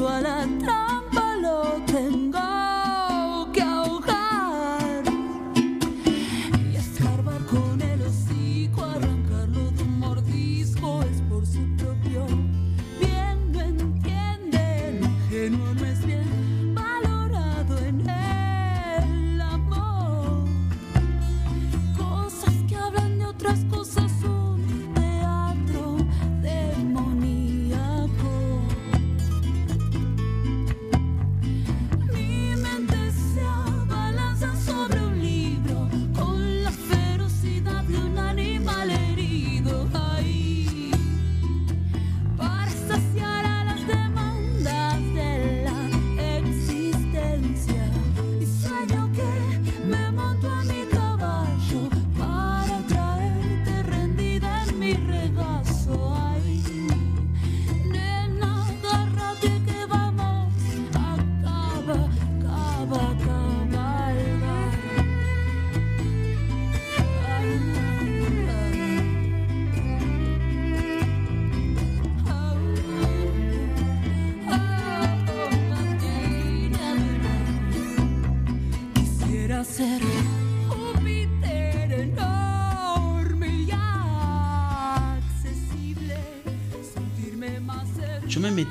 [0.00, 0.59] Derecho a la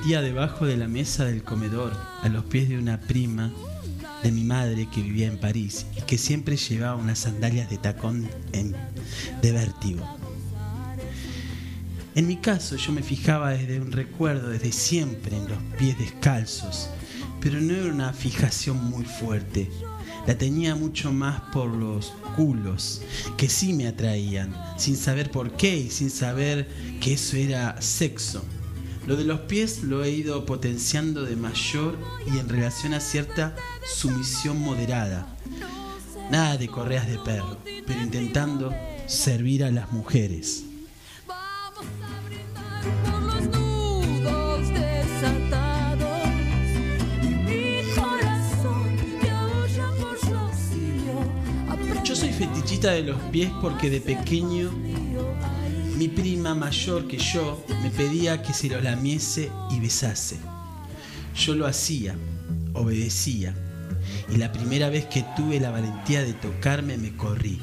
[0.10, 3.53] metía debajo de la mesa del comedor, a los pies de una prima
[4.23, 8.27] de mi madre que vivía en París y que siempre llevaba unas sandalias de tacón
[8.52, 8.76] en-
[9.40, 10.03] de vértigo.
[12.15, 16.90] En mi caso, yo me fijaba desde un recuerdo, desde siempre, en los pies descalzos,
[17.40, 19.69] pero no era una fijación muy fuerte.
[20.26, 23.03] La tenía mucho más por los culos,
[23.38, 26.68] que sí me atraían, sin saber por qué y sin saber
[26.99, 28.44] que eso era sexo.
[29.07, 31.97] Lo de los pies lo he ido potenciando de mayor
[32.27, 33.55] y en relación a cierta
[33.85, 35.35] sumisión moderada.
[36.30, 37.57] Nada de correas de perro,
[37.88, 38.73] pero intentando
[39.07, 40.65] servir a las mujeres.
[52.03, 54.71] Yo soy fetichita de los pies porque de pequeño
[55.99, 60.38] mi prima mayor que yo me pedía que se los lamiese y besase.
[61.35, 62.15] Yo lo hacía,
[62.73, 63.53] obedecía,
[64.34, 67.59] y la primera vez que tuve la valentía de tocarme me corrí,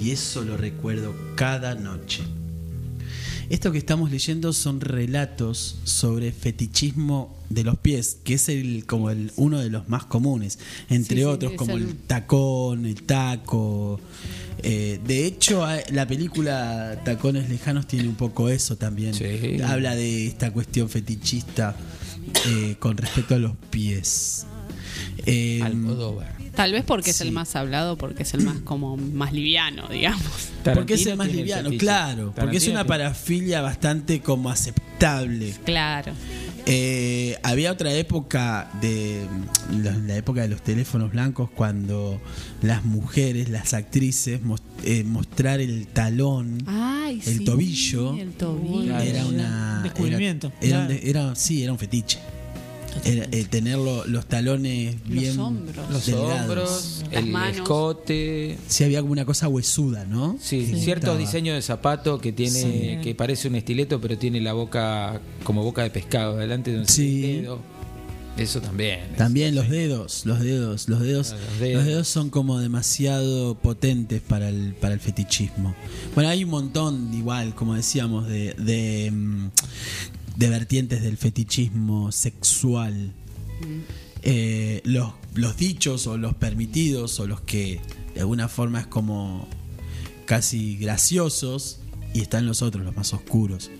[0.00, 2.24] y eso lo recuerdo cada noche.
[3.48, 9.08] Esto que estamos leyendo son relatos sobre fetichismo de los pies, que es el como
[9.10, 10.58] el uno de los más comunes,
[10.90, 11.84] entre Sí, otros como el...
[11.84, 14.00] el- tacón, el taco.
[14.62, 19.14] Eh, de hecho, la película Tacones Lejanos tiene un poco eso también.
[19.64, 21.76] Habla de esta cuestión fetichista
[22.46, 24.46] eh, con respecto a los pies.
[25.26, 25.60] Eh,
[26.58, 30.20] Tal vez porque es el más hablado, porque es el más como más liviano, digamos.
[30.64, 32.34] Porque es el más liviano, claro.
[32.36, 35.54] Porque es una parafilia bastante como aceptable.
[35.64, 36.12] Claro.
[36.66, 39.24] Eh, había otra época de
[39.82, 42.20] la, la época de los teléfonos blancos cuando
[42.60, 48.98] las mujeres, las actrices mos- eh, mostrar el talón, Ay, el sí, tobillo, el tobillo.
[48.98, 51.00] era una Descubrimiento, Era, era claro.
[51.28, 52.18] era- sí, era un fetiche.
[53.04, 55.90] Era, eh, tener lo- los talones bien hombros.
[55.90, 57.56] Los hombros, Las el manos.
[57.58, 58.58] escote.
[58.66, 60.36] Sí, había como una cosa huesuda, ¿no?
[60.40, 62.98] Sí, ciertos diseños de zapato que tiene, Sí.
[63.02, 66.88] que parece un estileto, pero tiene la boca como boca de pescado, delante de un
[66.88, 67.20] Sí.
[67.22, 67.60] dedo.
[68.36, 69.00] Eso también.
[69.16, 72.06] También los dedos, los dedos, los dedos, Ah, los los dedos.
[72.06, 75.74] son como demasiado potentes para el, para el fetichismo.
[76.14, 79.48] Bueno, hay un montón, igual, como decíamos, de, de, mm,
[80.38, 83.12] de vertientes del fetichismo sexual.
[84.22, 87.80] Eh, los, los dichos o los permitidos o los que
[88.14, 89.48] de alguna forma es como
[90.26, 91.80] casi graciosos
[92.14, 93.70] y están los otros, los más oscuros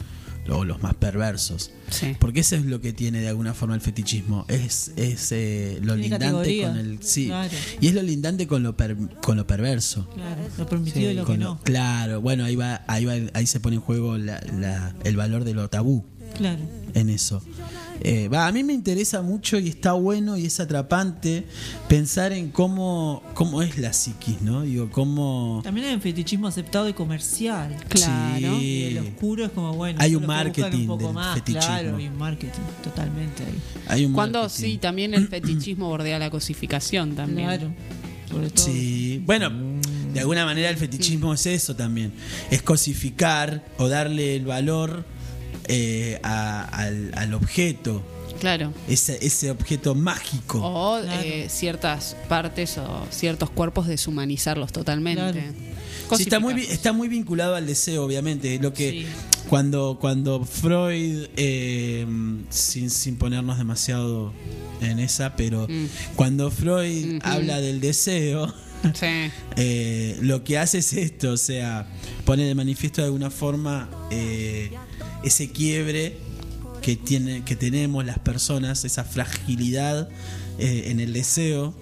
[0.50, 1.72] o los más perversos.
[1.90, 2.16] Sí.
[2.18, 4.46] Porque eso es lo que tiene de alguna forma el fetichismo.
[4.48, 6.68] Es, es eh, lo Tiene lindante categoría.
[6.68, 7.02] con el.
[7.02, 7.26] Sí.
[7.26, 7.50] Claro.
[7.82, 10.08] Y es lo lindante con lo, per- con lo perverso.
[10.14, 11.60] Claro, lo permitido y lo que lo- no.
[11.62, 15.44] claro, bueno, ahí va, ahí va, ahí se pone en juego la- la- el valor
[15.44, 16.04] de lo tabú
[16.38, 16.60] Claro.
[16.94, 17.42] en eso.
[18.00, 21.44] Eh, va, a mí me interesa mucho y está bueno y es atrapante
[21.88, 24.62] pensar en cómo, cómo es la psiquis, ¿no?
[24.62, 25.60] Digo, cómo...
[25.64, 27.74] También hay un fetichismo aceptado y comercial.
[27.88, 28.60] Claro.
[28.60, 31.66] Y el oscuro es como, bueno, Hay un marketing un poco del más, fetichismo.
[31.66, 33.60] Claro, hay un marketing, totalmente ahí.
[33.88, 34.62] Hay un Cuando marketing.
[34.64, 37.48] sí, también el fetichismo bordea la cosificación también.
[37.48, 37.74] Claro.
[38.30, 38.64] Sobre todo.
[38.64, 39.50] Sí, bueno,
[40.12, 42.12] de alguna manera el fetichismo es eso también,
[42.50, 45.04] es cosificar o darle el valor
[45.68, 48.02] eh, a- al, al objeto,
[48.40, 48.72] Claro.
[48.88, 50.60] ese, ese objeto mágico.
[50.62, 55.52] O eh, ciertas partes o ciertos cuerpos deshumanizarlos totalmente.
[56.16, 58.58] Sí, está muy está muy vinculado al deseo, obviamente.
[58.60, 59.06] Lo que Sí.
[59.48, 62.06] cuando cuando Freud, eh,
[62.48, 64.32] sin, sin ponernos demasiado
[64.80, 65.86] en esa, pero Mm.
[66.16, 68.54] cuando Freud habla del deseo,
[69.56, 71.86] eh, lo que hace es esto, o sea,
[72.24, 74.70] pone de manifiesto de alguna forma eh,
[75.22, 76.16] ese quiebre
[76.82, 80.08] que tiene que tenemos las personas, esa fragilidad
[80.58, 81.74] eh, en el deseo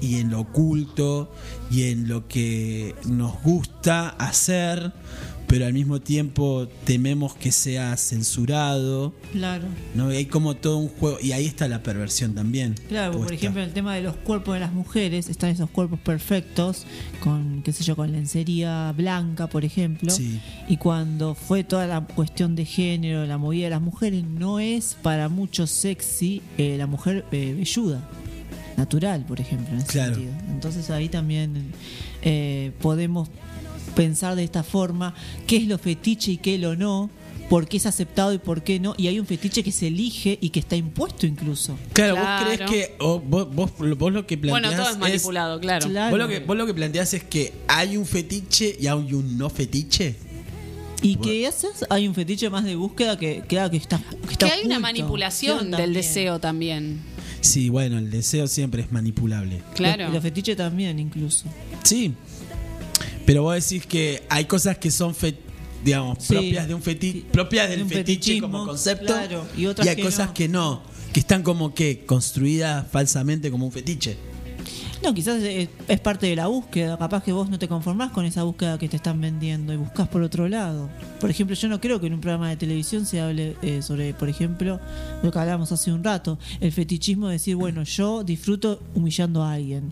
[0.00, 1.32] y en lo oculto
[1.70, 4.92] y en lo que nos gusta hacer,
[5.50, 9.12] pero al mismo tiempo tememos que sea censurado.
[9.32, 9.64] Claro.
[9.96, 10.12] ¿no?
[10.12, 12.76] Y hay como todo un juego, y ahí está la perversión también.
[12.88, 15.98] Claro, por ejemplo, en el tema de los cuerpos de las mujeres, están esos cuerpos
[15.98, 16.86] perfectos,
[17.18, 20.12] con, qué sé yo, con lencería blanca, por ejemplo.
[20.12, 20.40] Sí.
[20.68, 24.96] Y cuando fue toda la cuestión de género, la movida de las mujeres, no es
[25.02, 28.08] para muchos sexy eh, la mujer eh, velluda,
[28.76, 30.14] natural, por ejemplo, en ese Claro.
[30.14, 30.32] sentido.
[30.48, 31.72] Entonces ahí también
[32.22, 33.28] eh, podemos
[33.94, 35.14] pensar de esta forma
[35.46, 37.10] qué es lo fetiche y qué lo no.
[37.48, 40.38] por qué es aceptado y por qué no, y hay un fetiche que se elige
[40.40, 41.76] y que está impuesto incluso.
[41.92, 42.96] Claro, vos crees que.
[42.98, 44.70] vos, vos, vos lo que planteás.
[44.70, 45.88] Bueno, todo es manipulado, claro.
[46.10, 49.36] Vos lo, que, vos lo que planteás es que hay un fetiche y hay un
[49.36, 50.14] no fetiche.
[51.02, 51.84] ¿Y qué haces?
[51.88, 54.78] Hay un fetiche más de búsqueda que, que, que está, que está Que hay una
[54.78, 55.92] manipulación del también.
[55.94, 57.00] deseo también.
[57.40, 59.62] Sí, bueno, el deseo siempre es manipulable.
[59.74, 60.08] Claro.
[60.08, 61.46] Y los fetiches también, incluso.
[61.82, 62.12] Sí.
[63.26, 65.36] Pero vos decís que hay cosas que son fe-
[65.84, 66.34] digamos, Sí.
[66.34, 69.06] propias de un feti propias del De fetiche como concepto.
[69.06, 70.34] claro, y otras hay que cosas no.
[70.34, 70.82] que no,
[71.12, 74.16] que están como que construidas falsamente como un fetiche.
[75.02, 76.98] No, quizás es, es parte de la búsqueda.
[76.98, 80.06] Capaz que vos no te conformás con esa búsqueda que te están vendiendo y buscas
[80.08, 80.90] por otro lado.
[81.18, 84.12] Por ejemplo, yo no creo que en un programa de televisión se hable eh, sobre,
[84.12, 84.78] por ejemplo,
[85.22, 89.54] lo que hablábamos hace un rato, el fetichismo de decir, bueno, yo disfruto humillando a
[89.54, 89.90] alguien.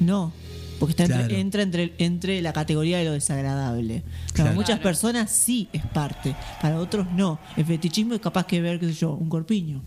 [0.00, 0.32] No.
[0.78, 4.02] Porque está entre- entra entre, entre la categoría de lo desagradable.
[4.28, 4.54] Para Claro.
[4.54, 7.38] muchas personas sí es parte, para otros no.
[7.56, 9.82] El fetichismo es capaz que ver, qué sé yo, un corpiño.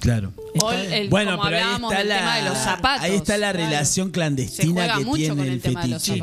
[0.00, 0.32] Claro.
[0.60, 3.04] O el, el- como hablábamos del tema de los zapatos.
[3.04, 3.58] ahí está la Claro.
[3.70, 6.22] relación clandestina que tiene el el fetiche.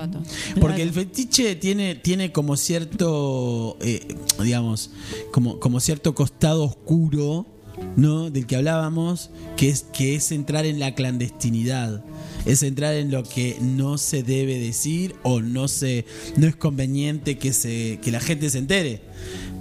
[0.59, 4.91] Porque el fetiche tiene, tiene como cierto, eh, digamos,
[5.31, 7.47] como, como cierto costado oscuro,
[7.95, 8.29] ¿no?
[8.29, 12.03] Del que hablábamos, que es, que es entrar en la clandestinidad.
[12.45, 16.05] Es entrar en lo que no se debe decir o no se
[16.37, 19.01] no es conveniente que se que la gente se entere.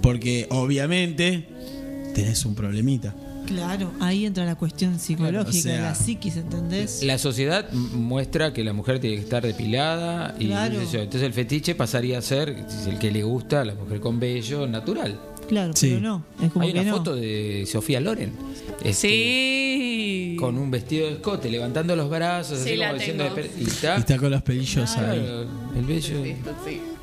[0.01, 1.47] Porque obviamente
[2.15, 3.15] tenés un problemita.
[3.45, 7.03] Claro, ahí entra la cuestión psicológica, o sea, de la psiquis, ¿entendés?
[7.03, 10.79] La sociedad muestra que la mujer tiene que estar depilada y Claro.
[10.79, 12.55] entonces el fetiche pasaría a ser
[12.87, 15.19] el que le gusta a la mujer con vello natural.
[15.49, 15.87] Claro, Sí.
[15.89, 16.25] pero no.
[16.41, 16.97] Es como Hay que una no.
[16.97, 18.31] foto de Sofía Loren.
[18.85, 20.00] este, Sí.
[20.41, 23.23] Con un vestido de escote, levantando los brazos, Sí, así como diciendo.
[23.59, 23.95] Y está.
[23.97, 25.47] Y está con los pelillos Claro, ahí.
[25.79, 26.23] el vello.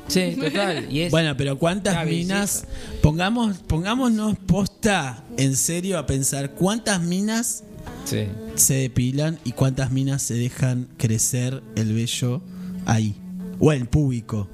[0.07, 0.87] Sí, total.
[0.91, 2.65] Y es Bueno, pero ¿cuántas minas?
[3.01, 7.63] Pongamos, pongámonos posta en serio a pensar cuántas minas
[8.05, 8.25] Sí.
[8.55, 12.41] se depilan y cuántas minas se dejan crecer el vello
[12.85, 13.15] ahí.
[13.59, 14.47] O en público.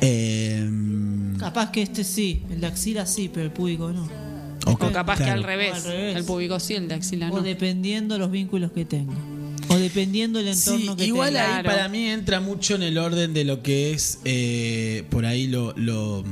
[0.00, 4.08] Em, Capaz que este sí, el de axila sí, pero el público no.
[4.68, 5.74] O O capaz que al revés.
[5.74, 6.16] Al revés.
[6.16, 9.14] El público sí, el de axila O dependiendo los vínculos que tenga.
[9.68, 11.58] O dependiendo el entorno Sí, que igual tenga.
[11.58, 15.46] ahí para mí entra mucho en el orden de lo que es eh, por ahí
[15.46, 16.24] lo, lo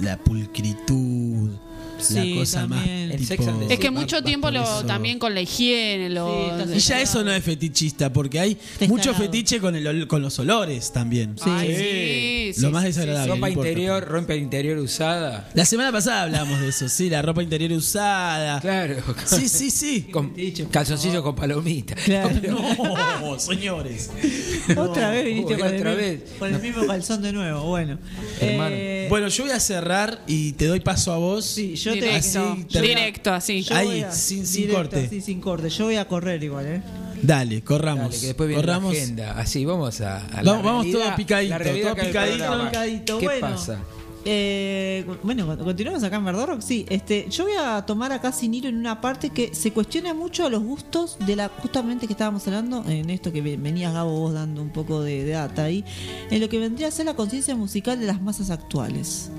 [0.00, 1.50] la pulcritud,
[1.98, 2.80] Sí, la cosa también.
[3.08, 6.10] más El tipo- Sex and the Es que mucho tiempo lo, también con la higiene,
[6.10, 8.58] lo, Sí, Y ya eso no es fetichista, porque hay
[8.88, 11.36] mucho fetiche con, el, con los olores también.
[11.36, 11.44] Sí.
[11.50, 13.34] Ay, sí, sí, Lo más sí, desagradable.
[13.34, 13.68] Ropa importa.
[13.70, 15.48] interior, ropa interior usada.
[15.54, 18.60] La semana pasada hablábamos de eso, sí, la ropa interior usada.
[18.60, 18.96] Claro.
[19.24, 20.02] Sí, sí, sí.
[20.12, 20.34] Con
[20.70, 21.94] calzoncillos con palomita.
[21.94, 22.30] Claro.
[23.20, 24.10] No, señores.
[24.76, 26.20] Otra vez viniste Uy, con, el, otra mi- vez.
[26.38, 27.62] con el mismo calzón de nuevo.
[27.62, 27.98] Bueno.
[28.40, 31.44] Eh, Bueno, yo voy a cerrar y te doy paso a vos.
[31.44, 33.62] sí, yo Directo, Así directo, así.
[33.62, 35.06] yo Ahí, voy sin- sin directo, corte.
[35.06, 35.68] así, sin corte.
[35.70, 36.82] Yo voy a correr igual, ¿eh?
[37.22, 38.04] Dale, corramos.
[38.10, 38.92] Dale, que después viene corramos.
[38.94, 39.38] la agenda.
[39.38, 42.36] Así, vamos a, a la Vamos- vamos realidad- todo picadito, la realidad todo del picadito,
[42.38, 42.70] programa.
[42.70, 43.18] picadito.
[43.18, 43.40] ¿Qué Bueno.
[43.48, 43.78] pasa?
[44.28, 46.60] Eh, bueno, con- continuamos acá en Verdad Rock.
[46.60, 50.14] Sí, este, yo voy a tomar acá sin hilo en una parte que se cuestiona
[50.14, 53.92] mucho a los gustos de la, justamente que estábamos hablando, en esto que ve- venías
[53.94, 55.84] Gabo vos dando un poco de, de data ahí,
[56.28, 59.30] en lo que vendría a ser la conciencia musical de las masas actuales.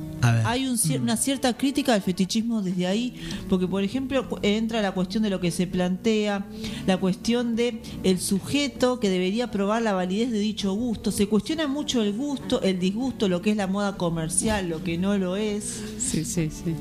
[0.45, 3.15] Hay un cier- una cierta crítica al fetichismo desde ahí,
[3.49, 6.45] porque por ejemplo entra la cuestión de lo que se plantea,
[6.85, 11.11] la cuestión de el sujeto que debería probar la validez de dicho gusto.
[11.11, 14.97] Se cuestiona mucho el gusto, el disgusto, lo que es la moda comercial, lo que
[14.97, 15.81] no lo es.
[15.99, 16.73] Sí, sí, sí.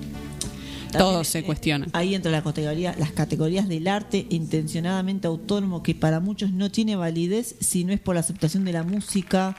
[0.92, 1.86] También, Todo se eh, cuestiona.
[1.92, 6.94] Ahí entra la categoría, las categorías del arte intencionadamente autónomo que para muchos no tiene
[6.94, 9.56] validez si no es por la aceptación de la música.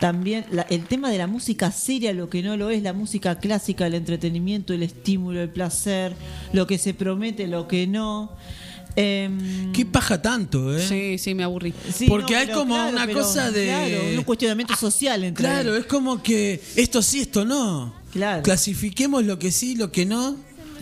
[0.00, 3.38] También la- el tema de la música seria, lo que no lo es, la música
[3.38, 6.14] clásica, el entretenimiento, el estímulo, el placer,
[6.52, 8.32] lo que se promete, lo que no.
[8.96, 10.86] Em, ¿Qué paja tanto, eh?
[10.86, 11.74] Sí, sí, me aburrí.
[11.92, 15.44] sí, Porque no, hay como claro, una pero, cosa de- Claro, un cuestionamiento social entre
[15.44, 17.92] Claro, es como que esto sí, esto no.
[18.12, 18.42] Claro.
[18.44, 20.36] Clasifiquemos lo que sí, lo que no.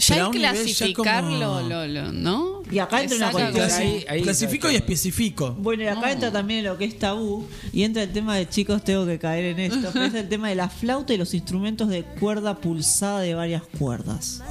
[0.06, 2.62] Ya hay clasificarlo, como- lo, lo- ¿no?
[2.70, 3.54] Y acá entra una cuestión.
[3.68, 5.52] Clasi- Ahí- ahí clasifico y especifico.
[5.58, 8.82] Bueno, y acá entra también lo que es tabú y entra el tema de chicos,
[8.82, 11.88] tengo que caer en esto, pero es el tema de la flauta y los instrumentos
[11.88, 14.42] de cuerda pulsada de varias cuerdas.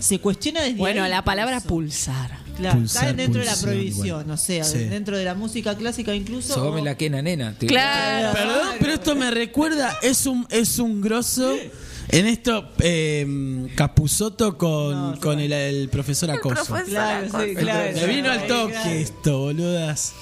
[0.00, 2.42] Se cuestiona desde Bueno, ahí la palabra pulsar.
[2.56, 4.30] Claro, Pulsar, caen dentro de la prohibición, igual.
[4.32, 4.78] o sea, Sí.
[4.78, 6.52] dentro de la música clásica incluso.
[6.52, 7.54] Sobame o- la quena, nena.
[7.58, 8.32] Claro.
[8.34, 11.56] Perdón, pero esto me recuerda, es un, es un grosso.
[12.08, 16.76] En esto, eh, Capuzoto con, No, con el, el profesor Acoso.
[16.86, 17.96] Claro, sí, claro.
[17.96, 18.90] Me vino al toque claro.
[18.90, 20.14] esto, boludas.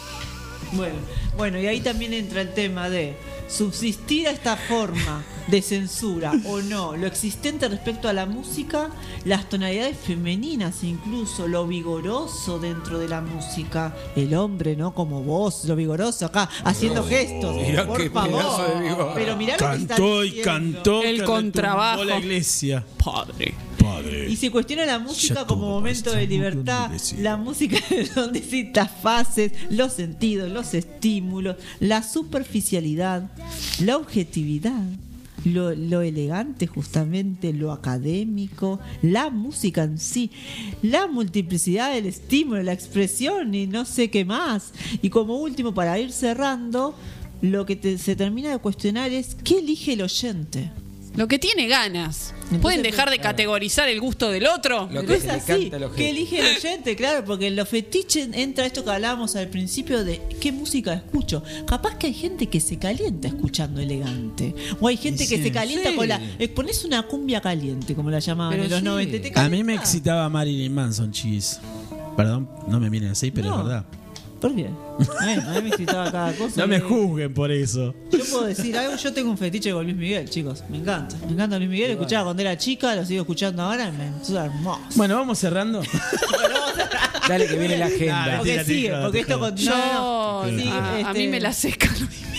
[0.73, 0.95] Bueno,
[1.37, 3.17] bueno, y ahí también entra el tema de
[3.51, 8.91] subsistir a esta forma de censura o no, lo existente respecto a la música,
[9.25, 14.95] las tonalidades femeninas incluso, lo vigoroso dentro de la música, el hombre, ¿no?
[14.95, 18.75] Como vos, lo vigoroso acá, haciendo gestos, Mirá por qué favor.
[18.75, 19.13] de vigor.
[19.15, 20.51] Pero mirá lo que está Cantó y diciendo.
[20.53, 21.03] cantó.
[21.03, 22.05] El contrabajo.
[22.05, 22.85] la iglesia.
[23.05, 23.55] Padre.
[23.83, 24.29] Padre.
[24.31, 27.79] Y se cuestiona la música como momento de libertad, la música
[28.15, 33.31] son distintas fases, los sentidos, los estímulos, la superficialidad,
[33.85, 34.83] la objetividad,
[35.45, 40.31] lo, lo elegante justamente, lo académico, la música en sí,
[40.83, 44.73] la multiplicidad del estímulo, la expresión y no sé qué más.
[45.01, 46.95] Y como último, para ir cerrando,
[47.41, 50.71] lo que te- se termina de cuestionar es ¿qué elige el oyente?
[51.17, 52.35] Lo que tiene ganas.
[52.63, 54.89] ¿Pueden dejar de categorizar el gusto del otro?
[54.93, 58.91] Pero es así, que elige el oyente, claro, porque en los fetiches entra esto que
[58.91, 61.43] hablábamos al principio de qué música escucho.
[61.67, 64.55] Capaz que hay gente que se calienta escuchando elegante.
[64.81, 65.97] O hay gente que se calienta Sí.
[65.97, 66.21] con la.
[66.39, 68.85] eh, pones una cumbia caliente, como la llamaban Pero en los sí.
[68.85, 69.17] 90.
[69.17, 71.61] y te A mí me excitaba Marilyn Manson, chis.
[72.17, 73.59] Perdón, no me miren así, pero No.
[73.59, 73.85] es verdad.
[74.41, 74.67] ¿Por qué?
[75.21, 76.61] A mí, a mí me excitaba cada cosa.
[76.63, 77.95] No me juzguen por eso.
[78.11, 80.65] Yo puedo decir algo, yo tengo un fetiche con Luis Miguel, chicos.
[80.71, 81.17] Me encanta.
[81.27, 84.31] Me encanta Luis Miguel, escuchaba cuando era chica, lo sigo escuchando ahora y me es
[84.31, 84.81] hermoso.
[84.97, 85.83] Bueno, vamos cerrando.
[87.29, 88.39] Dale que viene la agenda.
[88.39, 89.55] Porque sigue, porque esto con.
[89.57, 91.89] Yo, no, no, sí, a, a este- mí me la seca.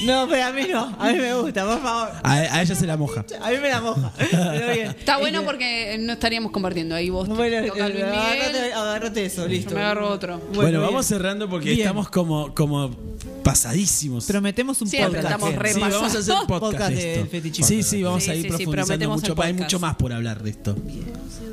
[0.06, 0.96] No, pero a mí no.
[1.00, 2.10] A mí me gusta, por favor.
[2.24, 3.26] A, a ella se la moja.
[3.42, 4.12] A mí me la moja.
[4.18, 4.88] Pero bien.
[4.98, 7.28] Está bueno porque no estaríamos compartiendo ahí vos.
[7.28, 9.72] Bueno, tocas Luis Miguel, agárrate eso, listo.
[9.72, 10.42] yo me agarro otro.
[10.54, 11.82] Bueno, vamos cerrando porque Bien.
[11.82, 12.90] estamos como, como
[13.44, 14.26] pasadísimos.
[14.26, 15.26] Prometemos un Siempre podcast.
[15.36, 15.96] estamos Sí, repasando.
[15.98, 17.64] vamos a hacer podcast, Podcast de esto.
[17.66, 19.36] Sí, sí, vamos Sí, a ir sí, sí, profundizando mucho.
[19.42, 20.76] Hay mucho más por hablar de esto.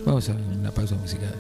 [0.05, 1.35] Vamos a una pausa musical.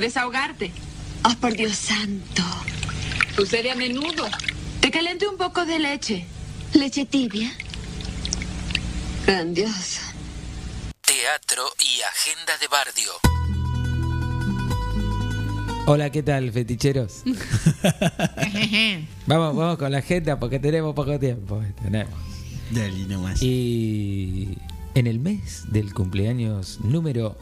[0.00, 0.72] Puedes ahogarte.
[1.26, 2.42] Oh, por Dios santo.
[3.36, 4.26] Sucede a menudo.
[4.80, 6.24] Te calenté un poco de leche.
[6.72, 7.52] ¿Leche tibia?
[9.26, 10.00] Grandiosa.
[11.02, 13.12] Teatro y agenda de Bardio.
[15.84, 17.22] Hola, ¿qué tal, feticheros?
[19.26, 21.62] vamos, vamos con la agenda porque tenemos poco tiempo.
[21.62, 22.18] eh, Tenemos.
[22.70, 23.42] Dale, nomás.
[23.42, 24.56] Y
[24.94, 27.36] en el mes del cumpleaños número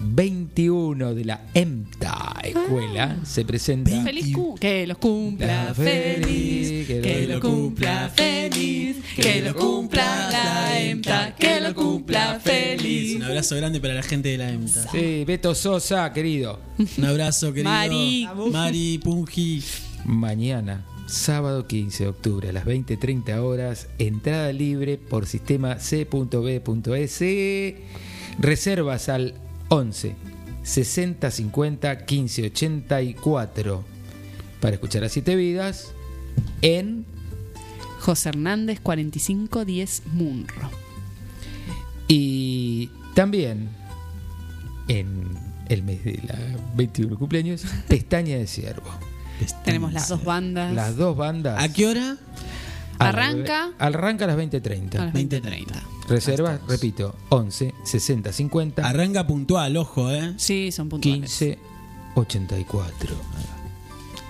[0.00, 4.02] 21 de la EMTA Escuela se presenta.
[4.02, 11.60] Feliz que los cumpla feliz, que lo cumpla feliz, que lo cumpla la EMTA, que
[11.60, 13.16] lo cumpla feliz.
[13.16, 14.90] Un abrazo grande para la gente de la EMTA.
[14.90, 16.60] Sí, Beto Sosa, querido.
[16.98, 17.70] Un abrazo, querido.
[17.70, 18.28] Mari.
[18.50, 19.62] Mari Pungi.
[20.04, 27.22] Mañana, sábado 15 de octubre a las 20.30 horas, entrada libre por sistema c.b.es.
[28.38, 29.34] Reservas al
[29.72, 30.14] 11
[30.62, 33.84] 60 50 15 84
[34.60, 35.92] para escuchar a Siete Vidas
[36.60, 37.06] en
[38.00, 40.70] José Hernández 4510 Munro.
[42.06, 43.70] Y también
[44.88, 45.38] en
[45.70, 46.38] el mes de la
[46.76, 48.90] 21 cumpleaños, Pestaña de Ciervo.
[49.64, 50.74] Tenemos las dos bandas.
[50.74, 51.62] Las dos bandas.
[51.62, 52.18] ¿A qué hora?
[52.98, 54.92] Arranca Arranca a las a 20.30.
[54.94, 55.91] las 20.30.
[56.08, 60.34] Reservas, repito, 11 60 50 Arranca puntual, ojo, ¿eh?
[60.36, 61.30] Sí, son puntuales.
[61.38, 61.58] 15
[62.14, 63.14] 84.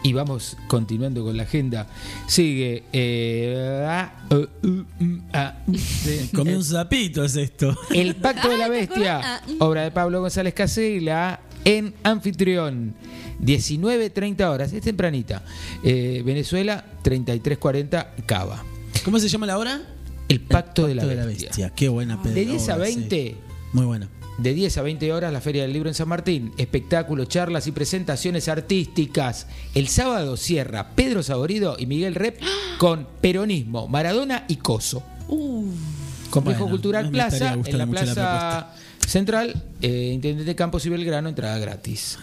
[0.04, 1.86] Y vamos continuando con la agenda.
[2.26, 2.84] Sigue.
[2.92, 7.76] eh, ah, uh, uh, mm, ah, uh, de- Comí un sapito es esto.
[7.90, 12.94] El Pacto de la Bestia, obra de Pablo González Casella, en Anfitrión,
[13.40, 15.44] 19.30 horas, es tempranita.
[15.84, 18.64] Eh, Venezuela, 33.40, Cava.
[19.04, 19.82] ¿Cómo se llama la hora?
[20.32, 21.70] El Pacto, de, la de la Bestia.
[21.70, 22.96] Qué buena De 10 a obra, sí.
[22.96, 23.36] 20,
[23.74, 24.08] Muy buena.
[24.38, 26.52] de 10 a 20 horas, la Feria del Libro en San Martín.
[26.56, 29.46] Espectáculos, charlas y presentaciones artísticas.
[29.74, 32.40] El sábado cierra Pedro Saborido y Miguel Rep
[32.78, 35.02] con Peronismo, Maradona y Coso.
[36.30, 38.74] Complejo Bueno, Cultural Plaza, en la Plaza
[39.06, 42.18] Central, eh, Intendente Campos y Belgrano, entrada gratis.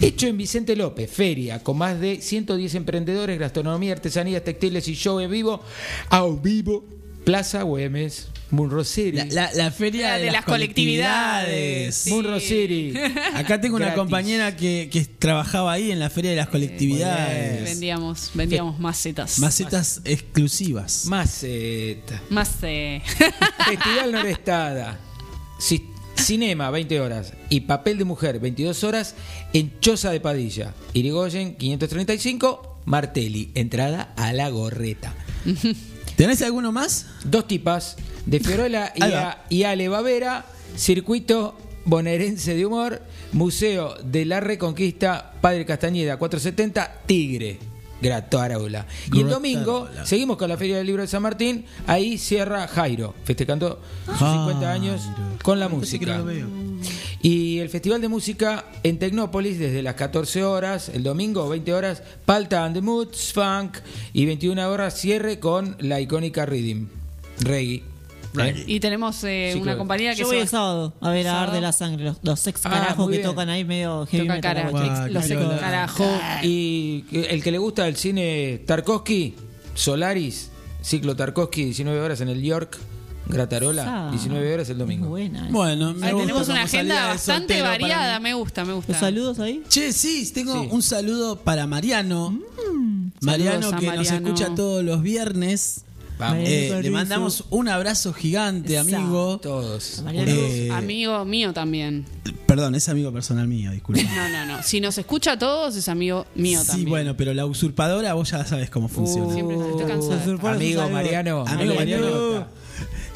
[0.00, 5.20] Hecho en Vicente López, feria con más de 110 emprendedores, gastronomía, artesanías, textiles y show
[5.20, 5.60] en vivo,
[6.08, 6.86] a vivo,
[7.24, 9.12] Plaza Güemes, Munro City.
[9.16, 11.94] La, la- la feria La de, de las, las colectividades, colectividades.
[11.94, 12.10] sí.
[12.10, 12.94] Munro City.
[13.34, 17.64] Acá tengo una compañera que, que trabajaba ahí en la feria de las colectividades.
[17.64, 19.38] Vendíamos, vendíamos macetas.
[19.38, 21.06] Macetas exclusivas.
[21.06, 22.20] Maceta.
[22.30, 23.02] Macé.
[23.66, 24.98] Festival Norestada.
[25.58, 25.86] Ci-
[26.16, 27.32] Cinema, 20 horas.
[27.48, 29.14] Y Papel de Mujer, 22 horas.
[29.52, 30.74] En Choza de Padilla.
[30.94, 32.80] Irigoyen, 535.
[32.86, 33.50] Martelli.
[33.54, 35.14] Entrada a la gorreta.
[36.20, 37.06] ¿Tenés alguno más?
[37.24, 37.96] Dos tipas.
[38.26, 40.44] De Fiorella y, a- y Ale Bavera.
[40.76, 41.56] Circuito
[41.86, 43.00] bonaerense de humor.
[43.32, 45.32] Museo de la Reconquista.
[45.40, 47.00] Padre Castañeda, 470.
[47.06, 47.58] Tigre.
[48.00, 48.86] Gratarola.
[49.12, 51.64] Y el domingo seguimos con la Feria del Libro de San Martín.
[51.86, 55.02] Ahí cierra Jairo, festejando sus 50 años
[55.42, 56.22] con la música.
[57.22, 62.02] Y el Festival de Música en Tecnópolis desde las 14 horas, el domingo 20 horas,
[62.24, 63.76] Palta and the Moods, Funk
[64.14, 66.88] y 21 horas cierre con la icónica Rhythm,
[67.40, 67.89] Reggae.
[68.38, 68.64] ¿Eh?
[68.66, 69.78] Y tenemos eh, Sí, una claro.
[69.78, 71.42] compañía que Yo voy el sábado a ver a.
[71.42, 73.28] Arde la Sangre, los, los ex Ah, carajos que bien.
[73.28, 74.54] tocan ahí medio heavy Toca metal.
[74.54, 75.08] cara- guacho.
[75.12, 76.06] los ex carajo.
[76.42, 79.34] Y el que le gusta el cine Tarkovsky,
[79.74, 80.50] Solaris,
[80.82, 82.78] ciclo Tarkovsky, 19 horas en el York,
[83.26, 85.08] Gratarola, Ah, 19 horas el domingo.
[85.08, 85.48] Buena.
[85.50, 88.92] Bueno, me Ahí gusta tenemos una agenda bastante variada, me gusta, me gusta.
[88.92, 89.62] ¿Los saludos ahí?
[89.68, 90.68] Che, sí, tengo Sí.
[90.70, 92.38] un saludo para Mariano.
[93.22, 94.26] Mariano Saludos a que nos Mariano.
[94.28, 95.84] escucha todos los viernes.
[96.20, 96.44] Vamos.
[96.46, 98.96] Eh, le mandamos un abrazo gigante, Exacto.
[98.96, 99.38] amigo.
[99.38, 100.02] Todos.
[100.04, 100.30] Mariano.
[100.30, 102.04] Eh, Amigo mío también.
[102.46, 104.02] Perdón, es amigo personal mío, disculpa.
[104.02, 104.62] No, no, no.
[104.62, 106.88] Si nos escucha a todos, es amigo mío sí, también.
[106.90, 109.32] bueno, pero la usurpadora vos ya sabes cómo funciona.
[109.32, 110.20] Siempre estoy cansada.
[110.20, 110.88] Es un Amigo.
[110.90, 112.46] Mariano, Amigo Mariano.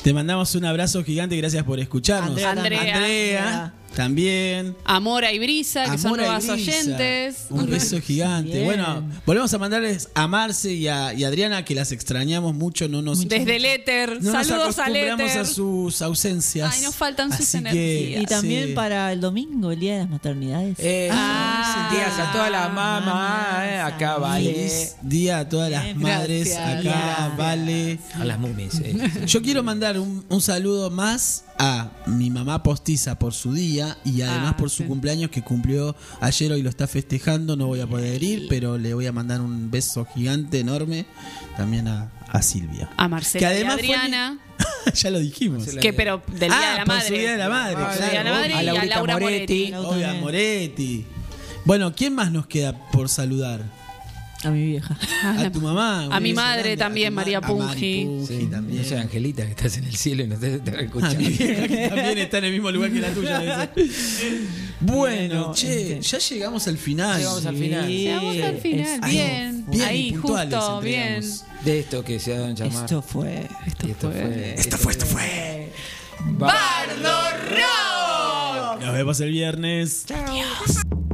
[0.03, 2.31] Te mandamos un abrazo gigante, gracias por escucharnos.
[2.43, 2.97] Andrea, Andrea.
[2.97, 4.77] Andrea, también.
[4.85, 7.47] Amora y Brisa, que son nuevas oyentes.
[7.51, 8.53] Un beso gigante.
[8.53, 8.65] Bien.
[8.65, 12.89] Bueno, volvemos a mandarles a Marce y a, y a Adriana, que las extrañamos mucho.
[12.89, 14.23] No nos, Desde el éter.
[14.23, 15.41] no nos Saludos acostumbramos éter.
[15.43, 16.75] a sus ausencias.
[16.75, 18.23] Ay, nos faltan sus que, energías.
[18.23, 18.73] Y también sí.
[18.75, 20.77] para el domingo, el Día de las Maternidades.
[20.79, 21.89] Eh, Ah.
[21.93, 24.53] días a todas las mamás, eh, acá vale.
[24.53, 26.69] Feliz día a todas las Bien, madres gracias.
[26.69, 27.37] acá, Gracias.
[27.37, 27.99] vale.
[28.15, 28.75] A las mumis.
[28.83, 28.97] eh.
[29.27, 34.21] Yo quiero mandar un, un saludo más a mi mamá postiza por su día y
[34.23, 34.89] además Ah, por su sí.
[34.89, 37.57] cumpleaños que cumplió ayer hoy lo está festejando.
[37.57, 41.07] No voy a poder ir, pero le voy a mandar un beso gigante, enorme,
[41.57, 42.91] también a, a Silvia.
[42.97, 44.39] A Marcela Que y además fue Adriana.
[44.95, 45.65] ya lo dijimos.
[45.81, 47.09] Que pero del Día Ah, de la por Madre.
[47.09, 48.31] su Día de la Madre, Día de la.
[48.31, 49.73] Madre A y a Laurita Laura Moretti.
[49.73, 49.95] Moretti.
[49.95, 51.07] Obvio, a Moretti.
[51.65, 53.63] Bueno, ¿quién más nos queda por saludar?
[54.45, 54.97] A mi vieja.
[55.23, 56.05] A tu mamá.
[56.13, 58.27] A mi madre a también, María a Mari Pungi.
[58.27, 58.83] Sí, también.
[58.83, 60.83] No sé, Angelita, que estás en el cielo y no te, te a
[61.15, 63.73] mi vieja que también está en el mismo lugar que la tuya.
[64.81, 67.19] Bueno, che, este- ya llegamos al final.
[67.19, 67.89] Llegamos al final.
[67.89, 69.65] Llegamos al final, bien.
[69.69, 71.25] bien, Ahí, justo, bien.
[71.65, 72.85] De esto que se ha dado en llamar.
[72.85, 73.49] Esto fue.
[73.67, 74.21] Esto fue.
[74.21, 74.55] fue.
[74.59, 75.73] Esto fue, esto fue.
[76.39, 78.83] Bardo Rock.
[78.83, 80.05] Nos vemos el viernes.
[80.11, 81.14] en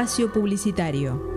[0.00, 1.29] Espacio publicitario.